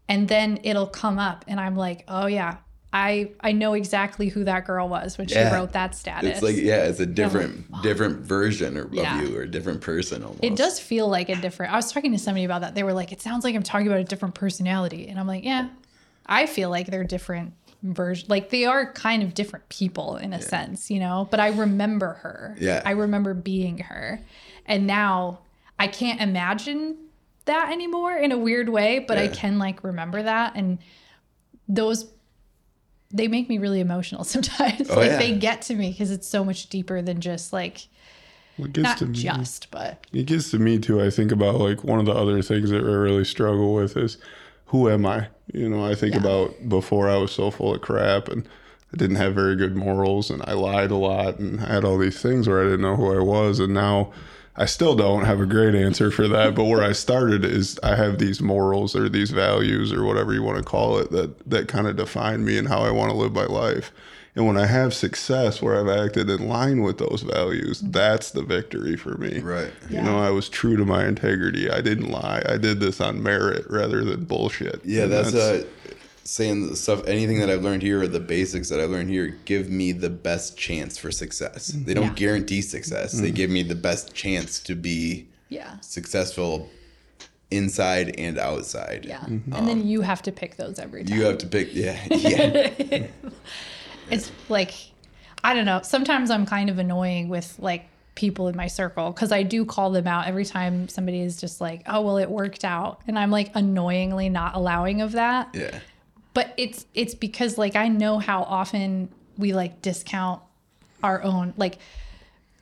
And 0.09 0.27
then 0.27 0.59
it'll 0.63 0.87
come 0.87 1.19
up 1.19 1.43
and 1.47 1.59
I'm 1.59 1.75
like, 1.75 2.05
"Oh 2.07 2.27
yeah, 2.27 2.57
I 2.93 3.31
I 3.41 3.51
know 3.51 3.73
exactly 3.73 4.29
who 4.29 4.45
that 4.45 4.65
girl 4.65 4.87
was 4.87 5.17
when 5.17 5.27
she 5.27 5.37
wrote 5.39 5.73
that 5.73 5.95
status." 5.95 6.29
it's 6.29 6.41
like 6.41 6.55
yeah 6.55 6.83
it's 6.85 7.01
a 7.01 7.05
different 7.05 7.65
different 7.81 8.19
version 8.19 8.77
of 8.77 8.93
Yeah. 8.93 9.21
you 9.21 9.37
or 9.37 9.41
a 9.41 9.47
different 9.51 9.81
person 9.81 10.23
almost 10.23 10.43
It 10.43 10.55
does 10.55 10.79
feel 10.79 11.09
like 11.09 11.27
a 11.27 11.35
different. 11.35 11.73
I 11.73 11.75
was 11.75 11.91
talking 11.91 12.13
to 12.13 12.17
somebody 12.19 12.45
about 12.45 12.61
that. 12.61 12.73
They 12.73 12.83
were 12.83 12.93
like, 12.93 13.11
"It 13.11 13.21
sounds 13.21 13.43
like 13.43 13.53
I'm 13.55 13.63
talking 13.63 13.87
about 13.87 13.99
a 13.99 14.05
different 14.05 14.35
personality," 14.35 15.07
and 15.09 15.19
I'm 15.19 15.27
like, 15.27 15.43
"Yeah, 15.43 15.67
I 16.27 16.45
feel 16.45 16.69
like 16.69 16.87
they're 16.87 17.03
different 17.03 17.53
version. 17.83 18.27
Like 18.29 18.49
they 18.49 18.65
are 18.65 18.91
kind 18.93 19.23
of 19.23 19.33
different 19.33 19.69
people 19.69 20.17
in 20.17 20.33
a 20.33 20.41
sense, 20.41 20.89
you 20.91 20.99
know. 20.99 21.27
But 21.29 21.39
I 21.39 21.49
remember 21.49 22.13
her. 22.15 22.55
Yeah. 22.59 22.81
I 22.85 22.91
remember 22.91 23.33
being 23.33 23.79
her, 23.79 24.21
and 24.65 24.87
now 24.87 25.39
I 25.79 25.87
can't 25.87 26.21
imagine 26.21 26.97
that 27.45 27.71
anymore 27.71 28.15
in 28.15 28.31
a 28.31 28.37
weird 28.37 28.69
way, 28.69 28.99
but 28.99 29.17
I 29.17 29.27
can 29.27 29.57
like 29.57 29.83
remember 29.83 30.21
that 30.21 30.53
and 30.55 30.79
those 31.67 32.11
they 33.09 33.27
make 33.27 33.47
me 33.49 33.57
really 33.57 33.79
emotional 33.79 34.23
sometimes. 34.25 34.89
Oh, 34.89 34.95
like 34.95 35.11
yeah. 35.11 35.17
they 35.17 35.37
get 35.37 35.61
to 35.63 35.75
me 35.75 35.91
because 35.91 36.11
it's 36.11 36.27
so 36.27 36.43
much 36.43 36.67
deeper 36.67 37.01
than 37.01 37.21
just 37.21 37.53
like 37.53 37.87
It 38.57 38.73
gets 38.73 38.83
not 38.83 38.97
to 38.99 39.05
me. 39.07 39.13
just, 39.13 39.71
but 39.71 40.05
It 40.13 40.25
gets 40.25 40.51
to 40.51 40.59
me 40.59 40.77
too. 40.79 41.01
I 41.01 41.09
think 41.09 41.31
about 41.31 41.55
like 41.55 41.83
one 41.83 41.99
of 41.99 42.05
the 42.05 42.13
other 42.13 42.41
things 42.41 42.69
that 42.69 42.83
I 42.83 42.87
really 42.87 43.23
struggle 43.23 43.73
with 43.73 43.95
is 43.97 44.17
who 44.67 44.89
am 44.89 45.05
I? 45.05 45.27
You 45.53 45.69
know, 45.69 45.85
I 45.85 45.95
think 45.95 46.13
Yeah. 46.15 46.21
about 46.21 46.67
before 46.69 47.09
I 47.09 47.17
was 47.17 47.31
so 47.31 47.51
full 47.51 47.73
of 47.73 47.81
crap 47.81 48.27
and 48.29 48.47
I 48.93 48.97
didn't 48.97 49.15
have 49.17 49.33
very 49.35 49.55
good 49.55 49.75
morals 49.75 50.29
and 50.29 50.41
I 50.45 50.53
lied 50.53 50.91
a 50.91 50.95
lot 50.95 51.39
and 51.39 51.59
I 51.61 51.73
had 51.73 51.83
all 51.85 51.97
these 51.97 52.21
things 52.21 52.47
where 52.47 52.61
I 52.61 52.63
didn't 52.65 52.81
know 52.81 52.95
who 52.95 53.13
I 53.17 53.21
was. 53.21 53.59
And 53.59 53.73
now 53.73 54.11
I 54.57 54.65
still 54.65 54.95
don't 54.95 55.25
have 55.25 55.39
a 55.39 55.45
great 55.45 55.75
answer 55.75 56.09
for 56.09 56.27
that. 56.27 56.55
But 56.55 56.65
where 56.65 56.83
I 56.83 56.91
started 56.91 57.45
is 57.45 57.79
I 57.83 57.95
have 57.95 58.17
these 58.17 58.41
morals 58.41 58.95
or 58.95 59.07
these 59.07 59.29
values 59.29 59.93
or 59.93 60.03
whatever 60.03 60.33
you 60.33 60.41
want 60.41 60.57
to 60.57 60.63
call 60.63 60.97
it 60.97 61.11
that, 61.11 61.47
that 61.47 61.67
kind 61.67 61.85
of 61.85 61.95
define 61.95 62.43
me 62.43 62.57
and 62.57 62.67
how 62.67 62.79
I 62.79 62.89
want 62.89 63.11
to 63.11 63.17
live 63.17 63.33
my 63.33 63.45
life. 63.45 63.91
And 64.35 64.45
when 64.45 64.57
I 64.57 64.67
have 64.67 64.93
success 64.93 65.63
where 65.63 65.79
I've 65.79 66.05
acted 66.05 66.29
in 66.29 66.47
line 66.47 66.83
with 66.83 66.99
those 66.99 67.23
values, 67.23 67.81
that's 67.81 68.29
the 68.29 68.43
victory 68.43 68.95
for 68.95 69.17
me. 69.17 69.39
Right. 69.39 69.71
You 69.89 69.99
know, 70.01 70.19
I 70.19 70.29
was 70.29 70.47
true 70.47 70.77
to 70.77 70.85
my 70.85 71.07
integrity. 71.07 71.71
I 71.71 71.81
didn't 71.81 72.11
lie. 72.11 72.43
I 72.47 72.57
did 72.57 72.79
this 72.79 73.01
on 73.01 73.23
merit 73.23 73.65
rather 73.67 74.03
than 74.03 74.25
bullshit. 74.25 74.81
Yeah, 74.85 75.03
And 75.03 75.11
that's, 75.11 75.33
uh, 75.33 75.65
saying 76.27 76.67
the 76.67 76.75
stuff. 76.75 77.07
Anything 77.07 77.39
that 77.39 77.49
I've 77.49 77.63
learned 77.63 77.81
here, 77.81 78.01
or 78.01 78.07
the 78.07 78.19
basics 78.19 78.69
that 78.69 78.79
I've 78.79 78.89
learned 78.89 79.09
here, 79.09 79.27
give 79.45 79.69
me 79.69 79.93
the 79.93 80.09
best 80.09 80.57
chance 80.57 80.97
for 80.97 81.11
success. 81.11 81.67
They 81.67 81.79
mm-hmm. 81.79 81.93
don't 81.93 82.03
Yeah. 82.03 82.13
guarantee 82.13 82.61
success. 82.61 83.13
They 83.13 83.27
mm-hmm. 83.27 83.35
give 83.35 83.49
me 83.49 83.63
the 83.63 83.75
best 83.75 84.13
chance 84.13 84.59
to 84.61 84.75
be 84.75 85.27
yeah. 85.49 85.79
successful 85.79 86.69
inside 87.49 88.13
and 88.17 88.37
outside. 88.37 89.05
Yeah. 89.05 89.19
Mm-hmm. 89.19 89.53
And 89.53 89.67
then 89.67 89.81
um, 89.81 89.87
you 89.87 90.01
have 90.01 90.21
to 90.23 90.31
pick 90.31 90.57
those 90.57 90.79
every 90.79 91.05
time. 91.05 91.17
You 91.17 91.23
have 91.25 91.37
to 91.39 91.47
pick. 91.47 91.73
Yeah, 91.73 91.97
yeah, 92.11 93.07
it's 94.11 94.31
like 94.49 94.73
I 95.43 95.53
don't 95.53 95.65
know. 95.65 95.81
Sometimes 95.81 96.29
I'm 96.29 96.45
kind 96.45 96.69
of 96.69 96.77
annoying 96.77 97.29
with 97.29 97.55
like 97.57 97.87
people 98.15 98.49
in 98.49 98.57
my 98.57 98.67
circle 98.67 99.11
because 99.11 99.31
I 99.31 99.43
do 99.43 99.63
call 99.63 99.91
them 99.91 100.07
out 100.07 100.27
every 100.27 100.43
time 100.43 100.89
somebody 100.89 101.21
is 101.21 101.39
just 101.39 101.61
like, 101.61 101.83
"Oh, 101.87 102.01
well, 102.01 102.17
it 102.17 102.29
worked 102.29 102.65
out," 102.65 102.99
and 103.07 103.17
I'm 103.17 103.31
like 103.31 103.51
annoyingly 103.55 104.27
not 104.27 104.55
allowing 104.55 104.99
of 104.99 105.13
that. 105.13 105.51
yeah. 105.53 105.79
But 106.37 106.53
it's 106.55 106.85
it's 106.93 107.15
because 107.15 107.57
like 107.57 107.75
I 107.75 107.87
know 107.87 108.19
how 108.19 108.43
often 108.43 109.09
we 109.39 109.53
like 109.53 109.81
discount 109.81 110.39
our 111.01 111.23
own 111.23 111.55
like. 111.57 111.79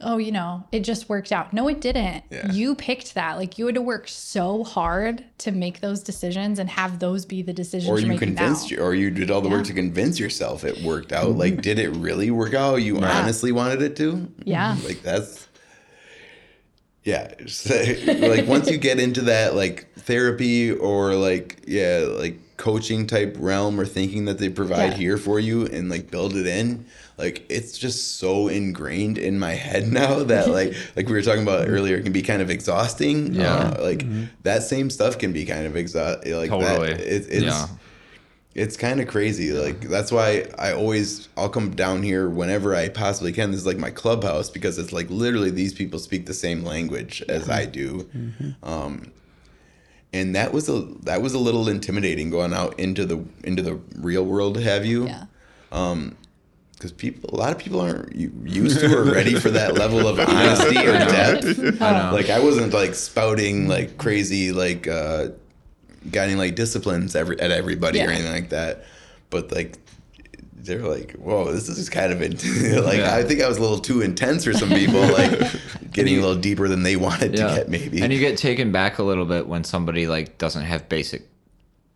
Oh, 0.01 0.17
you 0.17 0.31
know, 0.33 0.63
it 0.73 0.81
just 0.81 1.07
worked 1.09 1.31
out. 1.31 1.51
No, 1.53 1.67
it 1.69 1.79
didn't. 1.81 2.23
Yeah. 2.29 2.51
You 2.51 2.75
picked 2.75 3.15
that. 3.15 3.37
Like 3.37 3.57
you 3.57 3.65
had 3.65 3.75
to 3.75 3.81
work 3.81 4.07
so 4.07 4.63
hard 4.63 5.25
to 5.39 5.51
make 5.51 5.79
those 5.79 6.03
decisions 6.03 6.59
and 6.59 6.69
have 6.69 6.99
those 6.99 7.25
be 7.25 7.41
the 7.41 7.53
decisions 7.53 7.89
Or 7.89 7.99
you 7.99 8.17
convinced 8.17 8.71
you, 8.71 8.79
or 8.79 8.93
you 8.93 9.09
did 9.09 9.31
all 9.31 9.41
the 9.41 9.49
work 9.49 9.65
to 9.65 9.73
convince 9.73 10.19
yourself 10.19 10.63
it 10.63 10.81
worked 10.81 11.11
out. 11.11 11.29
Mm-hmm. 11.29 11.39
Like, 11.39 11.61
did 11.61 11.79
it 11.79 11.89
really 11.91 12.29
work 12.29 12.53
out? 12.53 12.75
You 12.75 12.99
honestly 12.99 13.53
wanted 13.53 13.81
it 13.81 13.97
to? 13.97 14.31
Yeah. 14.45 14.75
Mm-hmm. 14.75 14.87
Like 14.87 15.01
that's. 15.01 15.47
Yeah, 17.03 17.33
like 18.05 18.47
once 18.47 18.69
you 18.69 18.77
get 18.77 18.99
into 18.99 19.21
that 19.23 19.53
like 19.53 19.91
therapy 19.95 20.71
or 20.71 21.15
like 21.15 21.61
yeah 21.67 22.05
like 22.07 22.39
coaching 22.57 23.05
type 23.05 23.35
realm 23.39 23.79
or 23.79 23.85
thinking 23.85 24.25
that 24.25 24.37
they 24.37 24.49
provide 24.49 24.91
Yeah. 24.91 24.97
here 24.97 25.17
for 25.17 25.39
you 25.39 25.65
and 25.67 25.89
like 25.89 26.09
build 26.09 26.35
it 26.35 26.47
in 26.47 26.85
like 27.17 27.45
it's 27.49 27.77
just 27.77 28.17
so 28.17 28.47
ingrained 28.47 29.17
in 29.17 29.37
my 29.39 29.53
head 29.53 29.87
now 29.91 30.23
that 30.23 30.47
like 30.59 30.73
like 30.95 31.07
we 31.07 31.13
were 31.13 31.21
talking 31.21 31.43
about 31.43 31.67
earlier 31.67 31.97
it 31.97 32.03
can 32.03 32.13
be 32.13 32.21
kind 32.21 32.41
of 32.41 32.49
exhausting 32.49 33.33
Yeah. 33.33 33.53
Uh, 33.55 33.81
like 33.81 34.05
that 34.43 34.63
same 34.63 34.89
stuff 34.89 35.17
can 35.17 35.33
be 35.33 35.45
kind 35.45 35.65
of 35.65 35.75
exhausting 35.75 36.33
like 36.35 36.49
Totally. 36.49 36.93
that 36.93 36.99
it, 37.01 37.25
it's 37.29 37.43
Yeah. 37.43 37.67
it's 38.53 38.77
kind 38.77 39.01
of 39.01 39.07
crazy 39.09 39.51
like 39.51 39.81
that's 39.81 40.11
why 40.13 40.45
i 40.57 40.71
always 40.71 41.27
i'll 41.35 41.49
come 41.49 41.75
down 41.75 42.03
here 42.03 42.29
whenever 42.29 42.73
i 42.73 42.87
possibly 42.87 43.33
can 43.33 43.51
this 43.51 43.59
is 43.59 43.65
like 43.67 43.77
my 43.77 43.91
clubhouse 43.91 44.49
because 44.49 44.77
it's 44.77 44.93
like 44.93 45.09
literally 45.09 45.49
these 45.49 45.73
people 45.73 45.99
speak 45.99 46.25
the 46.25 46.33
same 46.33 46.63
language 46.63 47.21
as 47.27 47.49
i 47.49 47.65
do 47.65 48.07
um 48.63 49.11
and 50.15 50.35
that 50.35 50.53
was 50.53 50.69
a 50.69 50.81
that 51.03 51.21
was 51.21 51.33
a 51.33 51.39
little 51.39 51.67
intimidating 51.67 52.29
going 52.29 52.53
out 52.53 52.79
into 52.79 53.05
the 53.05 53.23
into 53.43 53.61
the 53.61 53.75
real 53.97 54.25
world 54.25 54.55
to 54.55 54.61
have 54.61 54.85
you? 54.85 55.07
Yeah. 55.07 55.25
because 55.69 56.91
people 56.91 57.29
a 57.33 57.37
lot 57.37 57.51
of 57.51 57.57
people 57.57 57.81
aren't 57.81 58.15
used 58.15 58.79
to 58.79 58.97
or 58.97 59.03
ready 59.03 59.35
for 59.35 59.49
that 59.49 59.73
level 59.83 60.07
of 60.07 60.19
honesty 60.19 60.77
or 60.79 60.93
depth. 60.93 61.81
I 61.81 62.09
know. 62.09 62.15
like 62.15 62.29
i 62.29 62.39
wasn't 62.39 62.73
like 62.73 62.95
spouting 62.95 63.67
like 63.67 63.97
crazy 63.97 64.51
like 64.51 64.87
uh 64.87 65.29
Guiding 66.11 66.37
Light 66.37 66.55
disciplines 66.55 67.15
every 67.15 67.39
at 67.39 67.51
everybody 67.51 68.01
or 68.01 68.09
anything 68.09 68.31
like 68.31 68.49
that. 68.49 68.85
But 69.29 69.51
like 69.51 69.77
they're 70.65 70.81
like 70.87 71.11
whoa 71.13 71.51
this 71.51 71.69
is 71.69 71.89
kind 71.89 72.11
of 72.11 72.21
int- 72.21 72.43
like 72.83 72.97
Yeah. 72.99 73.15
i 73.15 73.23
think 73.23 73.41
i 73.41 73.47
was 73.47 73.57
a 73.57 73.61
little 73.61 73.79
too 73.79 74.01
intense 74.01 74.43
for 74.43 74.53
some 74.53 74.69
people 74.69 74.99
like 75.19 75.39
getting 75.91 76.17
a 76.17 76.21
little 76.21 76.35
deeper 76.35 76.67
than 76.67 76.83
they 76.83 76.95
wanted 76.95 77.31
to 77.33 77.37
get 77.37 77.69
maybe 77.69 78.01
And 78.01 78.11
you 78.11 78.19
get 78.19 78.37
taken 78.37 78.71
back 78.71 78.97
a 78.99 79.03
little 79.03 79.25
bit 79.25 79.47
when 79.47 79.63
somebody 79.63 80.07
like 80.07 80.37
doesn't 80.37 80.63
have 80.63 80.89
basic 80.89 81.23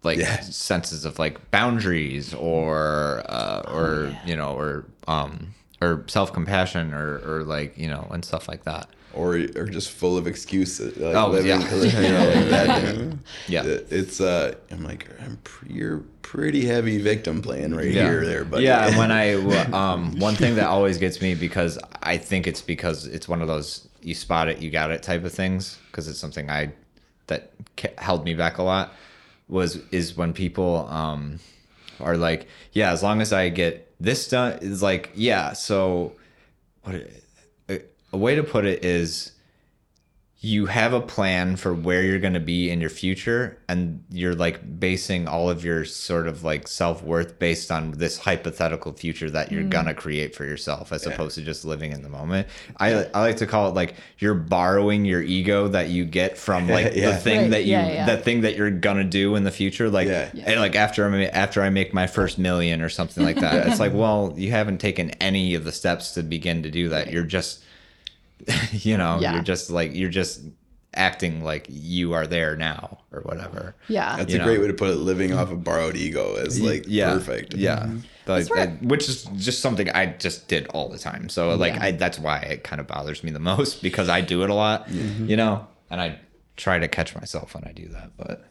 like 0.04 0.18
Yeah. 0.20 0.40
senses 0.42 1.04
of 1.06 1.20
like 1.20 1.52
boundaries 1.52 2.34
or 2.34 3.24
uh, 3.26 3.64
or 3.68 4.16
you 4.26 4.36
know 4.36 4.56
or 4.58 4.86
um 5.08 5.54
or 5.82 6.06
self 6.08 6.32
compassion 6.32 6.94
or 6.94 7.18
or 7.26 7.44
like 7.44 7.78
you 7.78 7.88
know 7.88 8.08
and 8.12 8.24
stuff 8.24 8.48
like 8.48 8.64
that. 8.64 8.88
Or 9.14 9.36
or 9.56 9.66
just 9.66 9.92
full 9.92 10.18
of 10.18 10.28
excuses 10.28 10.96
like 10.98 11.16
Oh, 11.16 11.30
living, 11.30 11.48
yeah. 11.48 11.76
you 12.02 12.10
know, 12.14 12.26
like 12.42 12.50
that, 12.50 12.68
yeah. 13.48 13.64
Yeah. 13.64 13.78
It's 13.90 14.22
uh 14.22 14.56
i'm 14.72 14.84
like 14.84 15.08
i'm 15.22 15.38
pre- 15.44 15.74
you're 15.74 16.04
pretty 16.22 16.66
heavy 16.66 17.02
victim 17.02 17.42
playing 17.42 17.74
right 17.74 17.88
yeah. 17.92 18.04
here 18.04 18.26
there 18.26 18.46
but 18.46 18.62
yeah 18.62 18.98
when 18.98 19.12
I 19.12 19.34
um 19.74 20.20
one 20.20 20.36
thing 20.36 20.56
that 20.56 20.68
always 20.68 20.98
gets 21.00 21.22
me 21.22 21.34
because 21.34 21.80
i 22.04 22.18
think 22.18 22.46
it's 22.46 22.62
because 22.62 23.08
it's 23.08 23.28
one 23.28 23.42
of 23.42 23.48
those 23.48 23.88
you 24.02 24.14
spot 24.14 24.48
it 24.48 24.60
you 24.60 24.70
got 24.70 24.92
it 24.92 25.02
type 25.02 25.24
of 25.24 25.32
things 25.34 25.80
because 25.88 26.08
it's 26.08 26.20
something 26.20 26.50
i 26.52 26.72
that 27.28 27.52
held 27.98 28.24
me 28.26 28.34
back 28.36 28.60
a 28.60 28.64
lot 28.64 28.94
was 29.48 29.78
is 29.92 30.16
when 30.16 30.34
people 30.34 30.88
um 30.90 31.40
are 32.00 32.16
like 32.16 32.48
yeah 32.74 32.92
as 32.92 33.02
long 33.02 33.22
as 33.22 33.34
i 33.34 33.50
get 33.50 33.92
this 34.00 34.28
done 34.30 34.58
is 34.62 34.84
like 34.84 35.10
yeah 35.16 35.52
so 35.54 36.14
what 36.84 36.94
it- 36.96 37.24
a, 38.12 38.16
a 38.16 38.20
way 38.20 38.36
to 38.36 38.44
put 38.44 38.66
it 38.66 38.84
is 38.84 39.32
you 40.42 40.68
have 40.68 40.94
a 40.94 41.02
plan 41.02 41.58
for 41.58 41.74
where 41.74 42.02
you're 42.02 42.20
going 42.20 42.34
to 42.34 42.40
be 42.40 42.70
in 42.70 42.80
your 42.80 42.90
future 42.90 43.58
and 43.68 44.02
you're 44.10 44.36
like 44.36 44.80
basing 44.80 45.28
all 45.28 45.50
of 45.50 45.66
your 45.66 45.84
sort 45.84 46.30
of 46.30 46.46
like 46.46 46.66
self-worth 46.66 47.38
based 47.40 47.70
on 47.70 47.92
this 47.92 48.18
hypothetical 48.20 48.94
future 48.94 49.30
that 49.30 49.52
you're 49.52 49.64
mm. 49.64 49.70
going 49.70 49.86
to 49.86 49.94
create 49.94 50.34
for 50.34 50.46
yourself 50.46 50.94
as 50.94 51.06
opposed 51.06 51.36
to 51.36 51.42
just 51.42 51.66
living 51.66 51.92
in 51.92 52.04
the 52.04 52.10
moment. 52.10 52.48
I 52.78 53.04
i 53.14 53.20
like 53.20 53.36
to 53.38 53.46
call 53.46 53.68
it 53.68 53.76
like 53.76 53.96
you're 54.20 54.34
borrowing 54.34 55.04
your 55.04 55.22
ego 55.22 55.68
that 55.68 55.90
you 55.90 56.06
get 56.06 56.38
from 56.38 56.68
like 56.70 56.96
Yeah. 56.96 57.12
the 57.12 57.18
thing 57.18 57.42
Right, 57.42 57.52
that 57.52 57.66
you 57.66 57.74
yeah, 57.74 57.92
yeah. 57.92 58.06
that 58.06 58.24
thing 58.24 58.40
that 58.42 58.56
you're 58.56 58.72
going 58.72 58.98
to 58.98 59.04
do 59.04 59.36
in 59.36 59.44
the 59.44 59.52
future 59.52 59.90
like 59.90 60.08
Yeah. 60.08 60.30
and, 60.46 60.62
like 60.62 60.76
after 60.78 61.06
i 61.06 61.26
after 61.26 61.62
i 61.62 61.70
make 61.70 61.94
my 61.94 62.08
first 62.08 62.40
million 62.40 62.82
or 62.82 62.88
something 62.88 63.26
like 63.26 63.42
that 63.42 63.68
it's 63.68 63.80
like 63.82 63.94
well 64.04 64.34
you 64.38 64.52
haven't 64.52 64.78
taken 64.78 65.10
any 65.22 65.54
of 65.56 65.66
the 65.66 65.74
steps 65.74 66.14
to 66.14 66.24
begin 66.24 66.64
to 66.64 66.72
do 66.72 66.88
that. 66.90 67.12
You're 67.12 67.24
just 67.24 67.62
you 68.72 68.98
know 68.98 69.20
Yeah. 69.22 69.34
you're 69.34 69.44
just 69.44 69.70
like 69.70 69.94
you're 69.96 70.10
just 70.10 70.42
acting 70.96 71.44
like 71.44 71.68
you 71.70 72.14
are 72.14 72.26
there 72.26 72.56
now 72.56 72.98
or 73.12 73.22
whatever. 73.22 73.76
Yeah. 73.88 74.18
that's 74.18 74.34
you 74.34 74.42
a 74.42 74.44
great 74.44 74.60
way 74.60 74.68
to 74.68 74.74
put 74.74 74.90
it 74.90 74.96
living 74.96 75.34
off 75.34 75.52
of 75.52 75.64
borrowed 75.64 75.96
ego 75.96 76.36
is 76.36 76.60
like 76.60 76.86
yeah 76.88 77.14
perfect. 77.14 77.54
yeah. 77.54 77.80
Mm-hmm. 77.84 77.96
Like, 77.96 78.04
That's 78.26 78.52
right. 78.52 78.80
that- 78.82 78.88
which 78.88 79.08
is 79.10 79.24
just 79.38 79.62
something 79.62 79.90
i 79.92 80.06
just 80.08 80.48
did 80.48 80.68
all 80.68 80.90
the 80.90 80.98
time. 81.00 81.30
So 81.30 81.54
like 81.56 81.76
Yeah. 81.76 81.84
I, 81.86 81.92
that's 81.92 82.18
why 82.20 82.40
it 82.40 82.64
kind 82.64 82.80
of 82.80 82.88
bothers 82.88 83.24
me 83.24 83.32
the 83.32 83.40
most 83.52 83.82
because 83.84 84.10
i 84.10 84.22
do 84.22 84.44
it 84.44 84.50
a 84.50 84.54
lot 84.56 84.90
you 84.90 85.36
know? 85.38 85.68
And 85.92 86.02
i 86.02 86.20
try 86.58 86.80
to 86.80 86.88
catch 86.88 87.16
myself 87.16 87.54
when 87.56 87.64
i 87.66 87.72
do 87.72 87.88
that 87.90 88.12
but 88.18 88.46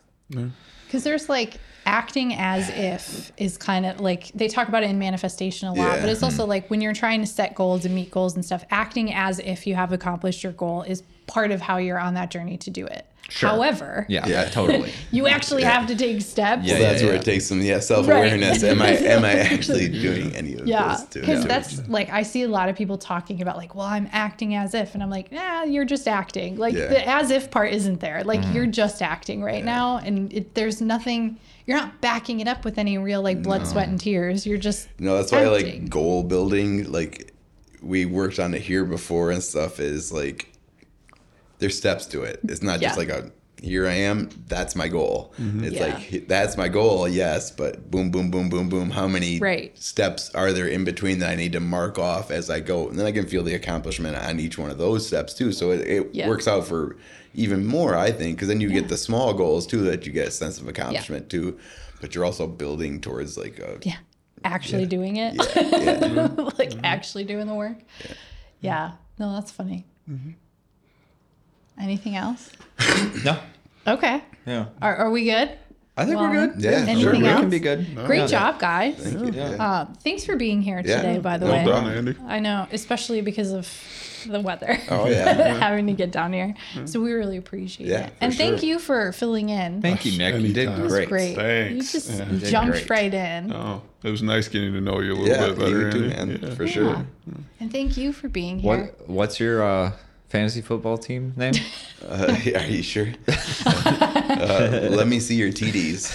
Because 0.87 1.05
there's 1.05 1.29
like 1.29 1.59
acting 1.89 2.35
as 2.35 2.69
if 2.69 3.33
is 3.39 3.57
kind 3.57 3.87
of 3.87 3.99
like 4.01 4.31
they 4.35 4.47
talk 4.47 4.69
about 4.69 4.83
it 4.83 4.91
in 4.91 4.99
manifestation 4.99 5.69
a 5.69 5.73
lot, 5.73 5.95
Yeah. 5.97 6.01
but 6.03 6.09
it's 6.11 6.23
also 6.23 6.45
like 6.47 6.69
when 6.69 6.81
you're 6.83 6.93
trying 6.93 7.21
to 7.21 7.27
set 7.27 7.55
goals 7.55 7.85
and 7.87 7.95
meet 7.95 8.11
goals 8.11 8.35
and 8.35 8.45
stuff, 8.45 8.63
acting 8.71 9.13
as 9.15 9.39
if 9.39 9.67
you 9.67 9.75
have 9.75 9.93
accomplished 9.93 10.43
your 10.45 10.53
goal 10.53 10.83
is 10.83 11.03
part 11.27 11.51
of 11.51 11.61
how 11.63 11.79
you're 11.79 11.99
on 11.99 12.15
that 12.15 12.31
journey 12.31 12.57
to 12.59 12.71
do 12.71 12.87
it. 12.87 13.07
Sure. 13.31 13.51
However, 13.51 14.07
yeah, 14.09 14.27
Yeah. 14.27 14.45
totally 14.49 14.91
you 15.11 15.27
actually 15.27 15.63
have 15.63 15.87
to 15.89 15.95
take 15.97 16.23
steps. 16.23 16.65
Yeah, 16.65 16.75
so 16.77 16.81
that's 16.81 17.03
where 17.03 17.13
yeah. 17.13 17.19
it 17.19 17.25
takes 17.25 17.45
some 17.47 17.61
yeah 17.61 17.79
self-awareness 17.79 18.63
am 18.65 18.81
i 18.81 18.89
am 18.89 19.23
i 19.23 19.33
actually 19.55 19.87
doing 19.89 20.35
any 20.35 20.55
of 20.55 20.67
Yeah, 20.67 20.89
this 20.97 21.05
to 21.11 21.21
because 21.21 21.43
to- 21.43 21.49
that's 21.49 21.87
like 21.89 22.09
I 22.11 22.23
see 22.23 22.43
a 22.45 22.49
lot 22.49 22.71
of 22.71 22.77
people 22.77 22.97
talking 22.97 23.43
about 23.43 23.57
like, 23.59 23.75
well, 23.75 23.87
I'm 23.87 24.09
acting 24.13 24.55
as 24.55 24.73
if, 24.75 24.95
and 24.95 25.03
I'm 25.03 25.11
like, 25.11 25.31
nah, 25.33 25.65
you're 25.65 25.85
just 25.85 26.09
acting. 26.09 26.57
Like 26.57 26.75
Yeah. 26.75 26.87
the 26.89 27.07
as 27.09 27.31
if 27.31 27.51
part 27.51 27.71
isn't 27.73 28.01
there. 28.01 28.25
Like 28.25 28.41
Mm-hmm. 28.41 28.53
you're 28.55 28.67
just 28.67 29.03
acting 29.03 29.43
right 29.43 29.65
now, 29.65 29.99
and 29.99 30.33
it, 30.33 30.55
there's 30.55 30.81
nothing. 30.81 31.39
You're 31.69 31.77
not 31.77 32.01
backing 32.01 32.41
it 32.41 32.49
up 32.49 32.65
with 32.65 32.79
any 32.79 32.97
real 32.97 33.21
like 33.21 33.43
blood, 33.43 33.67
sweat, 33.67 33.89
and 33.89 34.01
tears. 34.01 34.47
You're 34.47 34.57
just 34.57 34.89
No, 34.99 35.17
that's 35.17 35.31
why 35.31 35.45
acting. 35.45 35.83
like 35.83 35.91
goal 35.91 36.23
building, 36.23 36.91
like 36.91 37.35
we 37.83 38.07
worked 38.07 38.39
on 38.39 38.55
it 38.55 38.63
here 38.63 38.87
before 38.87 39.31
and 39.31 39.43
stuff 39.43 39.79
is 39.79 40.11
like 40.11 40.51
there's 41.59 41.77
steps 41.77 42.07
to 42.07 42.23
it. 42.23 42.41
It's 42.45 42.63
not 42.63 42.81
just 42.81 42.97
like 42.97 43.11
a 43.11 43.31
here 43.63 43.87
I 43.87 43.93
am. 43.95 44.29
That's 44.47 44.75
my 44.77 44.89
goal. 44.89 45.33
Mm-hmm. 45.41 45.65
It's 45.65 45.77
Yeah. 45.77 45.87
like 45.95 46.29
that's 46.29 46.57
my 46.57 46.69
goal. 46.69 47.09
Yes, 47.09 47.51
but 47.51 47.91
boom, 47.91 48.11
boom, 48.11 48.31
boom, 48.31 48.49
boom, 48.49 48.69
boom. 48.69 48.91
How 48.91 49.09
many 49.09 49.39
Right. 49.39 49.77
steps 49.79 50.31
are 50.35 50.53
there 50.53 50.69
in 50.69 50.85
between 50.85 51.19
that 51.21 51.31
I 51.31 51.35
need 51.35 51.53
to 51.53 51.61
mark 51.61 51.99
off 51.99 52.31
as 52.31 52.51
I 52.51 52.61
go? 52.61 52.89
And 52.89 52.99
then 52.99 53.07
I 53.07 53.13
can 53.13 53.27
feel 53.27 53.43
the 53.43 53.55
accomplishment 53.55 54.17
on 54.17 54.39
each 54.41 54.59
one 54.59 54.71
of 54.71 54.79
those 54.79 55.07
steps 55.07 55.35
too. 55.35 55.53
So 55.53 55.71
it, 55.73 55.81
it 55.87 56.09
Yeah. 56.13 56.29
works 56.29 56.47
out 56.49 56.67
for 56.67 56.97
even 57.35 57.65
more, 57.67 57.95
I 57.97 58.11
think, 58.11 58.37
because 58.37 58.49
then 58.49 58.61
you 58.61 58.71
get 58.71 58.89
the 58.89 58.97
small 58.97 59.35
goals 59.35 59.67
too 59.67 59.83
that 59.83 60.07
you 60.07 60.13
get 60.13 60.29
a 60.29 60.31
sense 60.33 60.61
of 60.61 60.67
accomplishment 60.69 61.29
too. 61.29 61.59
But 62.01 62.15
you're 62.15 62.25
also 62.25 62.47
building 62.47 63.01
towards 63.01 63.37
like 63.37 63.59
a 63.59 63.79
Yeah. 63.83 63.97
Actually 64.45 64.87
doing 64.87 65.17
it. 65.17 65.35
yeah. 65.37 65.43
like 65.57 65.59
mm-hmm. 66.01 66.19
Mm-hmm. 66.59 66.81
actually 66.85 67.25
doing 67.25 67.47
the 67.49 67.55
work. 67.55 67.79
Yeah. 68.61 68.93
No, 69.19 69.35
that's 69.35 69.51
funny. 69.51 69.85
Anything 71.81 72.17
else? 72.17 72.51
No. 73.25 73.39
Okay. 73.87 74.23
Yeah. 74.47 74.67
Are, 74.83 74.97
are 74.97 75.11
we 75.11 75.25
good? 75.25 75.51
I 75.97 76.05
think 76.05 76.17
Well, 76.19 76.31
we're 76.31 76.47
good. 76.49 76.63
Yeah, 76.63 76.71
Anything 76.73 77.01
sure. 77.01 77.13
We 77.17 77.27
else? 77.27 77.41
can 77.41 77.51
be 77.51 77.59
good. 77.59 77.95
Great 78.07 78.21
Yeah. 78.21 78.27
job, 78.27 78.61
guys. 78.61 78.95
Thank 78.97 79.19
you. 79.19 79.33
Yeah. 79.33 79.51
Yeah. 79.51 79.65
Uh, 79.65 79.85
thanks 80.05 80.25
for 80.25 80.37
being 80.37 80.63
here 80.63 80.81
Yeah. 80.85 80.97
today, 81.03 81.19
by 81.19 81.39
the 81.39 81.47
Well 81.47 81.55
way. 81.57 81.65
done, 81.65 81.91
Andy. 81.91 82.15
I 82.27 82.39
know, 82.39 82.69
especially 82.73 83.21
because 83.21 83.51
of 83.53 83.69
the 84.29 84.41
weather. 84.41 84.79
Oh, 84.91 85.09
yeah. 85.09 85.33
Having 85.59 85.89
to 85.89 85.93
get 85.95 86.13
down 86.13 86.33
here. 86.33 86.55
So 86.85 87.01
we 87.01 87.13
really 87.13 87.37
appreciate 87.37 87.89
Yeah, 87.89 88.07
it. 88.07 88.11
for 88.11 88.15
And 88.21 88.35
thank 88.35 88.63
you 88.63 88.79
for 88.79 89.11
filling 89.13 89.49
in. 89.49 89.83
Thank 89.83 90.05
you, 90.05 90.17
Nick. 90.19 90.35
You 90.41 90.53
did 90.53 90.69
Anytime. 90.69 90.81
It 90.81 90.85
was 90.85 90.93
great. 90.93 91.09
great. 91.09 91.35
Thanks. 91.37 91.95
You 91.95 92.01
just 92.01 92.19
Yeah. 92.19 92.31
You 92.31 92.39
jumped 92.51 92.73
great. 92.87 92.91
right 92.91 93.15
in. 93.15 93.53
Oh, 93.53 93.83
it 94.05 94.11
was 94.11 94.23
nice 94.23 94.47
getting 94.49 94.73
to 94.75 94.81
know 94.81 95.01
you 95.01 95.15
a 95.15 95.15
little 95.15 95.29
Yeah, 95.29 95.49
bit 95.49 95.59
better, 95.59 95.81
you 95.87 95.91
too, 95.91 96.09
man, 96.11 96.39
Yeah. 96.43 96.55
for 96.55 96.67
sure. 96.69 97.07
And 97.59 97.73
thank 97.73 97.97
you 97.97 98.13
for 98.13 98.29
being 98.29 98.61
here. 98.61 98.93
What 98.99 99.09
What's 99.09 99.41
your 99.41 99.63
uh, 99.65 99.93
fantasy 100.29 100.61
football 100.63 100.99
team 100.99 101.33
name? 101.37 101.55
Uh, 102.01 102.33
are 102.55 102.61
you 102.67 102.81
sure? 102.81 103.09
uh, 103.67 104.89
let 104.93 105.09
me 105.09 105.19
see 105.19 105.35
your 105.35 105.51
TDs. 105.51 106.15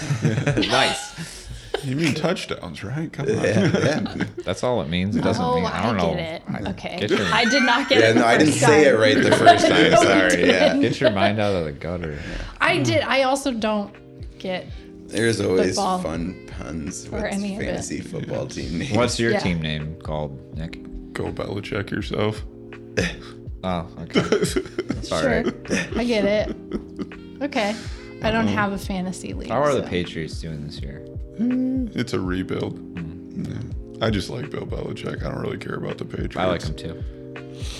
nice. 0.70 1.46
You 1.84 1.94
mean 1.94 2.14
touchdowns, 2.14 2.82
right? 2.82 3.12
Come 3.12 3.28
on. 3.28 3.34
Yeah, 3.34 3.70
yeah. 3.84 4.24
That's 4.44 4.64
all 4.64 4.80
it 4.80 4.88
means. 4.88 5.14
It 5.14 5.22
doesn't 5.22 5.44
oh, 5.44 5.56
mean 5.56 5.66
I 5.66 5.82
don't 5.82 5.96
I 5.96 6.02
know. 6.02 6.14
get 6.14 6.18
it. 6.18 6.42
I- 6.48 6.70
okay. 6.70 6.96
Get 7.00 7.10
your, 7.10 7.26
I 7.26 7.44
did 7.44 7.64
not 7.64 7.88
get 7.90 8.00
Yeah, 8.00 8.10
it. 8.10 8.14
no, 8.16 8.24
I 8.24 8.38
didn't 8.38 8.54
first 8.54 8.64
say 8.64 8.86
it 8.88 8.92
right 8.98 9.14
the 9.22 9.36
first 9.36 9.66
time. 9.66 9.90
No, 9.90 10.02
Sorry. 10.02 10.46
Yeah. 10.48 10.78
get 10.78 10.98
your 11.02 11.10
mind 11.10 11.38
out 11.38 11.54
of 11.54 11.66
the 11.66 11.72
gutter. 11.72 12.18
I 12.62 12.78
did. 12.82 13.02
I 13.02 13.24
also 13.24 13.52
don't 13.52 13.94
get. 14.38 14.66
There's 15.06 15.42
always 15.42 15.76
Football. 15.76 15.98
fun 16.00 16.48
puns 16.58 17.04
with 17.10 17.22
Or 17.22 17.26
any 17.26 17.56
of 17.56 17.60
it. 17.60 17.66
fantasy 17.66 18.00
football 18.00 18.46
team 18.46 18.78
names. 18.78 18.96
What's 18.96 19.20
your 19.20 19.32
Yeah. 19.32 19.40
team 19.40 19.60
name 19.60 20.00
called, 20.00 20.56
Nick? 20.56 20.82
Go 21.12 21.30
Belichick 21.30 21.90
yourself. 21.90 22.42
Oh, 23.64 23.88
okay. 24.00 24.20
That's 24.20 25.10
all 25.10 25.20
Sure. 25.22 25.42
I 25.96 26.04
get 26.04 26.24
it. 26.26 26.56
Okay. 27.40 27.74
I 28.22 28.30
don't 28.30 28.44
uh-huh. 28.46 28.54
have 28.54 28.72
a 28.72 28.78
fantasy 28.78 29.32
league. 29.32 29.48
How 29.48 29.62
are 29.62 29.74
the 29.74 29.82
so- 29.82 29.88
Patriots 29.88 30.40
doing 30.40 30.66
this 30.66 30.80
year? 30.80 31.04
Eh, 31.38 31.88
it's 31.98 32.12
a 32.12 32.20
rebuild. 32.20 32.78
Hmm. 32.78 33.44
Yeah. 33.44 34.06
I 34.06 34.10
just 34.10 34.28
like 34.28 34.50
Bill 34.50 34.66
Belichick. 34.66 35.24
I 35.24 35.30
don't 35.30 35.40
really 35.40 35.56
care 35.58 35.76
about 35.76 35.98
the 35.98 36.04
Patriots. 36.04 36.36
I 36.36 36.44
like 36.46 36.60
them 36.60 36.74
too. 36.74 37.02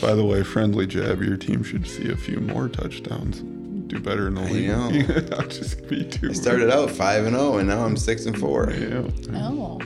By 0.01 0.15
the 0.15 0.25
way, 0.25 0.43
friendly 0.43 0.87
jab, 0.87 1.23
your 1.23 1.37
team 1.37 1.63
should 1.63 1.87
see 1.87 2.11
a 2.11 2.17
few 2.17 2.41
more 2.41 2.69
touchdowns. 2.69 3.41
Do 3.89 4.01
better 4.01 4.29
in 4.29 4.35
the 4.35 4.43
league. 4.43 4.69
know. 4.69 5.37
I'll 5.37 5.47
just 5.47 5.87
be 5.89 6.05
too. 6.05 6.31
I 6.31 6.33
started 6.33 6.71
out 6.71 6.91
five 6.91 7.27
and 7.27 7.37
zero, 7.37 7.59
and 7.59 7.69
now 7.69 7.85
I'm 7.85 7.97
six 7.97 8.25
and 8.25 8.39
four. 8.39 8.71
Yeah. 8.71 9.03
Oh. 9.35 9.81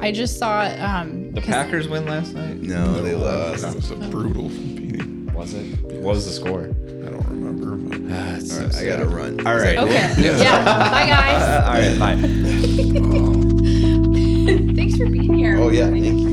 I 0.00 0.12
just 0.12 0.38
saw 0.38 0.60
um 0.78 1.32
The 1.32 1.40
'cause 1.40 1.50
Packers 1.50 1.88
win 1.88 2.06
last 2.06 2.34
night. 2.34 2.60
No, 2.62 3.02
they 3.02 3.14
lost. 3.14 3.62
That 3.62 3.74
was 3.74 3.90
a 3.90 3.96
brutal 3.96 4.48
beating. 4.48 4.77
Was 5.38 5.54
it? 5.54 5.62
What 5.84 6.16
was 6.16 6.26
the 6.26 6.32
score? 6.32 6.64
I 6.64 7.10
don't 7.10 7.24
remember. 7.28 7.76
But 7.78 8.52
All 8.52 8.58
right, 8.60 8.74
I 8.76 8.84
gotta 8.84 9.06
run. 9.06 9.46
All 9.46 9.54
right. 9.54 9.78
Okay. 9.78 10.12
Yeah. 10.18 10.64
Bye 10.90 11.06
guys. 11.06 11.42
All 11.64 11.74
right. 11.74 11.98
Bye. 11.98 12.18
Oh. 13.10 14.74
Thanks 14.74 14.96
for 14.96 15.06
being 15.08 15.34
here. 15.34 15.56
Oh 15.58 15.68
yeah, 15.68 15.90
thank 15.90 16.04
you. 16.04 16.27